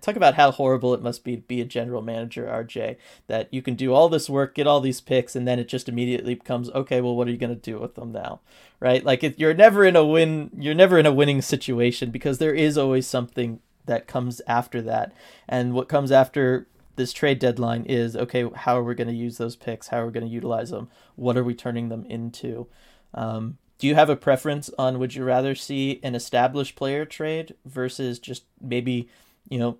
talk 0.00 0.16
about 0.16 0.34
how 0.34 0.50
horrible 0.50 0.94
it 0.94 1.02
must 1.02 1.24
be 1.24 1.36
to 1.36 1.42
be 1.42 1.60
a 1.60 1.64
general 1.64 2.02
manager, 2.02 2.46
RJ. 2.46 2.96
That 3.26 3.52
you 3.52 3.62
can 3.62 3.74
do 3.74 3.92
all 3.92 4.08
this 4.08 4.28
work, 4.28 4.54
get 4.54 4.66
all 4.66 4.80
these 4.80 5.00
picks, 5.00 5.36
and 5.36 5.46
then 5.46 5.58
it 5.58 5.68
just 5.68 5.88
immediately 5.88 6.34
becomes 6.34 6.70
okay. 6.70 7.00
Well, 7.00 7.16
what 7.16 7.28
are 7.28 7.30
you 7.30 7.36
going 7.36 7.54
to 7.54 7.60
do 7.60 7.78
with 7.78 7.94
them 7.94 8.12
now, 8.12 8.40
right? 8.80 9.04
Like 9.04 9.38
you're 9.38 9.54
never 9.54 9.84
in 9.84 9.96
a 9.96 10.04
win, 10.04 10.50
you're 10.58 10.74
never 10.74 10.98
in 10.98 11.06
a 11.06 11.12
winning 11.12 11.42
situation 11.42 12.10
because 12.10 12.38
there 12.38 12.54
is 12.54 12.78
always 12.78 13.06
something 13.06 13.60
that 13.86 14.06
comes 14.06 14.40
after 14.46 14.80
that, 14.82 15.12
and 15.48 15.74
what 15.74 15.88
comes 15.88 16.10
after 16.10 16.66
this 16.96 17.12
trade 17.12 17.38
deadline 17.38 17.84
is 17.84 18.16
okay. 18.16 18.48
How 18.54 18.78
are 18.78 18.84
we 18.84 18.94
going 18.94 19.08
to 19.08 19.14
use 19.14 19.38
those 19.38 19.56
picks? 19.56 19.88
How 19.88 20.02
are 20.02 20.06
we 20.06 20.12
going 20.12 20.26
to 20.26 20.32
utilize 20.32 20.70
them? 20.70 20.88
What 21.16 21.36
are 21.36 21.44
we 21.44 21.54
turning 21.54 21.88
them 21.88 22.04
into? 22.06 22.66
Um, 23.12 23.58
do 23.78 23.86
you 23.86 23.94
have 23.94 24.10
a 24.10 24.16
preference 24.16 24.70
on 24.78 24.98
would 24.98 25.14
you 25.14 25.24
rather 25.24 25.54
see 25.54 26.00
an 26.02 26.14
established 26.14 26.76
player 26.76 27.04
trade 27.04 27.54
versus 27.64 28.18
just 28.18 28.44
maybe 28.60 29.08
you 29.48 29.58
know, 29.58 29.78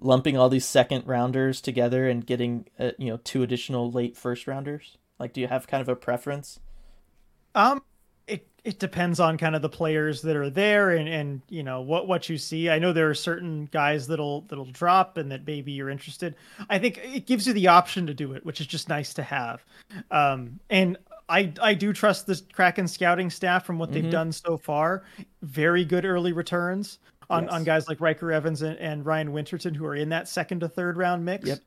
lumping 0.00 0.36
all 0.36 0.48
these 0.48 0.66
second 0.66 1.06
rounders 1.06 1.60
together 1.60 2.08
and 2.08 2.26
getting 2.26 2.66
uh, 2.78 2.90
you 2.98 3.10
know 3.10 3.18
two 3.24 3.42
additional 3.42 3.90
late 3.90 4.16
first 4.16 4.46
rounders? 4.46 4.98
Like, 5.18 5.32
do 5.32 5.40
you 5.40 5.48
have 5.48 5.66
kind 5.66 5.80
of 5.80 5.88
a 5.88 5.96
preference? 5.96 6.60
Um, 7.54 7.82
it 8.26 8.46
it 8.64 8.78
depends 8.78 9.20
on 9.20 9.38
kind 9.38 9.54
of 9.56 9.62
the 9.62 9.68
players 9.68 10.22
that 10.22 10.36
are 10.36 10.50
there 10.50 10.90
and 10.90 11.08
and 11.08 11.42
you 11.48 11.62
know 11.62 11.80
what 11.80 12.06
what 12.06 12.28
you 12.28 12.38
see. 12.38 12.68
I 12.68 12.78
know 12.78 12.92
there 12.92 13.08
are 13.08 13.14
certain 13.14 13.66
guys 13.66 14.06
that'll 14.06 14.42
that'll 14.42 14.66
drop 14.66 15.16
and 15.16 15.30
that 15.32 15.46
maybe 15.46 15.72
you're 15.72 15.90
interested. 15.90 16.34
I 16.68 16.78
think 16.78 17.00
it 17.02 17.26
gives 17.26 17.46
you 17.46 17.52
the 17.52 17.68
option 17.68 18.06
to 18.06 18.14
do 18.14 18.32
it, 18.32 18.44
which 18.44 18.60
is 18.60 18.66
just 18.66 18.88
nice 18.88 19.14
to 19.14 19.22
have. 19.22 19.64
Um, 20.10 20.60
and 20.68 20.98
I 21.28 21.52
I 21.62 21.74
do 21.74 21.92
trust 21.92 22.26
the 22.26 22.40
Kraken 22.52 22.88
scouting 22.88 23.30
staff 23.30 23.64
from 23.64 23.78
what 23.78 23.92
they've 23.92 24.02
mm-hmm. 24.02 24.10
done 24.10 24.32
so 24.32 24.56
far. 24.56 25.04
Very 25.42 25.84
good 25.84 26.04
early 26.04 26.32
returns 26.32 26.98
on, 27.30 27.44
yes. 27.44 27.52
on 27.52 27.64
guys 27.64 27.88
like 27.88 28.00
Ryker 28.00 28.32
Evans 28.32 28.62
and, 28.62 28.78
and, 28.78 29.04
Ryan 29.04 29.32
Winterton 29.32 29.74
who 29.74 29.84
are 29.86 29.94
in 29.94 30.08
that 30.10 30.28
second 30.28 30.60
to 30.60 30.68
third 30.68 30.96
round 30.96 31.24
mix. 31.24 31.46
Yep. 31.46 31.60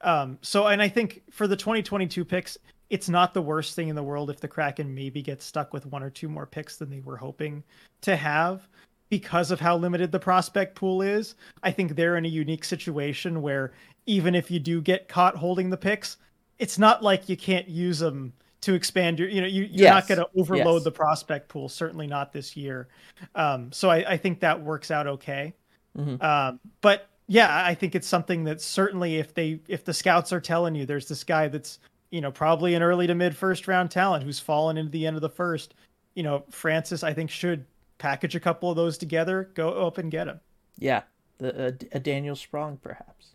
Um, 0.00 0.38
so, 0.42 0.66
and 0.66 0.82
I 0.82 0.88
think 0.88 1.22
for 1.30 1.46
the 1.46 1.56
2022 1.56 2.24
picks, 2.24 2.58
it's 2.90 3.08
not 3.08 3.32
the 3.32 3.42
worst 3.42 3.74
thing 3.74 3.88
in 3.88 3.96
the 3.96 4.02
world 4.02 4.30
if 4.30 4.40
the 4.40 4.48
Kraken 4.48 4.94
maybe 4.94 5.22
gets 5.22 5.44
stuck 5.44 5.72
with 5.72 5.86
one 5.86 6.02
or 6.02 6.10
two 6.10 6.28
more 6.28 6.46
picks 6.46 6.76
than 6.76 6.90
they 6.90 7.00
were 7.00 7.16
hoping 7.16 7.62
to 8.02 8.16
have 8.16 8.68
because 9.08 9.50
of 9.50 9.60
how 9.60 9.76
limited 9.76 10.12
the 10.12 10.18
prospect 10.18 10.74
pool 10.74 11.00
is. 11.00 11.34
I 11.62 11.70
think 11.70 11.94
they're 11.94 12.16
in 12.16 12.24
a 12.24 12.28
unique 12.28 12.64
situation 12.64 13.42
where 13.42 13.72
even 14.06 14.34
if 14.34 14.50
you 14.50 14.58
do 14.58 14.80
get 14.80 15.08
caught 15.08 15.36
holding 15.36 15.70
the 15.70 15.76
picks, 15.76 16.18
it's 16.58 16.78
not 16.78 17.02
like 17.02 17.28
you 17.28 17.36
can't 17.36 17.68
use 17.68 17.98
them 17.98 18.32
to 18.64 18.72
expand 18.72 19.18
your 19.18 19.28
you 19.28 19.42
know 19.42 19.46
you, 19.46 19.64
you're 19.64 19.84
yes. 19.84 19.94
not 19.94 20.08
going 20.08 20.18
to 20.18 20.40
overload 20.40 20.76
yes. 20.76 20.84
the 20.84 20.90
prospect 20.90 21.48
pool 21.48 21.68
certainly 21.68 22.06
not 22.06 22.32
this 22.32 22.56
year 22.56 22.88
um, 23.34 23.70
so 23.72 23.90
I, 23.90 24.12
I, 24.12 24.16
think 24.16 24.40
that 24.40 24.62
works 24.62 24.90
out 24.90 25.06
okay 25.06 25.52
mm-hmm. 25.96 26.22
um, 26.24 26.60
but 26.80 27.10
yeah 27.26 27.64
i 27.66 27.74
think 27.74 27.94
it's 27.94 28.08
something 28.08 28.44
that 28.44 28.62
certainly 28.62 29.16
if 29.16 29.34
they 29.34 29.60
if 29.68 29.84
the 29.84 29.92
scouts 29.92 30.32
are 30.32 30.40
telling 30.40 30.74
you 30.74 30.86
there's 30.86 31.08
this 31.08 31.24
guy 31.24 31.48
that's 31.48 31.78
you 32.10 32.22
know 32.22 32.32
probably 32.32 32.74
an 32.74 32.82
early 32.82 33.06
to 33.06 33.14
mid 33.14 33.36
first 33.36 33.68
round 33.68 33.90
talent 33.90 34.24
who's 34.24 34.40
fallen 34.40 34.78
into 34.78 34.90
the 34.90 35.06
end 35.06 35.16
of 35.16 35.22
the 35.22 35.28
first 35.28 35.74
you 36.14 36.22
know 36.22 36.42
francis 36.50 37.02
i 37.02 37.12
think 37.12 37.28
should 37.28 37.66
package 37.98 38.34
a 38.34 38.40
couple 38.40 38.70
of 38.70 38.76
those 38.76 38.96
together 38.96 39.50
go 39.54 39.86
up 39.86 39.98
and 39.98 40.10
get 40.10 40.26
him 40.26 40.40
yeah 40.78 41.02
the, 41.38 41.66
a, 41.66 41.96
a 41.96 42.00
daniel 42.00 42.36
sprong 42.36 42.78
perhaps 42.78 43.34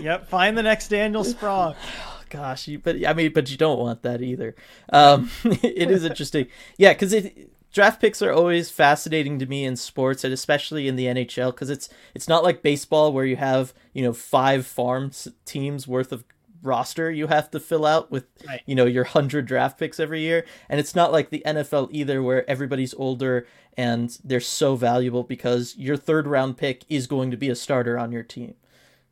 yep 0.00 0.28
find 0.28 0.56
the 0.56 0.62
next 0.62 0.88
daniel 0.88 1.24
sprong 1.24 1.74
gosh, 2.30 2.68
you, 2.68 2.78
but 2.78 3.04
I 3.06 3.12
mean, 3.12 3.32
but 3.32 3.50
you 3.50 3.56
don't 3.56 3.78
want 3.78 4.02
that 4.02 4.22
either. 4.22 4.54
Um, 4.92 5.30
it 5.44 5.90
is 5.90 6.04
interesting, 6.04 6.46
yeah, 6.76 6.92
because 6.92 7.12
it 7.12 7.50
draft 7.72 8.00
picks 8.00 8.22
are 8.22 8.32
always 8.32 8.70
fascinating 8.70 9.38
to 9.38 9.44
me 9.44 9.64
in 9.64 9.76
sports 9.76 10.24
and 10.24 10.32
especially 10.32 10.88
in 10.88 10.96
the 10.96 11.04
NHL 11.04 11.50
because 11.50 11.68
it's 11.68 11.90
it's 12.14 12.26
not 12.26 12.42
like 12.42 12.62
baseball 12.62 13.12
where 13.12 13.26
you 13.26 13.36
have 13.36 13.74
you 13.92 14.02
know 14.02 14.14
five 14.14 14.64
farm 14.64 15.10
teams 15.44 15.86
worth 15.86 16.10
of 16.10 16.24
roster 16.62 17.10
you 17.10 17.26
have 17.26 17.50
to 17.50 17.60
fill 17.60 17.86
out 17.86 18.10
with 18.10 18.26
right. 18.46 18.62
you 18.66 18.74
know 18.74 18.86
your 18.86 19.04
100 19.04 19.46
draft 19.46 19.78
picks 19.78 20.00
every 20.00 20.20
year. 20.20 20.44
And 20.68 20.80
it's 20.80 20.94
not 20.94 21.12
like 21.12 21.30
the 21.30 21.42
NFL 21.46 21.88
either 21.92 22.22
where 22.22 22.48
everybody's 22.48 22.94
older 22.94 23.46
and 23.76 24.16
they're 24.24 24.40
so 24.40 24.74
valuable 24.74 25.22
because 25.22 25.76
your 25.76 25.96
third 25.96 26.26
round 26.26 26.56
pick 26.56 26.84
is 26.88 27.06
going 27.06 27.30
to 27.30 27.36
be 27.36 27.50
a 27.50 27.54
starter 27.54 27.98
on 27.98 28.12
your 28.12 28.22
team. 28.22 28.54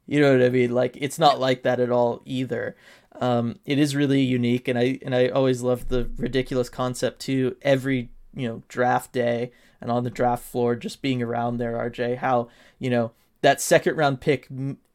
You 0.07 0.21
know 0.21 0.33
what 0.33 0.45
I 0.45 0.51
mean? 0.51 0.73
Like 0.73 0.97
it's 1.01 1.19
not 1.19 1.41
like 1.41 1.62
that 1.62 1.81
at 1.81 1.91
all 1.91 2.23
either 2.25 2.77
um, 3.21 3.59
it 3.65 3.79
is 3.79 3.95
really 3.95 4.21
unique 4.21 4.69
and 4.69 4.79
I 4.79 4.99
and 5.03 5.15
I 5.15 5.29
always 5.29 5.62
love 5.62 5.89
the 5.89 6.11
ridiculous 6.17 6.69
concept 6.69 7.21
too. 7.21 7.57
Every 7.62 8.11
you 8.37 8.49
know 8.49 8.62
draft 8.69 9.12
day 9.12 9.53
and 9.81 9.91
on 9.91 10.05
the 10.05 10.11
draft 10.11 10.45
floor 10.45 10.75
just 10.75 11.03
being 11.03 11.23
around 11.23 11.59
there 11.59 11.73
RJ 11.73 12.19
how 12.19 12.49
you 12.79 12.91
know 12.91 13.12
that 13.43 13.61
second 13.61 13.97
round 13.97 14.21
pick 14.21 14.49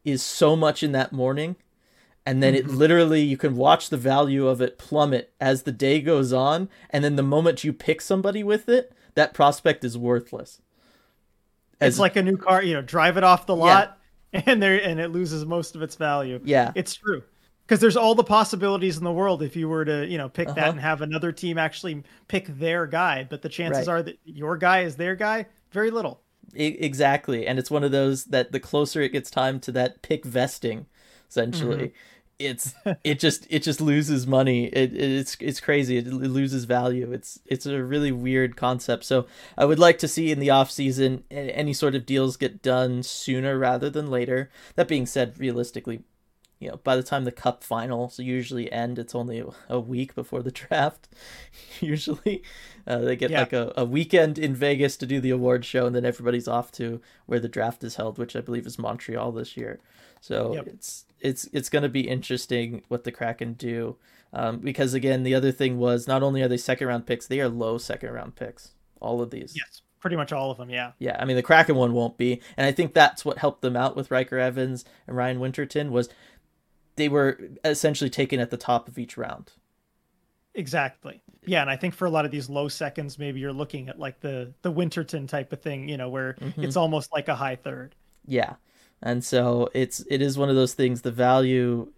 is 0.04 0.22
so 0.22 0.56
much 0.56 0.82
in 0.82 0.92
that 0.92 1.12
morning 1.12 1.56
and 2.26 2.42
then 2.42 2.54
mm-hmm. 2.54 2.68
it 2.68 2.74
literally 2.74 3.22
you 3.22 3.36
can 3.36 3.56
watch 3.56 3.88
the 3.88 3.96
value 3.96 4.46
of 4.46 4.60
it 4.60 4.78
plummet 4.78 5.32
as 5.40 5.62
the 5.62 5.72
day 5.72 6.00
goes 6.00 6.32
on 6.32 6.68
and 6.90 7.02
then 7.04 7.16
the 7.16 7.22
moment 7.22 7.64
you 7.64 7.72
pick 7.72 8.00
somebody 8.00 8.42
with 8.42 8.68
it 8.68 8.92
that 9.14 9.34
prospect 9.34 9.82
is 9.82 9.98
worthless. 9.98 10.62
As, 11.80 11.94
it's 11.94 11.98
like 11.98 12.16
a 12.16 12.22
new 12.22 12.36
car 12.36 12.62
you 12.62 12.74
know 12.74 12.82
drive 12.82 13.16
it 13.16 13.24
off 13.24 13.46
the 13.46 13.56
lot 13.56 13.98
yeah. 14.32 14.42
and 14.46 14.62
there 14.62 14.76
and 14.82 15.00
it 15.00 15.10
loses 15.10 15.46
most 15.46 15.74
of 15.74 15.82
its 15.82 15.96
value. 15.96 16.40
Yeah. 16.44 16.72
It's 16.74 16.94
true 16.94 17.22
because 17.70 17.80
there's 17.80 17.96
all 17.96 18.16
the 18.16 18.24
possibilities 18.24 18.98
in 18.98 19.04
the 19.04 19.12
world 19.12 19.44
if 19.44 19.54
you 19.54 19.68
were 19.68 19.84
to 19.84 20.04
you 20.04 20.18
know 20.18 20.28
pick 20.28 20.48
uh-huh. 20.48 20.56
that 20.56 20.70
and 20.70 20.80
have 20.80 21.02
another 21.02 21.30
team 21.30 21.56
actually 21.56 22.02
pick 22.26 22.48
their 22.58 22.84
guy 22.84 23.24
but 23.30 23.42
the 23.42 23.48
chances 23.48 23.86
right. 23.86 23.92
are 23.92 24.02
that 24.02 24.18
your 24.24 24.56
guy 24.56 24.80
is 24.80 24.96
their 24.96 25.14
guy 25.14 25.46
very 25.70 25.92
little. 25.92 26.20
Exactly 26.52 27.46
and 27.46 27.60
it's 27.60 27.70
one 27.70 27.84
of 27.84 27.92
those 27.92 28.24
that 28.24 28.50
the 28.50 28.58
closer 28.58 29.00
it 29.02 29.12
gets 29.12 29.30
time 29.30 29.60
to 29.60 29.70
that 29.70 30.02
pick 30.02 30.24
vesting 30.24 30.86
essentially 31.28 31.76
mm-hmm. 31.76 31.94
it's 32.40 32.74
it 33.04 33.20
just 33.20 33.46
it 33.48 33.62
just 33.62 33.80
loses 33.80 34.26
money. 34.26 34.64
It, 34.64 34.92
it's 34.92 35.36
it's 35.38 35.60
crazy. 35.60 35.98
It, 35.98 36.08
loses 36.08 36.64
value. 36.64 37.12
It's 37.12 37.38
it's 37.46 37.66
a 37.66 37.84
really 37.84 38.10
weird 38.10 38.56
concept. 38.56 39.04
So 39.04 39.26
i 39.58 39.64
would 39.64 39.78
like 39.78 39.98
to 39.98 40.08
see 40.08 40.32
in 40.32 40.40
the 40.40 40.50
off 40.50 40.70
season 40.70 41.22
any 41.30 41.74
sort 41.74 41.94
of 41.94 42.06
deals 42.06 42.36
get 42.38 42.62
done 42.62 43.04
sooner 43.04 43.58
rather 43.58 43.90
than 43.90 44.10
later. 44.10 44.50
That 44.74 44.88
being 44.88 45.06
said 45.06 45.38
realistically 45.38 46.02
you 46.60 46.68
know 46.68 46.76
by 46.84 46.94
the 46.94 47.02
time 47.02 47.24
the 47.24 47.32
cup 47.32 47.64
finals 47.64 48.20
usually 48.20 48.70
end 48.70 48.98
it's 48.98 49.14
only 49.14 49.42
a 49.68 49.80
week 49.80 50.14
before 50.14 50.42
the 50.42 50.50
draft 50.52 51.08
usually 51.80 52.42
uh, 52.86 52.98
they 52.98 53.16
get 53.16 53.30
yeah. 53.30 53.40
like 53.40 53.52
a, 53.52 53.72
a 53.76 53.84
weekend 53.84 54.38
in 54.38 54.54
vegas 54.54 54.96
to 54.96 55.06
do 55.06 55.20
the 55.20 55.30
award 55.30 55.64
show 55.64 55.86
and 55.86 55.96
then 55.96 56.04
everybody's 56.04 56.46
off 56.46 56.70
to 56.70 57.00
where 57.26 57.40
the 57.40 57.48
draft 57.48 57.82
is 57.82 57.96
held 57.96 58.18
which 58.18 58.36
i 58.36 58.40
believe 58.40 58.66
is 58.66 58.78
montreal 58.78 59.32
this 59.32 59.56
year 59.56 59.80
so 60.20 60.54
yep. 60.54 60.66
it's 60.66 61.06
it's 61.20 61.48
it's 61.52 61.68
going 61.68 61.82
to 61.82 61.88
be 61.88 62.08
interesting 62.08 62.82
what 62.88 63.04
the 63.04 63.12
Kraken 63.12 63.54
do. 63.54 63.96
Um, 64.32 64.58
because 64.58 64.94
again, 64.94 65.22
the 65.24 65.34
other 65.34 65.50
thing 65.50 65.78
was 65.78 66.06
not 66.06 66.22
only 66.22 66.42
are 66.42 66.48
they 66.48 66.56
second 66.56 66.86
round 66.86 67.06
picks, 67.06 67.26
they 67.26 67.40
are 67.40 67.48
low 67.48 67.78
second 67.78 68.12
round 68.12 68.36
picks. 68.36 68.72
All 69.00 69.20
of 69.20 69.30
these. 69.30 69.54
Yes, 69.56 69.82
pretty 69.98 70.16
much 70.16 70.32
all 70.32 70.50
of 70.50 70.58
them. 70.58 70.70
Yeah. 70.70 70.92
Yeah, 70.98 71.16
I 71.18 71.24
mean 71.24 71.36
the 71.36 71.42
Kraken 71.42 71.74
one 71.74 71.92
won't 71.92 72.18
be, 72.18 72.40
and 72.56 72.66
I 72.66 72.72
think 72.72 72.94
that's 72.94 73.24
what 73.24 73.38
helped 73.38 73.62
them 73.62 73.76
out 73.76 73.96
with 73.96 74.10
Ryker 74.10 74.38
Evans 74.38 74.84
and 75.06 75.16
Ryan 75.16 75.40
Winterton 75.40 75.90
was 75.90 76.08
they 77.00 77.08
were 77.08 77.38
essentially 77.64 78.10
taken 78.10 78.40
at 78.40 78.50
the 78.50 78.56
top 78.56 78.88
of 78.88 78.98
each 78.98 79.16
round. 79.16 79.52
Exactly. 80.54 81.22
Yeah, 81.46 81.62
and 81.62 81.70
I 81.70 81.76
think 81.76 81.94
for 81.94 82.06
a 82.06 82.10
lot 82.10 82.24
of 82.24 82.30
these 82.30 82.50
low 82.50 82.68
seconds, 82.68 83.18
maybe 83.18 83.40
you're 83.40 83.52
looking 83.52 83.88
at 83.88 83.98
like 83.98 84.20
the 84.20 84.52
the 84.62 84.70
Winterton 84.70 85.26
type 85.26 85.52
of 85.52 85.60
thing, 85.62 85.88
you 85.88 85.96
know, 85.96 86.08
where 86.08 86.34
mm-hmm. 86.34 86.62
it's 86.62 86.76
almost 86.76 87.12
like 87.12 87.28
a 87.28 87.34
high 87.34 87.56
third. 87.56 87.94
Yeah, 88.26 88.54
and 89.02 89.24
so 89.24 89.68
it's 89.74 90.04
it 90.08 90.20
is 90.20 90.36
one 90.36 90.48
of 90.48 90.56
those 90.56 90.74
things 90.74 91.02
the 91.02 91.10
value 91.10 91.92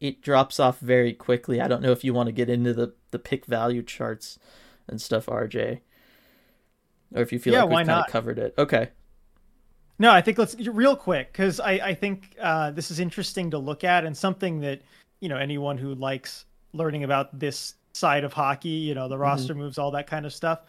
it 0.00 0.20
drops 0.20 0.60
off 0.60 0.78
very 0.80 1.12
quickly 1.12 1.60
i 1.60 1.68
don't 1.68 1.82
know 1.82 1.92
if 1.92 2.04
you 2.04 2.12
want 2.12 2.26
to 2.26 2.32
get 2.32 2.48
into 2.48 2.72
the 2.72 2.92
the 3.10 3.18
pick 3.18 3.46
value 3.46 3.82
charts 3.82 4.38
and 4.88 5.00
stuff 5.00 5.26
rj 5.26 5.80
or 7.14 7.22
if 7.22 7.32
you 7.32 7.38
feel 7.38 7.54
yeah, 7.54 7.62
like 7.62 7.78
we've 7.78 7.86
kind 7.86 8.04
of 8.04 8.10
covered 8.10 8.38
it 8.38 8.54
okay 8.58 8.90
no 9.98 10.10
i 10.10 10.20
think 10.20 10.38
let's 10.38 10.54
real 10.68 10.96
quick 10.96 11.32
because 11.32 11.60
i 11.60 11.72
i 11.72 11.94
think 11.94 12.34
uh, 12.40 12.70
this 12.70 12.90
is 12.90 13.00
interesting 13.00 13.50
to 13.50 13.58
look 13.58 13.84
at 13.84 14.04
and 14.04 14.16
something 14.16 14.60
that 14.60 14.82
you 15.20 15.28
know 15.28 15.36
anyone 15.36 15.78
who 15.78 15.94
likes 15.94 16.44
learning 16.72 17.04
about 17.04 17.38
this 17.38 17.74
side 17.92 18.24
of 18.24 18.32
hockey 18.32 18.68
you 18.68 18.94
know 18.94 19.08
the 19.08 19.14
mm-hmm. 19.14 19.22
roster 19.22 19.54
moves 19.54 19.78
all 19.78 19.90
that 19.90 20.06
kind 20.06 20.26
of 20.26 20.32
stuff 20.32 20.60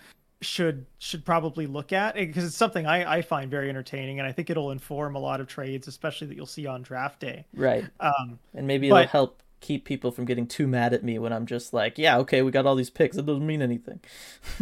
should 0.42 0.86
should 1.00 1.26
probably 1.26 1.66
look 1.68 1.92
at 1.94 2.16
because 2.16 2.46
it's 2.46 2.56
something 2.56 2.86
I, 2.86 3.18
I 3.18 3.22
find 3.22 3.50
very 3.50 3.70
entertaining 3.70 4.20
and 4.20 4.28
I 4.28 4.32
think 4.32 4.50
it'll 4.50 4.72
inform 4.72 5.16
a 5.16 5.20
lot 5.20 5.40
of 5.40 5.48
trades, 5.48 5.88
especially 5.88 6.28
that 6.28 6.36
you'll 6.36 6.46
see 6.46 6.68
on 6.68 6.82
draft 6.82 7.20
day. 7.20 7.46
Right. 7.54 7.86
Um, 8.00 8.40
and 8.54 8.68
maybe 8.68 8.88
it'll 8.88 9.06
help 9.08 9.42
keep 9.66 9.84
people 9.84 10.12
from 10.12 10.26
getting 10.26 10.46
too 10.46 10.68
mad 10.68 10.94
at 10.94 11.04
me 11.04 11.18
when 11.18 11.34
I'm 11.34 11.48
just 11.48 11.74
like, 11.74 11.98
yeah, 11.98 12.20
okay, 12.20 12.44
we 12.44 12.52
got 12.52 12.68
all 12.68 12.76
these 12.76 12.92
picks. 12.92 13.18
It 13.18 13.26
doesn't 13.26 13.46
mean 13.46 13.64
anything. 13.64 14.00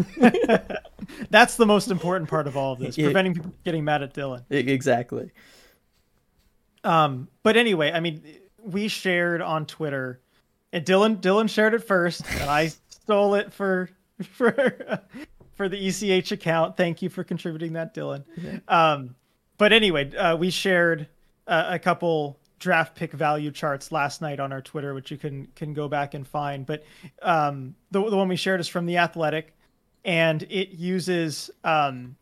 That's 1.30 1.58
the 1.58 1.66
most 1.66 1.92
important 1.92 2.30
part 2.30 2.48
of 2.48 2.56
all 2.56 2.72
of 2.72 2.80
this, 2.80 2.96
preventing 2.98 3.34
people 3.34 3.54
getting 3.66 3.84
mad 3.84 4.02
at 4.02 4.14
Dylan. 4.14 4.44
Exactly. 4.50 5.32
Um, 6.86 7.28
but 7.44 7.58
anyway, 7.58 7.92
I 7.92 8.00
mean, 8.00 8.24
we 8.58 8.88
shared 8.88 9.42
on 9.42 9.66
Twitter, 9.66 10.22
and 10.72 10.86
Dylan 10.86 11.18
Dylan 11.20 11.50
shared 11.50 11.74
it 11.74 11.84
first, 11.84 12.24
and 12.40 12.50
I 12.50 12.72
stole 12.90 13.36
it 13.36 13.52
for 13.52 13.90
for 14.24 15.02
for 15.54 15.68
the 15.68 15.88
ECH 15.88 16.32
account. 16.32 16.78
Thank 16.78 17.02
you 17.02 17.10
for 17.10 17.26
contributing 17.26 17.74
that, 17.74 17.94
Dylan. 17.94 18.24
Um, 18.70 19.16
but 19.58 19.74
anyway, 19.74 20.16
uh, 20.16 20.38
we 20.38 20.50
shared 20.50 21.08
uh, 21.46 21.66
a 21.68 21.80
couple 21.80 22.40
draft 22.64 22.96
pick 22.96 23.12
value 23.12 23.52
charts 23.52 23.92
last 23.92 24.22
night 24.22 24.40
on 24.40 24.54
our 24.54 24.62
Twitter, 24.62 24.94
which 24.94 25.12
you 25.12 25.18
can 25.18 25.48
can 25.56 25.74
go 25.74 25.88
back 25.90 26.14
and 26.14 26.26
find. 26.26 26.66
But 26.66 26.84
um, 27.22 27.76
the 27.92 28.10
the 28.10 28.16
one 28.16 28.30
we 28.30 28.38
shared 28.38 28.62
is 28.62 28.68
from 28.68 28.86
the 28.86 28.98
Athletic, 28.98 29.54
and 30.06 30.42
it 30.44 30.70
uses 30.70 31.52
um, 31.66 32.16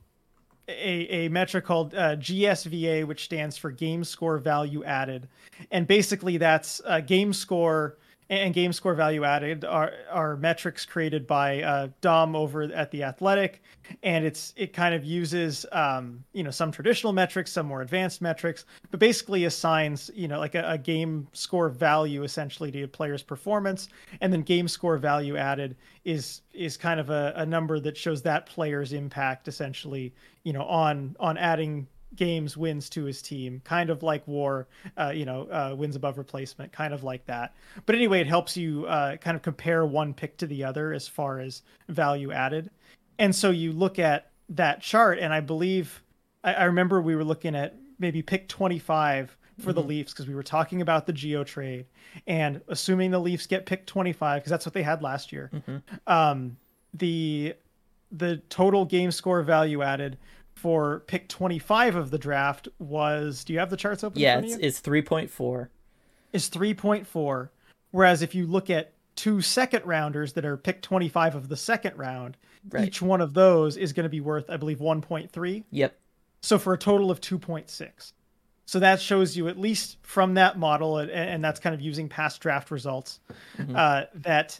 a, 0.67 1.25
a 1.25 1.29
metric 1.29 1.63
called 1.63 1.93
uh, 1.93 2.15
GSVA, 2.15 3.05
which 3.05 3.25
stands 3.25 3.55
for 3.55 3.69
Game 3.69 4.03
Score 4.03 4.39
Value 4.39 4.83
Added, 4.83 5.29
and 5.69 5.87
basically 5.87 6.37
that's 6.37 6.81
uh, 6.85 6.99
game 7.01 7.33
score 7.33 7.97
and 8.31 8.53
game 8.53 8.71
score 8.71 8.93
value 8.93 9.25
added 9.25 9.65
are 9.65 9.91
are 10.09 10.37
metrics 10.37 10.85
created 10.85 11.27
by 11.27 11.61
uh, 11.61 11.89
Dom 11.99 12.33
over 12.33 12.63
at 12.63 12.89
the 12.89 13.03
Athletic, 13.03 13.61
and 14.03 14.23
it's 14.23 14.53
it 14.55 14.71
kind 14.71 14.95
of 14.95 15.03
uses 15.03 15.65
um, 15.73 16.23
you 16.31 16.41
know 16.41 16.49
some 16.49 16.71
traditional 16.71 17.11
metrics, 17.11 17.51
some 17.51 17.65
more 17.65 17.81
advanced 17.81 18.21
metrics, 18.21 18.65
but 18.89 19.01
basically 19.01 19.43
assigns 19.43 20.09
you 20.15 20.29
know 20.29 20.39
like 20.39 20.55
a, 20.55 20.63
a 20.65 20.77
game 20.77 21.27
score 21.33 21.67
value 21.67 22.23
essentially 22.23 22.71
to 22.71 22.83
a 22.83 22.87
player's 22.87 23.21
performance, 23.21 23.89
and 24.21 24.31
then 24.31 24.43
game 24.43 24.69
score 24.69 24.97
value 24.97 25.35
added 25.35 25.75
is 26.05 26.41
is 26.53 26.77
kind 26.77 27.01
of 27.01 27.09
a, 27.09 27.33
a 27.35 27.45
number 27.45 27.81
that 27.81 27.97
shows 27.97 28.21
that 28.21 28.45
player's 28.45 28.93
impact 28.93 29.49
essentially 29.49 30.13
you 30.43 30.53
know 30.53 30.63
on 30.63 31.17
on 31.19 31.37
adding 31.37 31.85
games 32.15 32.57
wins 32.57 32.89
to 32.89 33.03
his 33.05 33.21
team, 33.21 33.61
kind 33.63 33.89
of 33.89 34.03
like 34.03 34.27
War, 34.27 34.67
uh, 34.97 35.11
you 35.13 35.25
know, 35.25 35.43
uh, 35.43 35.75
wins 35.75 35.95
above 35.95 36.17
replacement, 36.17 36.71
kind 36.71 36.93
of 36.93 37.03
like 37.03 37.25
that. 37.25 37.53
But 37.85 37.95
anyway, 37.95 38.21
it 38.21 38.27
helps 38.27 38.57
you 38.57 38.85
uh, 38.85 39.17
kind 39.17 39.35
of 39.35 39.41
compare 39.41 39.85
one 39.85 40.13
pick 40.13 40.37
to 40.37 40.47
the 40.47 40.63
other 40.63 40.93
as 40.93 41.07
far 41.07 41.39
as 41.39 41.61
value 41.89 42.31
added. 42.31 42.69
And 43.19 43.35
so 43.35 43.51
you 43.51 43.71
look 43.71 43.99
at 43.99 44.31
that 44.49 44.81
chart, 44.81 45.19
and 45.19 45.33
I 45.33 45.39
believe 45.39 46.01
I, 46.43 46.53
I 46.53 46.63
remember 46.65 47.01
we 47.01 47.15
were 47.15 47.23
looking 47.23 47.55
at 47.55 47.75
maybe 47.99 48.21
pick 48.21 48.47
25 48.47 49.37
for 49.59 49.69
mm-hmm. 49.69 49.73
the 49.73 49.83
Leafs 49.83 50.13
because 50.13 50.27
we 50.27 50.35
were 50.35 50.43
talking 50.43 50.81
about 50.81 51.05
the 51.05 51.13
Gio 51.13 51.45
trade, 51.45 51.85
and 52.27 52.61
assuming 52.67 53.11
the 53.11 53.19
Leafs 53.19 53.47
get 53.47 53.65
pick 53.65 53.85
25 53.85 54.41
because 54.41 54.49
that's 54.49 54.65
what 54.65 54.73
they 54.73 54.83
had 54.83 55.01
last 55.01 55.31
year. 55.31 55.49
Mm-hmm. 55.53 55.77
Um, 56.07 56.57
the 56.93 57.55
the 58.11 58.37
total 58.49 58.83
game 58.83 59.11
score 59.11 59.41
value 59.41 59.81
added 59.81 60.17
for 60.61 60.99
pick 61.07 61.27
25 61.27 61.95
of 61.95 62.11
the 62.11 62.19
draft 62.19 62.67
was 62.77 63.43
do 63.43 63.51
you 63.51 63.57
have 63.57 63.71
the 63.71 63.77
charts 63.77 64.03
open 64.03 64.21
yeah 64.21 64.37
it's, 64.37 64.55
it's 64.57 64.79
3.4 64.79 65.69
is 66.33 66.51
3.4 66.51 67.49
whereas 67.89 68.21
if 68.21 68.35
you 68.35 68.45
look 68.45 68.69
at 68.69 68.93
two 69.15 69.41
second 69.41 69.83
rounders 69.87 70.33
that 70.33 70.45
are 70.45 70.55
pick 70.55 70.83
25 70.83 71.33
of 71.33 71.49
the 71.49 71.57
second 71.57 71.97
round 71.97 72.37
right. 72.69 72.87
each 72.87 73.01
one 73.01 73.21
of 73.21 73.33
those 73.33 73.75
is 73.75 73.91
going 73.91 74.03
to 74.03 74.09
be 74.09 74.21
worth 74.21 74.51
i 74.51 74.57
believe 74.57 74.77
1.3 74.77 75.63
yep. 75.71 75.97
So 76.43 76.57
for 76.57 76.73
a 76.73 76.77
total 76.77 77.09
of 77.09 77.21
2.6 77.21 78.13
so 78.67 78.79
that 78.79 79.01
shows 79.01 79.35
you 79.35 79.47
at 79.47 79.57
least 79.57 79.97
from 80.03 80.35
that 80.35 80.59
model 80.59 80.99
and, 80.99 81.09
and 81.09 81.43
that's 81.43 81.59
kind 81.59 81.73
of 81.73 81.81
using 81.81 82.07
past 82.07 82.39
draft 82.39 82.69
results 82.69 83.19
mm-hmm. 83.57 83.75
uh, 83.75 84.03
that 84.13 84.59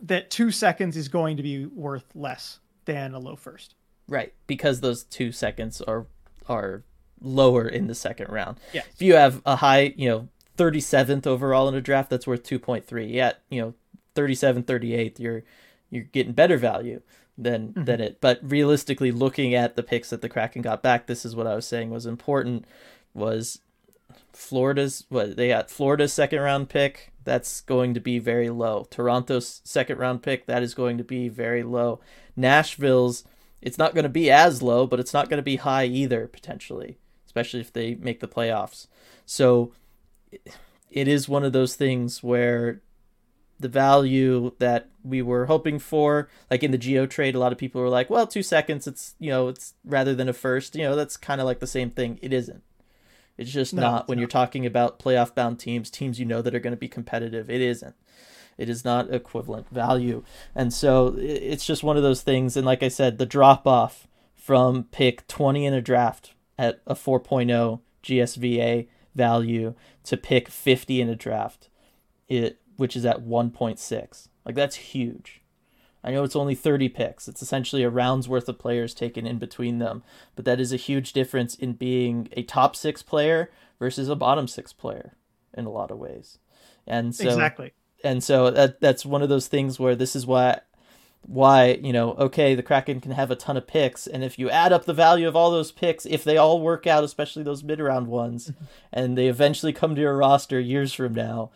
that 0.00 0.30
two 0.30 0.50
seconds 0.50 0.96
is 0.96 1.08
going 1.08 1.36
to 1.36 1.42
be 1.42 1.66
worth 1.66 2.04
less 2.14 2.58
than 2.86 3.12
a 3.12 3.18
low 3.18 3.36
first 3.36 3.75
Right, 4.08 4.32
because 4.46 4.80
those 4.80 5.04
two 5.04 5.32
seconds 5.32 5.80
are 5.80 6.06
are 6.48 6.82
lower 7.20 7.66
in 7.66 7.86
the 7.86 7.94
second 7.94 8.28
round. 8.30 8.58
Yeah. 8.72 8.82
If 8.92 9.02
you 9.02 9.14
have 9.14 9.42
a 9.44 9.56
high, 9.56 9.94
you 9.96 10.08
know, 10.08 10.28
37th 10.56 11.26
overall 11.26 11.68
in 11.68 11.74
a 11.74 11.80
draft, 11.80 12.10
that's 12.10 12.26
worth 12.26 12.44
2.3. 12.44 13.12
Yet, 13.12 13.42
you 13.50 13.60
know, 13.60 13.74
37, 14.14 14.62
38th, 14.62 15.18
you're 15.18 15.42
you're 15.90 16.04
getting 16.04 16.32
better 16.32 16.56
value. 16.56 17.00
than 17.38 17.68
mm-hmm. 17.68 17.84
than 17.84 18.00
it. 18.00 18.20
But 18.20 18.40
realistically, 18.42 19.12
looking 19.12 19.54
at 19.54 19.76
the 19.76 19.82
picks 19.82 20.10
that 20.10 20.22
the 20.22 20.28
Kraken 20.28 20.62
got 20.62 20.82
back, 20.82 21.06
this 21.06 21.24
is 21.24 21.36
what 21.36 21.46
I 21.46 21.54
was 21.54 21.66
saying 21.66 21.90
was 21.90 22.06
important. 22.06 22.64
Was 23.14 23.60
Florida's 24.32 25.04
what 25.08 25.36
they 25.36 25.48
got 25.48 25.70
Florida's 25.70 26.12
second 26.12 26.40
round 26.40 26.68
pick 26.68 27.12
that's 27.24 27.60
going 27.62 27.94
to 27.94 28.00
be 28.00 28.18
very 28.18 28.50
low. 28.50 28.86
Toronto's 28.90 29.60
second 29.64 29.98
round 29.98 30.22
pick 30.22 30.46
that 30.46 30.62
is 30.62 30.74
going 30.74 30.98
to 30.98 31.04
be 31.04 31.28
very 31.28 31.62
low. 31.62 32.00
Nashville's 32.36 33.24
it's 33.62 33.78
not 33.78 33.94
going 33.94 34.04
to 34.04 34.08
be 34.08 34.30
as 34.30 34.62
low, 34.62 34.86
but 34.86 35.00
it's 35.00 35.14
not 35.14 35.28
going 35.28 35.38
to 35.38 35.42
be 35.42 35.56
high 35.56 35.84
either 35.86 36.26
potentially, 36.26 36.98
especially 37.26 37.60
if 37.60 37.72
they 37.72 37.94
make 37.94 38.20
the 38.20 38.28
playoffs. 38.28 38.86
So 39.24 39.72
it 40.90 41.08
is 41.08 41.28
one 41.28 41.44
of 41.44 41.52
those 41.52 41.74
things 41.74 42.22
where 42.22 42.80
the 43.58 43.68
value 43.68 44.52
that 44.58 44.88
we 45.02 45.22
were 45.22 45.46
hoping 45.46 45.78
for, 45.78 46.28
like 46.50 46.62
in 46.62 46.72
the 46.72 46.78
Gio 46.78 47.08
trade, 47.08 47.34
a 47.34 47.38
lot 47.38 47.52
of 47.52 47.58
people 47.58 47.80
were 47.80 47.88
like, 47.88 48.10
"Well, 48.10 48.26
two 48.26 48.42
seconds, 48.42 48.86
it's 48.86 49.14
you 49.18 49.30
know, 49.30 49.48
it's 49.48 49.74
rather 49.84 50.14
than 50.14 50.28
a 50.28 50.32
first, 50.32 50.76
you 50.76 50.82
know, 50.82 50.94
that's 50.94 51.16
kind 51.16 51.40
of 51.40 51.46
like 51.46 51.60
the 51.60 51.66
same 51.66 51.90
thing." 51.90 52.18
It 52.22 52.32
isn't. 52.32 52.62
It's 53.38 53.50
just 53.50 53.74
no, 53.74 53.82
not 53.82 54.00
it's 54.02 54.08
when 54.08 54.18
not. 54.18 54.20
you're 54.20 54.28
talking 54.28 54.66
about 54.66 54.98
playoff 54.98 55.34
bound 55.34 55.58
teams, 55.58 55.90
teams 55.90 56.18
you 56.18 56.26
know 56.26 56.42
that 56.42 56.54
are 56.54 56.60
going 56.60 56.72
to 56.72 56.78
be 56.78 56.88
competitive. 56.88 57.50
It 57.50 57.60
isn't. 57.60 57.94
It 58.58 58.68
is 58.68 58.84
not 58.84 59.12
equivalent 59.12 59.68
value, 59.70 60.22
and 60.54 60.72
so 60.72 61.14
it's 61.18 61.66
just 61.66 61.82
one 61.82 61.96
of 61.96 62.02
those 62.02 62.22
things. 62.22 62.56
And 62.56 62.66
like 62.66 62.82
I 62.82 62.88
said, 62.88 63.18
the 63.18 63.26
drop 63.26 63.66
off 63.66 64.08
from 64.34 64.84
pick 64.84 65.26
20 65.28 65.66
in 65.66 65.74
a 65.74 65.82
draft 65.82 66.32
at 66.58 66.80
a 66.86 66.94
4.0 66.94 67.80
GSVA 68.02 68.88
value 69.14 69.74
to 70.04 70.16
pick 70.16 70.48
50 70.48 71.00
in 71.00 71.08
a 71.08 71.16
draft, 71.16 71.68
it 72.28 72.60
which 72.76 72.96
is 72.96 73.04
at 73.04 73.24
1.6. 73.24 74.28
Like 74.44 74.54
that's 74.54 74.76
huge. 74.76 75.42
I 76.04 76.12
know 76.12 76.22
it's 76.22 76.36
only 76.36 76.54
30 76.54 76.88
picks. 76.90 77.26
It's 77.26 77.42
essentially 77.42 77.82
a 77.82 77.90
round's 77.90 78.28
worth 78.28 78.48
of 78.48 78.60
players 78.60 78.94
taken 78.94 79.26
in 79.26 79.38
between 79.38 79.78
them, 79.78 80.04
but 80.36 80.44
that 80.44 80.60
is 80.60 80.72
a 80.72 80.76
huge 80.76 81.12
difference 81.12 81.56
in 81.56 81.72
being 81.72 82.28
a 82.32 82.44
top 82.44 82.76
6 82.76 83.02
player 83.02 83.50
versus 83.80 84.08
a 84.08 84.14
bottom 84.14 84.46
6 84.46 84.72
player 84.74 85.16
in 85.52 85.64
a 85.64 85.70
lot 85.70 85.90
of 85.90 85.98
ways. 85.98 86.38
And 86.86 87.12
so 87.14 87.24
Exactly. 87.24 87.72
And 88.04 88.22
so 88.22 88.50
that 88.50 88.80
that's 88.80 89.06
one 89.06 89.22
of 89.22 89.28
those 89.28 89.48
things 89.48 89.78
where 89.78 89.96
this 89.96 90.14
is 90.14 90.26
why 90.26 90.60
why, 91.26 91.80
you 91.82 91.92
know, 91.92 92.12
okay, 92.12 92.54
the 92.54 92.62
Kraken 92.62 93.00
can 93.00 93.10
have 93.10 93.32
a 93.32 93.36
ton 93.36 93.56
of 93.56 93.66
picks, 93.66 94.06
and 94.06 94.22
if 94.22 94.38
you 94.38 94.48
add 94.48 94.72
up 94.72 94.84
the 94.84 94.94
value 94.94 95.26
of 95.26 95.34
all 95.34 95.50
those 95.50 95.72
picks, 95.72 96.06
if 96.06 96.22
they 96.22 96.36
all 96.36 96.60
work 96.60 96.86
out, 96.86 97.02
especially 97.02 97.42
those 97.42 97.64
mid 97.64 97.80
round 97.80 98.06
ones, 98.06 98.52
and 98.92 99.18
they 99.18 99.26
eventually 99.26 99.72
come 99.72 99.94
to 99.94 100.00
your 100.00 100.16
roster 100.16 100.60
years 100.60 100.92
from 100.92 101.14
now, 101.14 101.50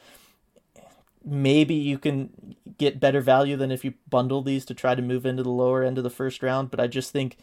maybe 1.24 1.74
you 1.74 1.98
can 1.98 2.56
get 2.78 2.98
better 2.98 3.20
value 3.20 3.56
than 3.56 3.70
if 3.70 3.84
you 3.84 3.94
bundle 4.08 4.42
these 4.42 4.64
to 4.64 4.74
try 4.74 4.94
to 4.94 5.02
move 5.02 5.24
into 5.24 5.42
the 5.42 5.50
lower 5.50 5.84
end 5.84 5.98
of 5.98 6.04
the 6.04 6.10
first 6.10 6.42
round. 6.42 6.70
But 6.70 6.80
I 6.80 6.86
just 6.86 7.12
think 7.12 7.36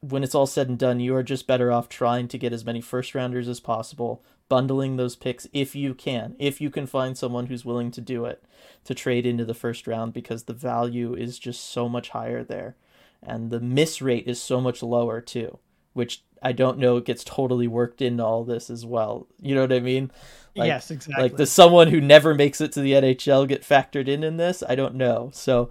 when 0.00 0.22
it's 0.22 0.34
all 0.34 0.46
said 0.46 0.68
and 0.68 0.78
done, 0.78 1.00
you 1.00 1.14
are 1.16 1.22
just 1.22 1.46
better 1.46 1.72
off 1.72 1.88
trying 1.88 2.28
to 2.28 2.38
get 2.38 2.52
as 2.52 2.64
many 2.64 2.80
first 2.80 3.14
rounders 3.14 3.48
as 3.48 3.60
possible, 3.60 4.22
bundling 4.48 4.96
those 4.96 5.16
picks 5.16 5.46
if 5.52 5.74
you 5.74 5.94
can, 5.94 6.36
if 6.38 6.60
you 6.60 6.70
can 6.70 6.86
find 6.86 7.16
someone 7.16 7.46
who's 7.46 7.64
willing 7.64 7.90
to 7.90 8.00
do 8.00 8.24
it 8.24 8.44
to 8.84 8.94
trade 8.94 9.26
into 9.26 9.44
the 9.44 9.54
first 9.54 9.86
round 9.86 10.12
because 10.12 10.44
the 10.44 10.52
value 10.52 11.14
is 11.14 11.38
just 11.38 11.64
so 11.70 11.88
much 11.88 12.10
higher 12.10 12.44
there. 12.44 12.76
And 13.22 13.50
the 13.50 13.60
miss 13.60 14.02
rate 14.02 14.26
is 14.26 14.40
so 14.40 14.60
much 14.60 14.82
lower 14.82 15.20
too, 15.20 15.58
which 15.94 16.22
I 16.42 16.52
don't 16.52 16.78
know 16.78 17.00
gets 17.00 17.24
totally 17.24 17.66
worked 17.66 18.02
into 18.02 18.22
all 18.22 18.44
this 18.44 18.68
as 18.68 18.84
well. 18.84 19.26
You 19.40 19.54
know 19.54 19.62
what 19.62 19.72
I 19.72 19.80
mean? 19.80 20.10
Like, 20.54 20.68
yes, 20.68 20.90
exactly. 20.90 21.22
Like 21.22 21.36
does 21.36 21.50
someone 21.50 21.88
who 21.88 22.00
never 22.00 22.34
makes 22.34 22.60
it 22.60 22.72
to 22.72 22.80
the 22.80 22.92
NHL 22.92 23.48
get 23.48 23.62
factored 23.62 24.08
in 24.08 24.22
in 24.22 24.36
this? 24.36 24.62
I 24.68 24.74
don't 24.74 24.94
know. 24.94 25.30
So, 25.32 25.70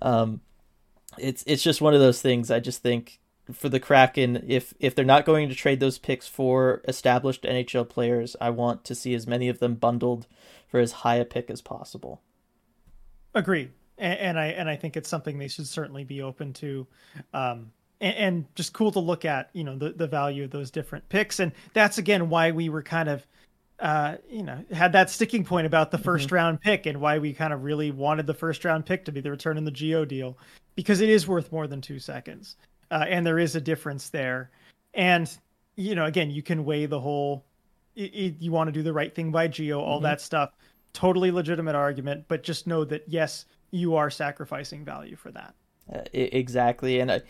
um, 0.00 0.40
it's 1.18 1.42
it's 1.46 1.62
just 1.62 1.80
one 1.80 1.92
of 1.92 2.00
those 2.00 2.22
things. 2.22 2.50
I 2.50 2.60
just 2.60 2.82
think 2.82 3.20
for 3.52 3.68
the 3.68 3.80
Kraken, 3.80 4.44
if 4.46 4.74
if 4.78 4.94
they're 4.94 5.04
not 5.04 5.24
going 5.24 5.48
to 5.48 5.54
trade 5.54 5.80
those 5.80 5.98
picks 5.98 6.28
for 6.28 6.82
established 6.86 7.42
NHL 7.42 7.88
players, 7.88 8.36
I 8.40 8.50
want 8.50 8.84
to 8.84 8.94
see 8.94 9.14
as 9.14 9.26
many 9.26 9.48
of 9.48 9.58
them 9.58 9.74
bundled 9.74 10.26
for 10.68 10.80
as 10.80 10.92
high 10.92 11.16
a 11.16 11.24
pick 11.24 11.50
as 11.50 11.60
possible. 11.60 12.20
Agreed, 13.34 13.70
and, 13.98 14.18
and 14.18 14.38
I 14.38 14.46
and 14.46 14.68
I 14.68 14.76
think 14.76 14.96
it's 14.96 15.08
something 15.08 15.38
they 15.38 15.48
should 15.48 15.66
certainly 15.66 16.04
be 16.04 16.22
open 16.22 16.52
to. 16.54 16.86
Um, 17.34 17.72
and, 18.00 18.16
and 18.16 18.54
just 18.56 18.72
cool 18.72 18.90
to 18.92 19.00
look 19.00 19.24
at, 19.24 19.50
you 19.52 19.62
know, 19.62 19.78
the, 19.78 19.90
the 19.90 20.08
value 20.08 20.42
of 20.42 20.50
those 20.50 20.72
different 20.72 21.08
picks. 21.08 21.38
And 21.38 21.52
that's 21.72 21.98
again 21.98 22.28
why 22.28 22.50
we 22.50 22.68
were 22.68 22.82
kind 22.82 23.08
of 23.08 23.26
uh, 23.82 24.16
you 24.30 24.44
know, 24.44 24.64
had 24.70 24.92
that 24.92 25.10
sticking 25.10 25.44
point 25.44 25.66
about 25.66 25.90
the 25.90 25.98
1st 25.98 26.26
mm-hmm. 26.26 26.34
round 26.34 26.60
pick 26.60 26.86
and 26.86 27.00
why 27.00 27.18
we 27.18 27.32
kind 27.32 27.52
of 27.52 27.64
really 27.64 27.90
wanted 27.90 28.28
the 28.28 28.34
first 28.34 28.64
round 28.64 28.86
pick 28.86 29.04
to 29.04 29.12
be 29.12 29.20
the 29.20 29.30
return 29.30 29.58
in 29.58 29.64
the 29.64 29.72
Gio 29.72 30.06
deal 30.06 30.38
because 30.76 31.00
it 31.00 31.08
is 31.08 31.26
worth 31.26 31.50
more 31.50 31.66
than 31.66 31.80
two 31.80 31.98
seconds. 31.98 32.56
Uh, 32.92 33.06
and 33.08 33.26
there 33.26 33.38
is 33.38 33.56
a 33.56 33.60
difference 33.60 34.10
there. 34.10 34.50
And, 34.92 35.30
you 35.76 35.94
know, 35.94 36.04
again, 36.04 36.30
you 36.30 36.42
can 36.42 36.66
weigh 36.66 36.84
the 36.84 37.00
whole, 37.00 37.46
it, 37.96 38.14
it, 38.14 38.34
you 38.38 38.52
want 38.52 38.68
to 38.68 38.72
do 38.72 38.82
the 38.82 38.92
right 38.92 39.12
thing 39.14 39.32
by 39.32 39.48
Gio, 39.48 39.78
all 39.78 39.96
mm-hmm. 39.96 40.04
that 40.04 40.20
stuff. 40.20 40.50
Totally 40.92 41.30
legitimate 41.30 41.74
argument, 41.74 42.26
but 42.28 42.42
just 42.42 42.66
know 42.66 42.84
that, 42.84 43.04
yes, 43.06 43.46
you 43.70 43.96
are 43.96 44.10
sacrificing 44.10 44.84
value 44.84 45.16
for 45.16 45.30
that. 45.30 45.54
Uh, 45.90 46.02
exactly. 46.12 47.00
And 47.00 47.10
I, 47.10 47.22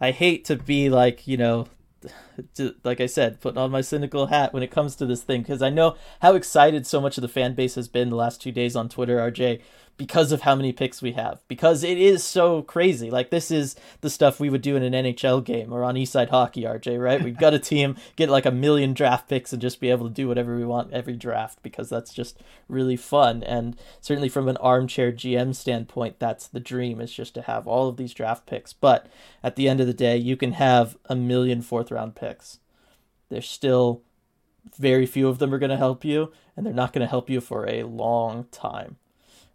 I 0.00 0.10
hate 0.10 0.46
to 0.46 0.56
be 0.56 0.88
like, 0.88 1.28
you 1.28 1.36
know, 1.36 1.68
like 2.82 3.02
I 3.02 3.06
said, 3.06 3.42
putting 3.42 3.58
on 3.58 3.70
my 3.70 3.82
cynical 3.82 4.28
hat 4.28 4.54
when 4.54 4.62
it 4.62 4.70
comes 4.70 4.96
to 4.96 5.06
this 5.06 5.22
thing 5.22 5.42
because 5.42 5.60
I 5.60 5.68
know 5.68 5.96
how 6.22 6.34
excited 6.34 6.86
so 6.86 6.98
much 6.98 7.18
of 7.18 7.22
the 7.22 7.28
fan 7.28 7.54
base 7.54 7.74
has 7.74 7.88
been 7.88 8.08
the 8.08 8.16
last 8.16 8.40
two 8.40 8.52
days 8.52 8.74
on 8.74 8.88
Twitter, 8.88 9.18
RJ, 9.18 9.60
because 10.00 10.32
of 10.32 10.40
how 10.40 10.54
many 10.54 10.72
picks 10.72 11.02
we 11.02 11.12
have. 11.12 11.42
Because 11.46 11.84
it 11.84 11.98
is 11.98 12.24
so 12.24 12.62
crazy. 12.62 13.10
Like 13.10 13.28
this 13.28 13.50
is 13.50 13.76
the 14.00 14.08
stuff 14.08 14.40
we 14.40 14.48
would 14.48 14.62
do 14.62 14.74
in 14.74 14.82
an 14.82 14.94
NHL 14.94 15.44
game 15.44 15.74
or 15.74 15.84
on 15.84 15.94
Eastside 15.94 16.30
Hockey, 16.30 16.62
RJ, 16.62 16.98
right? 16.98 17.22
We've 17.22 17.36
got 17.36 17.52
a 17.52 17.58
team, 17.58 17.96
get 18.16 18.30
like 18.30 18.46
a 18.46 18.50
million 18.50 18.94
draft 18.94 19.28
picks 19.28 19.52
and 19.52 19.60
just 19.60 19.78
be 19.78 19.90
able 19.90 20.08
to 20.08 20.14
do 20.14 20.26
whatever 20.26 20.56
we 20.56 20.64
want 20.64 20.90
every 20.94 21.12
draft 21.16 21.62
because 21.62 21.90
that's 21.90 22.14
just 22.14 22.38
really 22.66 22.96
fun. 22.96 23.42
And 23.42 23.76
certainly 24.00 24.30
from 24.30 24.48
an 24.48 24.56
armchair 24.56 25.12
GM 25.12 25.54
standpoint, 25.54 26.18
that's 26.18 26.46
the 26.46 26.60
dream 26.60 26.98
is 26.98 27.12
just 27.12 27.34
to 27.34 27.42
have 27.42 27.68
all 27.68 27.86
of 27.86 27.98
these 27.98 28.14
draft 28.14 28.46
picks. 28.46 28.72
But 28.72 29.06
at 29.42 29.56
the 29.56 29.68
end 29.68 29.80
of 29.80 29.86
the 29.86 29.92
day, 29.92 30.16
you 30.16 30.34
can 30.34 30.52
have 30.52 30.96
a 31.10 31.14
million 31.14 31.60
fourth 31.60 31.90
round 31.90 32.14
picks. 32.14 32.58
There's 33.28 33.46
still 33.46 34.00
very 34.78 35.04
few 35.04 35.28
of 35.28 35.40
them 35.40 35.52
are 35.52 35.58
going 35.58 35.68
to 35.68 35.76
help 35.76 36.06
you, 36.06 36.32
and 36.56 36.64
they're 36.64 36.72
not 36.72 36.94
going 36.94 37.04
to 37.04 37.10
help 37.10 37.28
you 37.28 37.42
for 37.42 37.68
a 37.68 37.82
long 37.82 38.46
time. 38.50 38.96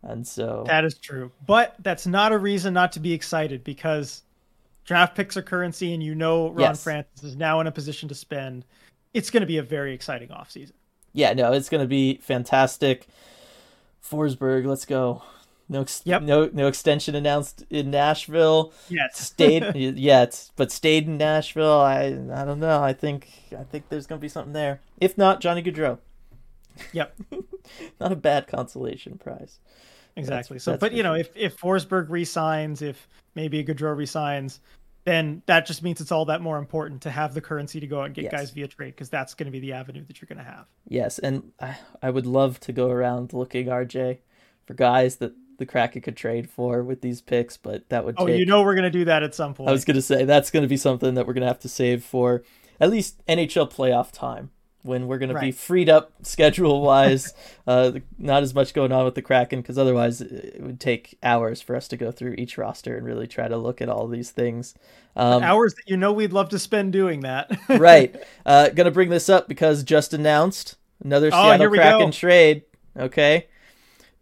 And 0.06 0.26
so 0.26 0.64
that 0.68 0.86
is 0.86 0.98
true. 0.98 1.32
But 1.46 1.76
that's 1.80 2.06
not 2.06 2.32
a 2.32 2.38
reason 2.38 2.74
not 2.74 2.92
to 2.94 3.00
be 3.00 3.12
excited 3.12 3.64
because 3.64 4.22
draft 4.86 5.16
picks 5.16 5.36
are 5.36 5.42
currency 5.42 5.94
and 5.94 6.04
you 6.04 6.16
know 6.16 6.50
Ron 6.50 6.60
yes. 6.60 6.84
Francis 6.84 7.24
is 7.24 7.36
now 7.36 7.60
in 7.60 7.68
a 7.68 7.72
position 7.72 8.08
to 8.10 8.16
spend. 8.16 8.66
It's 9.14 9.32
going 9.32 9.42
to 9.42 9.48
be 9.48 9.58
a 9.58 9.64
very 9.64 9.94
exciting 9.94 10.30
offseason. 10.30 10.74
Yeah, 11.14 11.34
no, 11.34 11.54
it's 11.54 11.70
going 11.70 11.82
to 11.82 11.88
be 11.88 12.18
fantastic. 12.18 13.08
Forsberg, 14.04 14.66
let's 14.66 14.86
go. 14.86 15.24
No, 15.68 15.82
ex- 15.82 16.02
yep. 16.06 16.22
no, 16.22 16.50
no 16.54 16.68
extension 16.68 17.16
announced 17.16 17.66
in 17.72 17.90
Nashville. 17.90 18.72
Yes, 18.90 19.18
stayed 19.18 19.76
yet, 19.76 20.52
but 20.56 20.72
stayed 20.72 21.08
in 21.08 21.18
Nashville. 21.18 21.80
I, 21.80 22.06
I 22.06 22.46
don't 22.46 22.60
know. 22.60 22.84
I 22.84 22.94
think, 22.94 23.30
I 23.58 23.64
think 23.64 23.90
there's 23.90 24.06
gonna 24.06 24.22
be 24.22 24.30
something 24.30 24.54
there. 24.54 24.82
If 25.02 25.18
not, 25.18 25.42
Johnny 25.42 25.64
Gaudreau. 25.64 25.98
Yep, 26.92 27.16
not 28.00 28.12
a 28.12 28.16
bad 28.16 28.46
consolation 28.46 29.18
prize. 29.18 29.60
Exactly. 30.16 30.56
That's, 30.56 30.64
so, 30.64 30.72
that's 30.72 30.82
but 30.82 30.94
you 30.94 31.04
know, 31.04 31.14
if 31.14 31.36
if 31.36 31.58
Forsberg 31.58 32.10
resigns, 32.10 32.82
if 32.82 33.08
maybe 33.36 33.64
Gaudreau 33.64 33.96
resigns, 33.96 34.62
then 35.04 35.44
that 35.46 35.66
just 35.66 35.84
means 35.84 36.02
it's 36.02 36.12
all 36.12 36.26
that 36.26 36.42
more 36.42 36.58
important 36.58 37.02
to 37.04 37.12
have 37.12 37.34
the 37.34 37.42
currency 37.42 37.80
to 37.80 37.88
go 37.88 38.00
out 38.00 38.06
and 38.06 38.16
get 38.16 38.24
yes. 38.26 38.32
guys 38.32 38.52
via 38.52 38.68
trade 38.68 38.96
because 38.96 39.10
that's 39.10 39.34
going 39.34 39.46
to 39.46 39.52
be 39.52 39.60
the 39.60 39.74
avenue 39.74 40.04
that 40.06 40.22
you're 40.22 40.28
going 40.28 40.44
to 40.44 40.52
have. 40.52 40.66
Yes, 40.88 41.20
and 41.20 41.52
I, 41.60 41.78
I 42.02 42.10
would 42.10 42.26
love 42.26 42.60
to 42.62 42.72
go 42.72 42.90
around 42.90 43.34
looking 43.34 43.68
RJ 43.68 44.20
for 44.66 44.74
guys 44.74 45.18
that 45.18 45.34
the 45.58 45.66
Kraken 45.66 46.02
could 46.02 46.18
trade 46.18 46.50
for 46.50 46.84
with 46.84 47.02
these 47.02 47.22
picks, 47.22 47.56
but 47.56 47.88
that 47.90 48.04
would. 48.04 48.16
Oh, 48.18 48.28
you 48.28 48.46
know 48.46 48.64
we're 48.64 48.76
going 48.76 48.84
to 48.84 48.90
do 48.90 49.06
that 49.06 49.22
at 49.22 49.36
some 49.36 49.54
point. 49.54 49.70
I 49.70 49.74
was 49.74 49.86
going 49.86 49.96
to 49.96 50.02
say 50.02 50.26
that's 50.26 50.50
going 50.50 50.64
to 50.64 50.70
be 50.70 50.78
something 50.78 51.14
that 51.14 51.28
we're 51.28 51.34
going 51.34 51.42
to 51.42 51.48
have 51.48 51.60
to 51.60 51.70
save 51.70 52.04
for 52.04 52.44
at 52.80 52.90
least 52.90 53.26
NHL 53.28 53.72
playoff 53.72 54.12
time 54.12 54.52
when 54.86 55.08
we're 55.08 55.18
going 55.18 55.34
right. 55.34 55.42
to 55.42 55.48
be 55.48 55.52
freed 55.52 55.90
up 55.90 56.12
schedule 56.22 56.82
wise. 56.82 57.34
uh, 57.68 57.92
not 58.18 58.44
as 58.44 58.54
much 58.54 58.74
going 58.74 58.92
on 58.92 59.04
with 59.04 59.16
the 59.16 59.22
Kraken 59.22 59.62
because 59.62 59.78
otherwise 59.78 60.22
it 60.22 60.62
would 60.62 60.80
take 60.80 61.18
hours 61.24 61.62
for 61.62 61.76
us 61.76 61.88
to 61.88 61.98
go 61.98 62.12
through 62.12 62.36
each 62.38 62.58
roster 62.58 62.96
and 62.96 63.06
really 63.06 63.28
try 63.28 63.48
to 63.48 63.58
look 63.58 63.82
at 63.82 63.90
all 63.90 64.08
these 64.08 64.32
things. 64.32 64.76
Um, 65.16 65.42
hours 65.44 65.74
that 65.74 65.88
you 65.88 65.98
know 65.98 66.14
we'd 66.14 66.34
love 66.34 66.50
to 66.50 66.60
spend 66.60 66.94
doing 66.94 67.22
that. 67.22 67.52
right. 67.70 68.16
Uh, 68.46 68.70
going 68.70 68.86
to 68.86 68.92
bring 68.92 69.10
this 69.10 69.28
up 69.28 69.48
because 69.48 69.84
just 69.84 70.14
announced 70.14 70.76
another 71.04 71.28
oh, 71.34 71.52
Seattle 71.52 71.70
Kraken 71.70 72.00
go. 72.08 72.12
trade. 72.12 72.64
Okay. 72.98 73.48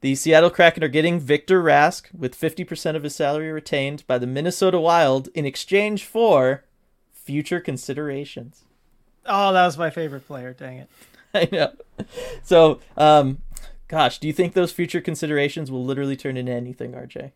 The 0.01 0.15
Seattle 0.15 0.49
Kraken 0.49 0.83
are 0.83 0.89
getting 0.89 1.19
Victor 1.19 1.63
Rask 1.63 2.13
with 2.13 2.39
50% 2.39 2.95
of 2.95 3.03
his 3.03 3.15
salary 3.15 3.51
retained 3.51 4.05
by 4.05 4.17
the 4.17 4.27
Minnesota 4.27 4.79
Wild 4.79 5.29
in 5.33 5.45
exchange 5.45 6.05
for 6.05 6.65
future 7.13 7.61
considerations. 7.61 8.65
Oh, 9.25 9.53
that 9.53 9.65
was 9.65 9.77
my 9.77 9.89
favorite 9.89 10.27
player. 10.27 10.53
Dang 10.53 10.77
it. 10.77 10.89
I 11.33 11.49
know. 11.51 11.71
So, 12.43 12.79
um, 12.97 13.39
gosh, 13.87 14.19
do 14.19 14.27
you 14.27 14.33
think 14.33 14.53
those 14.53 14.71
future 14.71 15.01
considerations 15.01 15.71
will 15.71 15.83
literally 15.83 16.15
turn 16.15 16.37
into 16.37 16.51
anything, 16.51 16.91
RJ? 16.91 17.31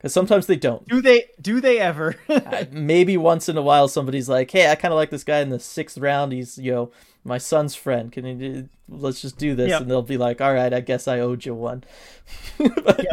because 0.00 0.14
sometimes 0.14 0.46
they 0.46 0.56
don't. 0.56 0.86
Do 0.88 1.02
they? 1.02 1.26
Do 1.40 1.60
they 1.60 1.78
ever? 1.78 2.16
Maybe 2.70 3.18
once 3.18 3.50
in 3.50 3.58
a 3.58 3.62
while, 3.62 3.86
somebody's 3.86 4.30
like, 4.30 4.50
"Hey, 4.50 4.70
I 4.70 4.74
kind 4.74 4.92
of 4.92 4.96
like 4.96 5.10
this 5.10 5.24
guy 5.24 5.40
in 5.40 5.50
the 5.50 5.60
sixth 5.60 5.98
round. 5.98 6.32
He's 6.32 6.56
you 6.56 6.72
know 6.72 6.90
my 7.24 7.38
son's 7.38 7.74
friend. 7.74 8.10
Can 8.12 8.24
you 8.40 8.68
let's 8.88 9.20
just 9.20 9.38
do 9.38 9.54
this?" 9.54 9.70
Yep. 9.70 9.82
And 9.82 9.90
they'll 9.90 10.02
be 10.02 10.16
like, 10.18 10.40
"All 10.40 10.52
right, 10.54 10.72
I 10.72 10.80
guess 10.80 11.06
I 11.08 11.20
owed 11.20 11.44
you 11.44 11.54
one." 11.54 11.84
yeah, 12.58 12.68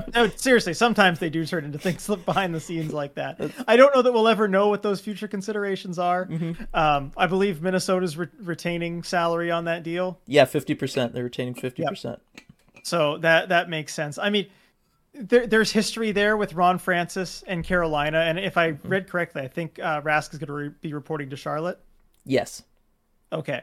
no, 0.16 0.28
seriously, 0.36 0.74
sometimes 0.74 1.20
they 1.20 1.30
do 1.30 1.45
turn 1.45 1.66
into 1.66 1.78
things 1.80 2.08
behind 2.26 2.53
the 2.53 2.60
scenes 2.60 2.93
like 2.93 3.16
that. 3.16 3.39
I 3.68 3.76
don't 3.76 3.93
know 3.95 4.01
that 4.01 4.12
we'll 4.14 4.28
ever 4.28 4.47
know 4.47 4.68
what 4.70 4.82
those 4.82 5.01
future 5.01 5.28
considerations 5.28 5.99
are. 5.99 6.26
Mm-hmm. 6.26 6.64
Um, 6.74 7.12
I 7.18 7.28
believe 7.28 7.62
Minnesota's 7.62 8.18
re- 8.18 8.28
retaining 8.41 9.03
salary 9.03 9.51
on 9.51 9.66
that 9.66 9.84
deal, 9.84 10.20
Yeah, 10.28 10.45
fifty 10.45 10.76
percent. 10.76 11.14
They're 11.14 11.24
retaining 11.24 11.53
fifty 11.55 11.84
percent. 11.86 12.20
so 12.84 13.18
that 13.20 13.49
that 13.49 13.70
makes 13.70 13.93
sense. 13.93 14.18
I 14.18 14.30
mean, 14.30 14.47
there, 15.14 15.47
there's 15.47 15.72
history 15.72 16.12
there 16.12 16.38
with 16.38 16.53
Ron 16.53 16.78
Francis 16.78 17.43
and 17.47 17.64
Carolina, 17.64 18.20
and 18.20 18.38
if 18.39 18.55
I 18.58 18.72
Mm-hmm. 18.74 18.88
read 18.89 19.10
correctly, 19.10 19.41
I 19.41 19.47
think 19.47 19.80
uh, 19.80 20.01
Rask 20.01 20.34
is 20.34 20.39
going 20.39 20.47
to 20.47 20.53
re- 20.53 20.72
be 20.82 20.93
reporting 20.93 21.30
to 21.32 21.36
Charlotte. 21.36 21.80
Yes. 22.26 22.64
Okay. 23.34 23.62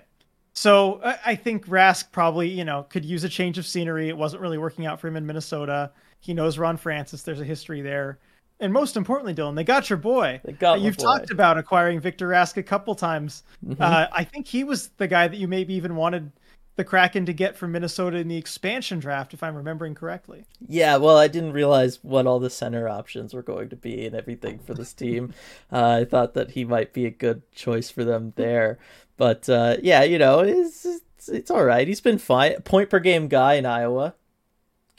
So 0.55 1.01
I 1.05 1.19
I 1.27 1.35
think 1.35 1.67
Rask 1.67 2.11
probably, 2.13 2.49
you 2.49 2.65
know, 2.65 2.85
could 2.89 3.05
use 3.05 3.25
a 3.25 3.29
change 3.29 3.59
of 3.59 3.67
scenery. 3.67 4.09
It 4.09 4.17
wasn't 4.17 4.41
really 4.43 4.59
working 4.59 4.87
out 4.87 5.01
for 5.01 5.09
him 5.09 5.17
in 5.17 5.27
Minnesota. 5.27 5.91
He 6.21 6.33
knows 6.33 6.57
Ron 6.59 6.77
Francis. 6.77 7.23
There's 7.23 7.41
a 7.41 7.45
history 7.45 7.83
there. 7.83 8.19
And 8.61 8.73
most 8.73 8.97
importantly, 8.97 9.35
Dylan, 9.35 9.57
they 9.57 9.65
got 9.65 9.91
your 9.91 9.97
boy. 9.97 10.41
They 10.45 10.53
got 10.53 10.79
Uh, 10.79 10.83
You've 10.83 10.97
boy. 10.97 11.03
Mm-hmm. 11.05 11.19
talked 11.19 11.31
about 11.33 11.59
acquiring 11.59 11.99
Victor 12.01 12.29
Rask 12.29 12.57
a 12.57 12.63
couple 12.63 12.95
times. 12.95 13.43
Uh, 13.81 14.07
I 14.13 14.23
think 14.25 14.47
he 14.47 14.63
was 14.65 14.89
the 14.97 15.09
guy 15.09 15.27
that 15.27 15.37
you 15.37 15.49
maybe 15.49 15.75
even 15.75 15.97
wanted 15.97 16.31
the 16.77 16.85
Kraken 16.85 17.27
to 17.27 17.33
get 17.33 17.57
from 17.57 17.73
Minnesota 17.73 18.19
in 18.19 18.29
the 18.29 18.37
expansion 18.37 18.99
draft, 18.99 19.33
if 19.33 19.43
I'm 19.43 19.55
remembering 19.55 19.95
correctly. 19.95 20.45
Yeah, 20.67 20.97
well, 20.97 21.17
I 21.17 21.29
didn't 21.29 21.53
realize 21.53 22.01
what 22.03 22.27
all 22.27 22.41
the 22.41 22.51
center 22.51 22.89
options 22.89 23.33
were 23.33 23.43
going 23.43 23.69
to 23.69 23.77
be 23.77 24.05
and 24.07 24.15
everything 24.15 24.59
for 24.59 24.75
this 24.75 24.93
team. 24.93 25.33
uh, 25.73 26.01
I 26.01 26.05
thought 26.05 26.35
that 26.35 26.53
he 26.53 26.65
might 26.65 26.93
be 26.93 27.07
a 27.07 27.11
good 27.11 27.51
choice 27.53 27.91
for 27.91 28.05
them 28.05 28.33
there, 28.37 28.79
but 29.17 29.49
uh, 29.49 29.77
yeah, 29.83 30.03
you 30.03 30.19
know, 30.19 30.41
it's, 30.41 30.85
it's 30.85 31.29
it's 31.29 31.51
all 31.51 31.65
right. 31.65 31.89
He's 31.89 32.01
been 32.01 32.19
fine. 32.19 32.61
Point 32.63 32.91
per 32.91 32.99
game 32.99 33.29
guy 33.29 33.55
in 33.55 33.67
Iowa. 33.67 34.15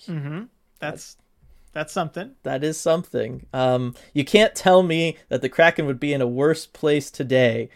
Mm-hmm. 0.08 0.44
That's 0.80 1.18
that's 1.74 1.92
something. 1.92 2.32
That 2.44 2.64
is 2.64 2.80
something. 2.80 3.46
Um, 3.54 3.96
you 4.14 4.24
can't 4.24 4.56
tell 4.56 4.82
me 4.82 5.18
that 5.28 5.42
the 5.42 5.50
Kraken 5.50 5.86
would 5.86 6.00
be 6.00 6.14
in 6.14 6.22
a 6.22 6.28
worse 6.28 6.66
place 6.66 7.12
today 7.12 7.70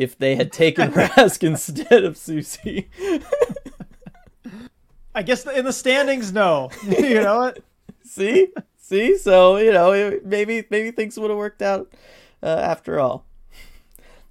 if 0.00 0.16
they 0.18 0.34
had 0.34 0.50
taken 0.50 0.90
Rask 0.92 1.42
instead 1.46 2.04
of 2.04 2.14
Soucy. 2.16 2.86
I 5.14 5.22
guess 5.22 5.44
in 5.46 5.64
the 5.64 5.72
standings, 5.72 6.32
no. 6.32 6.70
you 6.88 7.20
know 7.20 7.36
what? 7.38 7.58
See, 8.04 8.48
see. 8.78 9.18
So 9.18 9.56
you 9.58 9.72
know, 9.72 10.18
maybe 10.24 10.64
maybe 10.70 10.90
things 10.90 11.18
would 11.18 11.30
have 11.30 11.38
worked 11.38 11.62
out 11.62 11.92
uh, 12.42 12.46
after 12.46 12.98
all. 12.98 13.26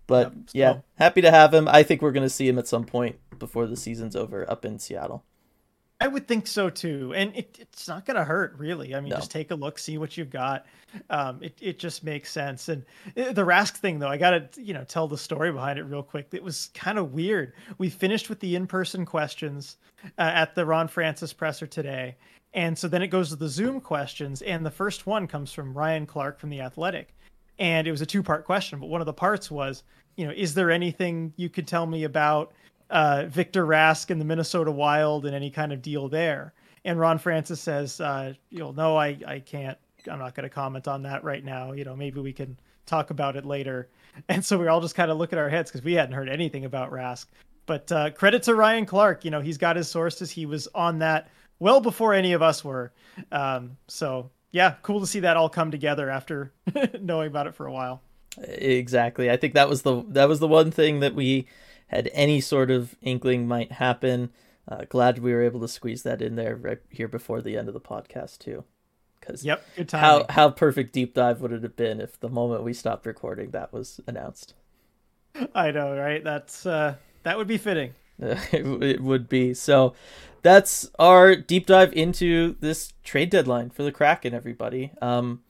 But 0.08 0.32
Yep, 0.34 0.34
so- 0.48 0.58
yeah, 0.58 0.78
happy 0.96 1.22
to 1.22 1.30
have 1.32 1.54
him. 1.54 1.68
I 1.68 1.84
think 1.84 2.02
we're 2.02 2.12
going 2.12 2.26
to 2.26 2.30
see 2.30 2.48
him 2.48 2.58
at 2.58 2.68
some 2.68 2.86
point 2.86 3.18
before 3.38 3.68
the 3.68 3.78
season's 3.78 4.16
over 4.16 4.50
up 4.50 4.66
in 4.66 4.80
Seattle. 4.80 5.24
I 6.02 6.08
would 6.08 6.28
think 6.28 6.48
so 6.48 6.70
too, 6.70 7.14
and 7.14 7.36
it, 7.36 7.58
it's 7.60 7.88
not 7.88 8.06
going 8.06 8.16
to 8.16 8.24
hurt 8.24 8.56
really. 8.58 8.96
I 8.96 9.02
mean, 9.02 9.10
No. 9.10 9.18
just 9.18 9.32
take 9.32 9.52
a 9.52 9.56
look, 9.56 9.78
see 9.78 9.98
what 9.98 10.16
you've 10.16 10.30
got. 10.30 10.66
Um, 11.10 11.40
it 11.44 11.58
it 11.62 11.78
just 11.78 12.04
makes 12.04 12.32
sense. 12.32 12.70
And 12.70 12.86
uh, 13.18 13.34
the 13.34 13.44
Rask 13.46 13.76
thing, 13.78 14.00
though, 14.00 14.08
I 14.08 14.18
got 14.18 14.54
to 14.54 14.62
you 14.64 14.74
know 14.74 14.86
tell 14.86 15.08
the 15.08 15.18
story 15.18 15.52
behind 15.52 15.78
it 15.78 15.84
real 15.84 16.02
quick. 16.04 16.30
It 16.32 16.42
was 16.44 16.70
kind 16.74 16.98
of 16.98 17.14
weird. 17.14 17.54
We 17.78 17.90
finished 17.90 18.30
with 18.30 18.40
the 18.40 18.56
in 18.56 18.66
person 18.66 19.06
questions 19.06 19.78
uh, 20.18 20.22
at 20.22 20.56
the 20.56 20.66
Ron 20.66 20.88
Francis 20.88 21.34
presser 21.34 21.68
today, 21.68 22.16
and 22.54 22.78
so 22.78 22.88
then 22.88 23.02
it 23.02 23.08
goes 23.08 23.30
to 23.30 23.36
the 23.36 23.50
Zoom 23.50 23.82
questions, 23.82 24.42
and 24.42 24.66
the 24.66 24.72
first 24.72 25.06
one 25.06 25.28
comes 25.28 25.52
from 25.52 25.78
Ryan 25.78 26.06
Clark 26.06 26.40
from 26.40 26.50
the 26.50 26.62
Athletic, 26.62 27.14
and 27.60 27.86
it 27.88 27.92
was 27.92 28.02
a 28.02 28.06
two 28.06 28.24
part 28.24 28.46
question, 28.46 28.80
but 28.80 28.88
one 28.88 29.02
of 29.02 29.06
the 29.06 29.14
parts 29.14 29.52
was, 29.52 29.84
you 30.16 30.26
know, 30.26 30.34
is 30.36 30.54
there 30.54 30.72
anything 30.72 31.34
you 31.36 31.50
could 31.50 31.68
tell 31.68 31.86
me 31.86 32.06
about 32.06 32.54
uh, 32.90 33.26
Victor 33.28 33.66
Rask 33.66 34.10
and 34.10 34.20
the 34.20 34.26
Minnesota 34.26 34.72
Wild 34.72 35.26
and 35.26 35.36
any 35.36 35.52
kind 35.52 35.72
of 35.72 35.82
deal 35.82 36.08
there. 36.10 36.54
And 36.86 37.00
Ron 37.00 37.18
Francis 37.18 37.60
says, 37.60 38.00
uh, 38.00 38.34
you 38.50 38.60
know, 38.60 38.72
no, 38.72 38.98
I, 38.98 39.18
I 39.28 39.40
can't, 39.40 39.78
I'm 40.10 40.20
not 40.20 40.36
going 40.36 40.44
to 40.44 40.50
comment 40.50 40.88
on 40.88 41.04
that 41.04 41.24
right 41.24 41.44
now. 41.44 41.74
You 41.74 41.84
know, 41.84 41.96
maybe 41.96 42.20
we 42.22 42.34
can 42.34 42.58
talk 42.86 43.10
about 43.10 43.36
it 43.36 43.46
later. 43.46 43.90
And 44.28 44.44
so 44.44 44.58
we 44.58 44.68
all 44.68 44.82
just 44.82 44.96
kind 44.96 45.12
of 45.12 45.18
look 45.18 45.32
at 45.32 45.40
our 45.40 45.48
heads 45.48 45.72
because 45.72 45.86
we 45.86 45.94
hadn't 45.94 46.14
heard 46.14 46.28
anything 46.28 46.66
about 46.66 46.92
Rask. 46.92 47.28
But 47.68 47.90
uh, 47.90 48.10
credit 48.10 48.44
to 48.44 48.56
Ryan 48.56 48.86
Clark. 48.86 49.24
You 49.24 49.32
know, 49.32 49.40
he's 49.40 49.58
got 49.58 49.78
his 49.78 49.88
sources. 49.88 50.30
He 50.30 50.46
was 50.46 50.68
on 50.76 51.00
that 51.00 51.30
well 51.60 51.80
before 51.80 52.14
any 52.14 52.34
of 52.34 52.42
us 52.42 52.66
were. 52.66 52.92
Um, 53.32 53.78
so 53.88 54.30
yeah, 54.52 54.76
cool 54.82 55.00
to 55.00 55.08
see 55.08 55.22
that 55.22 55.38
all 55.38 55.48
come 55.48 55.72
together 55.72 56.10
after 56.10 56.52
knowing 57.00 57.28
about 57.28 57.48
it 57.48 57.56
for 57.56 57.68
a 57.68 57.72
while. 57.72 58.02
Exactly. 58.38 59.30
I 59.30 59.38
think 59.38 59.54
that 59.54 59.70
was 59.70 59.84
the 59.84 60.04
that 60.10 60.28
was 60.28 60.40
the 60.40 60.48
one 60.48 60.72
thing 60.72 61.00
that 61.02 61.16
we 61.16 61.48
had 61.90 62.10
any 62.14 62.42
sort 62.42 62.72
of 62.72 62.96
inkling 63.02 63.48
might 63.48 63.74
happen. 63.74 64.32
Uh, 64.68 64.86
glad 64.88 65.20
we 65.20 65.34
were 65.34 65.44
able 65.44 65.60
to 65.60 65.68
squeeze 65.68 66.04
that 66.04 66.22
in 66.22 66.36
there 66.36 66.56
right 66.56 66.80
here 66.90 67.08
before 67.08 67.42
the 67.42 67.58
end 67.58 67.68
of 67.68 67.74
the 67.74 67.80
podcast 67.82 68.40
too. 68.40 68.64
Because 69.20 69.44
Yep, 69.44 69.64
good 69.76 69.90
time. 69.90 70.00
how 70.00 70.26
how 70.30 70.50
perfect 70.50 70.94
deep 70.94 71.14
dive 71.14 71.42
would 71.42 71.52
it 71.52 71.64
have 71.64 71.76
been 71.76 72.00
if 72.00 72.20
the 72.20 72.30
moment 72.30 72.64
we 72.64 72.74
stopped 72.74 73.06
recording 73.06 73.52
that 73.52 73.74
was 73.74 74.00
announced? 74.08 74.54
I 75.54 75.72
know, 75.72 75.96
right? 75.96 76.24
That's 76.24 76.66
uh, 76.66 76.96
that 77.24 77.38
would 77.38 77.48
be 77.48 77.58
fitting. 77.58 77.94
it, 78.20 78.84
it 78.84 79.02
would 79.02 79.30
be. 79.30 79.54
So 79.54 79.94
that's 80.42 80.90
our 81.00 81.36
deep 81.36 81.66
dive 81.66 81.94
into 81.94 82.56
this 82.60 82.94
trade 83.04 83.30
deadline 83.30 83.70
for 83.70 83.84
the 83.84 83.92
Kraken, 83.92 84.34
everybody. 84.34 84.92
Um, 85.02 85.42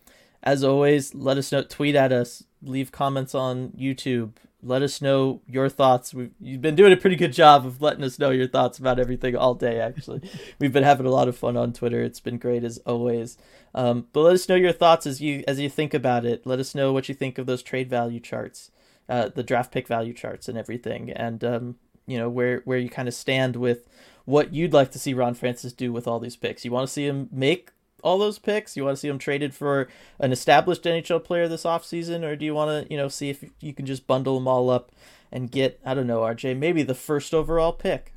as 0.44 0.64
always, 0.64 1.14
let 1.14 1.38
us 1.38 1.52
know, 1.52 1.64
tweet 1.64 1.96
at 1.96 2.12
us, 2.12 2.44
leave 2.62 2.92
comments 2.92 3.36
on 3.36 3.70
YouTube. 3.72 4.32
Let 4.62 4.82
us 4.82 5.02
know 5.02 5.42
your 5.48 5.70
thoughts. 5.70 6.14
We've, 6.14 6.32
you've 6.40 6.62
been 6.62 6.76
doing 6.76 6.92
a 6.92 6.98
pretty 6.98 7.16
good 7.16 7.32
job 7.32 7.66
of 7.66 7.82
letting 7.82 8.04
us 8.04 8.20
know 8.20 8.30
your 8.30 8.48
thoughts 8.48 8.78
about 8.78 9.00
everything 9.00 9.36
all 9.36 9.54
day, 9.54 9.80
actually. 9.80 10.22
We've 10.60 10.74
been 10.74 10.84
having 10.84 11.06
a 11.06 11.12
lot 11.12 11.30
of 11.30 11.38
fun 11.38 11.56
on 11.56 11.72
Twitter. 11.72 12.02
It's 12.04 12.20
been 12.20 12.38
great 12.38 12.64
as 12.64 12.78
always. 12.80 13.38
Um, 13.74 14.08
but 14.12 14.22
let 14.22 14.34
us 14.34 14.50
know 14.50 14.56
your 14.56 14.74
thoughts 14.74 15.08
as 15.08 15.22
you 15.22 15.44
as 15.48 15.60
you 15.60 15.70
think 15.70 15.94
about 15.94 16.26
it. 16.26 16.46
Let 16.46 16.60
us 16.60 16.76
know 16.76 16.92
what 16.92 17.08
you 17.08 17.16
think 17.16 17.38
of 17.38 17.46
those 17.46 17.64
trade 17.64 17.90
value 17.90 18.20
charts, 18.20 18.72
uh, 19.08 19.30
the 19.30 19.44
draft 19.44 19.72
pick 19.72 19.88
value 19.88 20.14
charts, 20.14 20.50
and 20.50 20.58
everything. 20.58 21.12
And 21.12 21.44
um, 21.44 21.76
you 22.06 22.18
know 22.18 22.30
where 22.30 22.62
where 22.66 22.80
you 22.80 22.90
kind 22.90 23.08
of 23.08 23.14
stand 23.14 23.56
with 23.56 23.88
what 24.26 24.54
you'd 24.54 24.74
like 24.74 24.92
to 24.92 25.00
see 25.00 25.14
Ron 25.14 25.36
Francis 25.36 25.74
do 25.74 25.94
with 25.94 26.08
all 26.08 26.20
these 26.20 26.36
picks. 26.36 26.66
You 26.66 26.72
want 26.72 26.88
to 26.88 26.94
see 26.94 27.06
him 27.06 27.30
make 27.32 27.72
all 28.04 28.18
those 28.18 28.40
picks? 28.40 28.76
You 28.76 28.86
want 28.86 28.96
to 28.96 29.00
see 29.00 29.08
them 29.08 29.18
traded 29.18 29.54
for 29.54 29.88
an 30.20 30.32
established 30.32 30.84
NHL 30.84 31.24
player 31.24 31.48
this 31.48 31.64
offseason 31.64 32.24
or 32.24 32.36
do 32.36 32.46
you 32.46 32.54
want 32.54 32.88
to, 32.88 32.92
you 32.92 32.98
know, 32.98 33.08
see 33.08 33.30
if 33.30 33.44
you 33.60 33.74
can 33.74 33.86
just 33.86 34.08
bundle 34.08 34.36
them 34.36 34.48
all 34.48 34.70
up 34.70 34.92
and 35.32 35.52
get, 35.52 35.80
I 35.86 35.94
don't 35.94 36.08
know, 36.08 36.22
RJ, 36.22 36.58
maybe 36.58 36.84
the 36.84 36.96
first 36.96 37.34
overall 37.34 37.74
pick. 37.74 38.14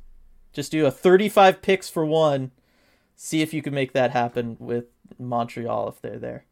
Just 0.51 0.71
do 0.71 0.85
a 0.85 0.91
35 0.91 1.61
picks 1.61 1.89
for 1.89 2.05
one. 2.05 2.51
See 3.15 3.41
if 3.41 3.53
you 3.53 3.61
can 3.61 3.73
make 3.73 3.93
that 3.93 4.11
happen 4.11 4.57
with 4.59 4.85
Montreal 5.19 5.89
if 5.89 6.01
they're 6.01 6.19
there. 6.19 6.45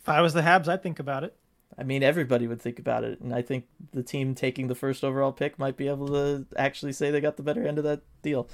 If 0.00 0.08
I 0.08 0.20
was 0.20 0.34
the 0.34 0.42
Habs, 0.42 0.68
I'd 0.68 0.82
think 0.82 0.98
about 0.98 1.24
it. 1.24 1.36
I 1.78 1.84
mean, 1.84 2.02
everybody 2.02 2.46
would 2.46 2.60
think 2.60 2.78
about 2.78 3.04
it, 3.04 3.20
and 3.20 3.32
I 3.32 3.42
think 3.42 3.66
the 3.92 4.02
team 4.02 4.34
taking 4.34 4.66
the 4.66 4.74
first 4.74 5.04
overall 5.04 5.32
pick 5.32 5.58
might 5.58 5.76
be 5.76 5.86
able 5.88 6.08
to 6.08 6.46
actually 6.56 6.92
say 6.92 7.10
they 7.10 7.20
got 7.20 7.36
the 7.36 7.42
better 7.42 7.66
end 7.66 7.78
of 7.78 7.84
that 7.84 8.00
deal. 8.22 8.48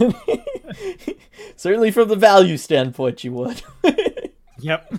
Certainly, 1.56 1.92
from 1.92 2.08
the 2.08 2.16
value 2.16 2.56
standpoint, 2.56 3.22
you 3.22 3.32
would. 3.32 3.62
Yep. 4.60 4.92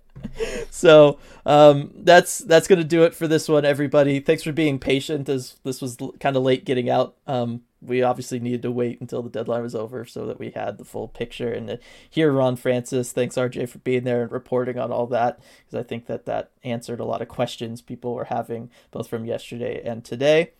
so 0.70 1.18
um, 1.44 1.92
that's 1.96 2.38
that's 2.38 2.66
gonna 2.68 2.84
do 2.84 3.04
it 3.04 3.14
for 3.14 3.28
this 3.28 3.48
one, 3.48 3.64
everybody. 3.64 4.20
Thanks 4.20 4.42
for 4.42 4.52
being 4.52 4.78
patient, 4.78 5.28
as 5.28 5.56
this 5.64 5.80
was 5.80 5.96
kind 6.20 6.36
of 6.36 6.42
late 6.42 6.64
getting 6.64 6.90
out. 6.90 7.16
Um, 7.26 7.62
we 7.86 8.02
obviously 8.02 8.40
needed 8.40 8.62
to 8.62 8.70
wait 8.70 9.00
until 9.00 9.22
the 9.22 9.30
deadline 9.30 9.62
was 9.62 9.74
over 9.74 10.04
so 10.04 10.26
that 10.26 10.38
we 10.38 10.50
had 10.50 10.78
the 10.78 10.84
full 10.84 11.08
picture 11.08 11.52
and 11.52 11.78
here, 12.08 12.32
Ron 12.32 12.56
Francis. 12.56 13.12
Thanks 13.12 13.36
RJ 13.36 13.68
for 13.68 13.78
being 13.78 14.04
there 14.04 14.22
and 14.22 14.32
reporting 14.32 14.78
on 14.78 14.92
all 14.92 15.06
that 15.08 15.40
because 15.64 15.84
I 15.84 15.86
think 15.86 16.06
that 16.06 16.26
that 16.26 16.50
answered 16.64 17.00
a 17.00 17.04
lot 17.04 17.22
of 17.22 17.28
questions 17.28 17.80
people 17.82 18.14
were 18.14 18.24
having 18.24 18.70
both 18.90 19.08
from 19.08 19.24
yesterday 19.24 19.82
and 19.84 20.04
today. 20.04 20.52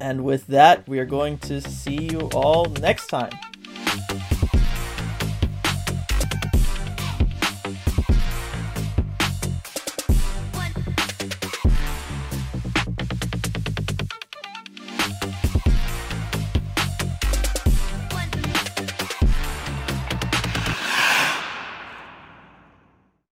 And 0.00 0.24
with 0.24 0.46
that, 0.48 0.88
we 0.88 0.98
are 0.98 1.06
going 1.06 1.38
to 1.38 1.60
see 1.60 2.08
you 2.10 2.28
all 2.34 2.66
next 2.66 3.06
time. 3.06 3.32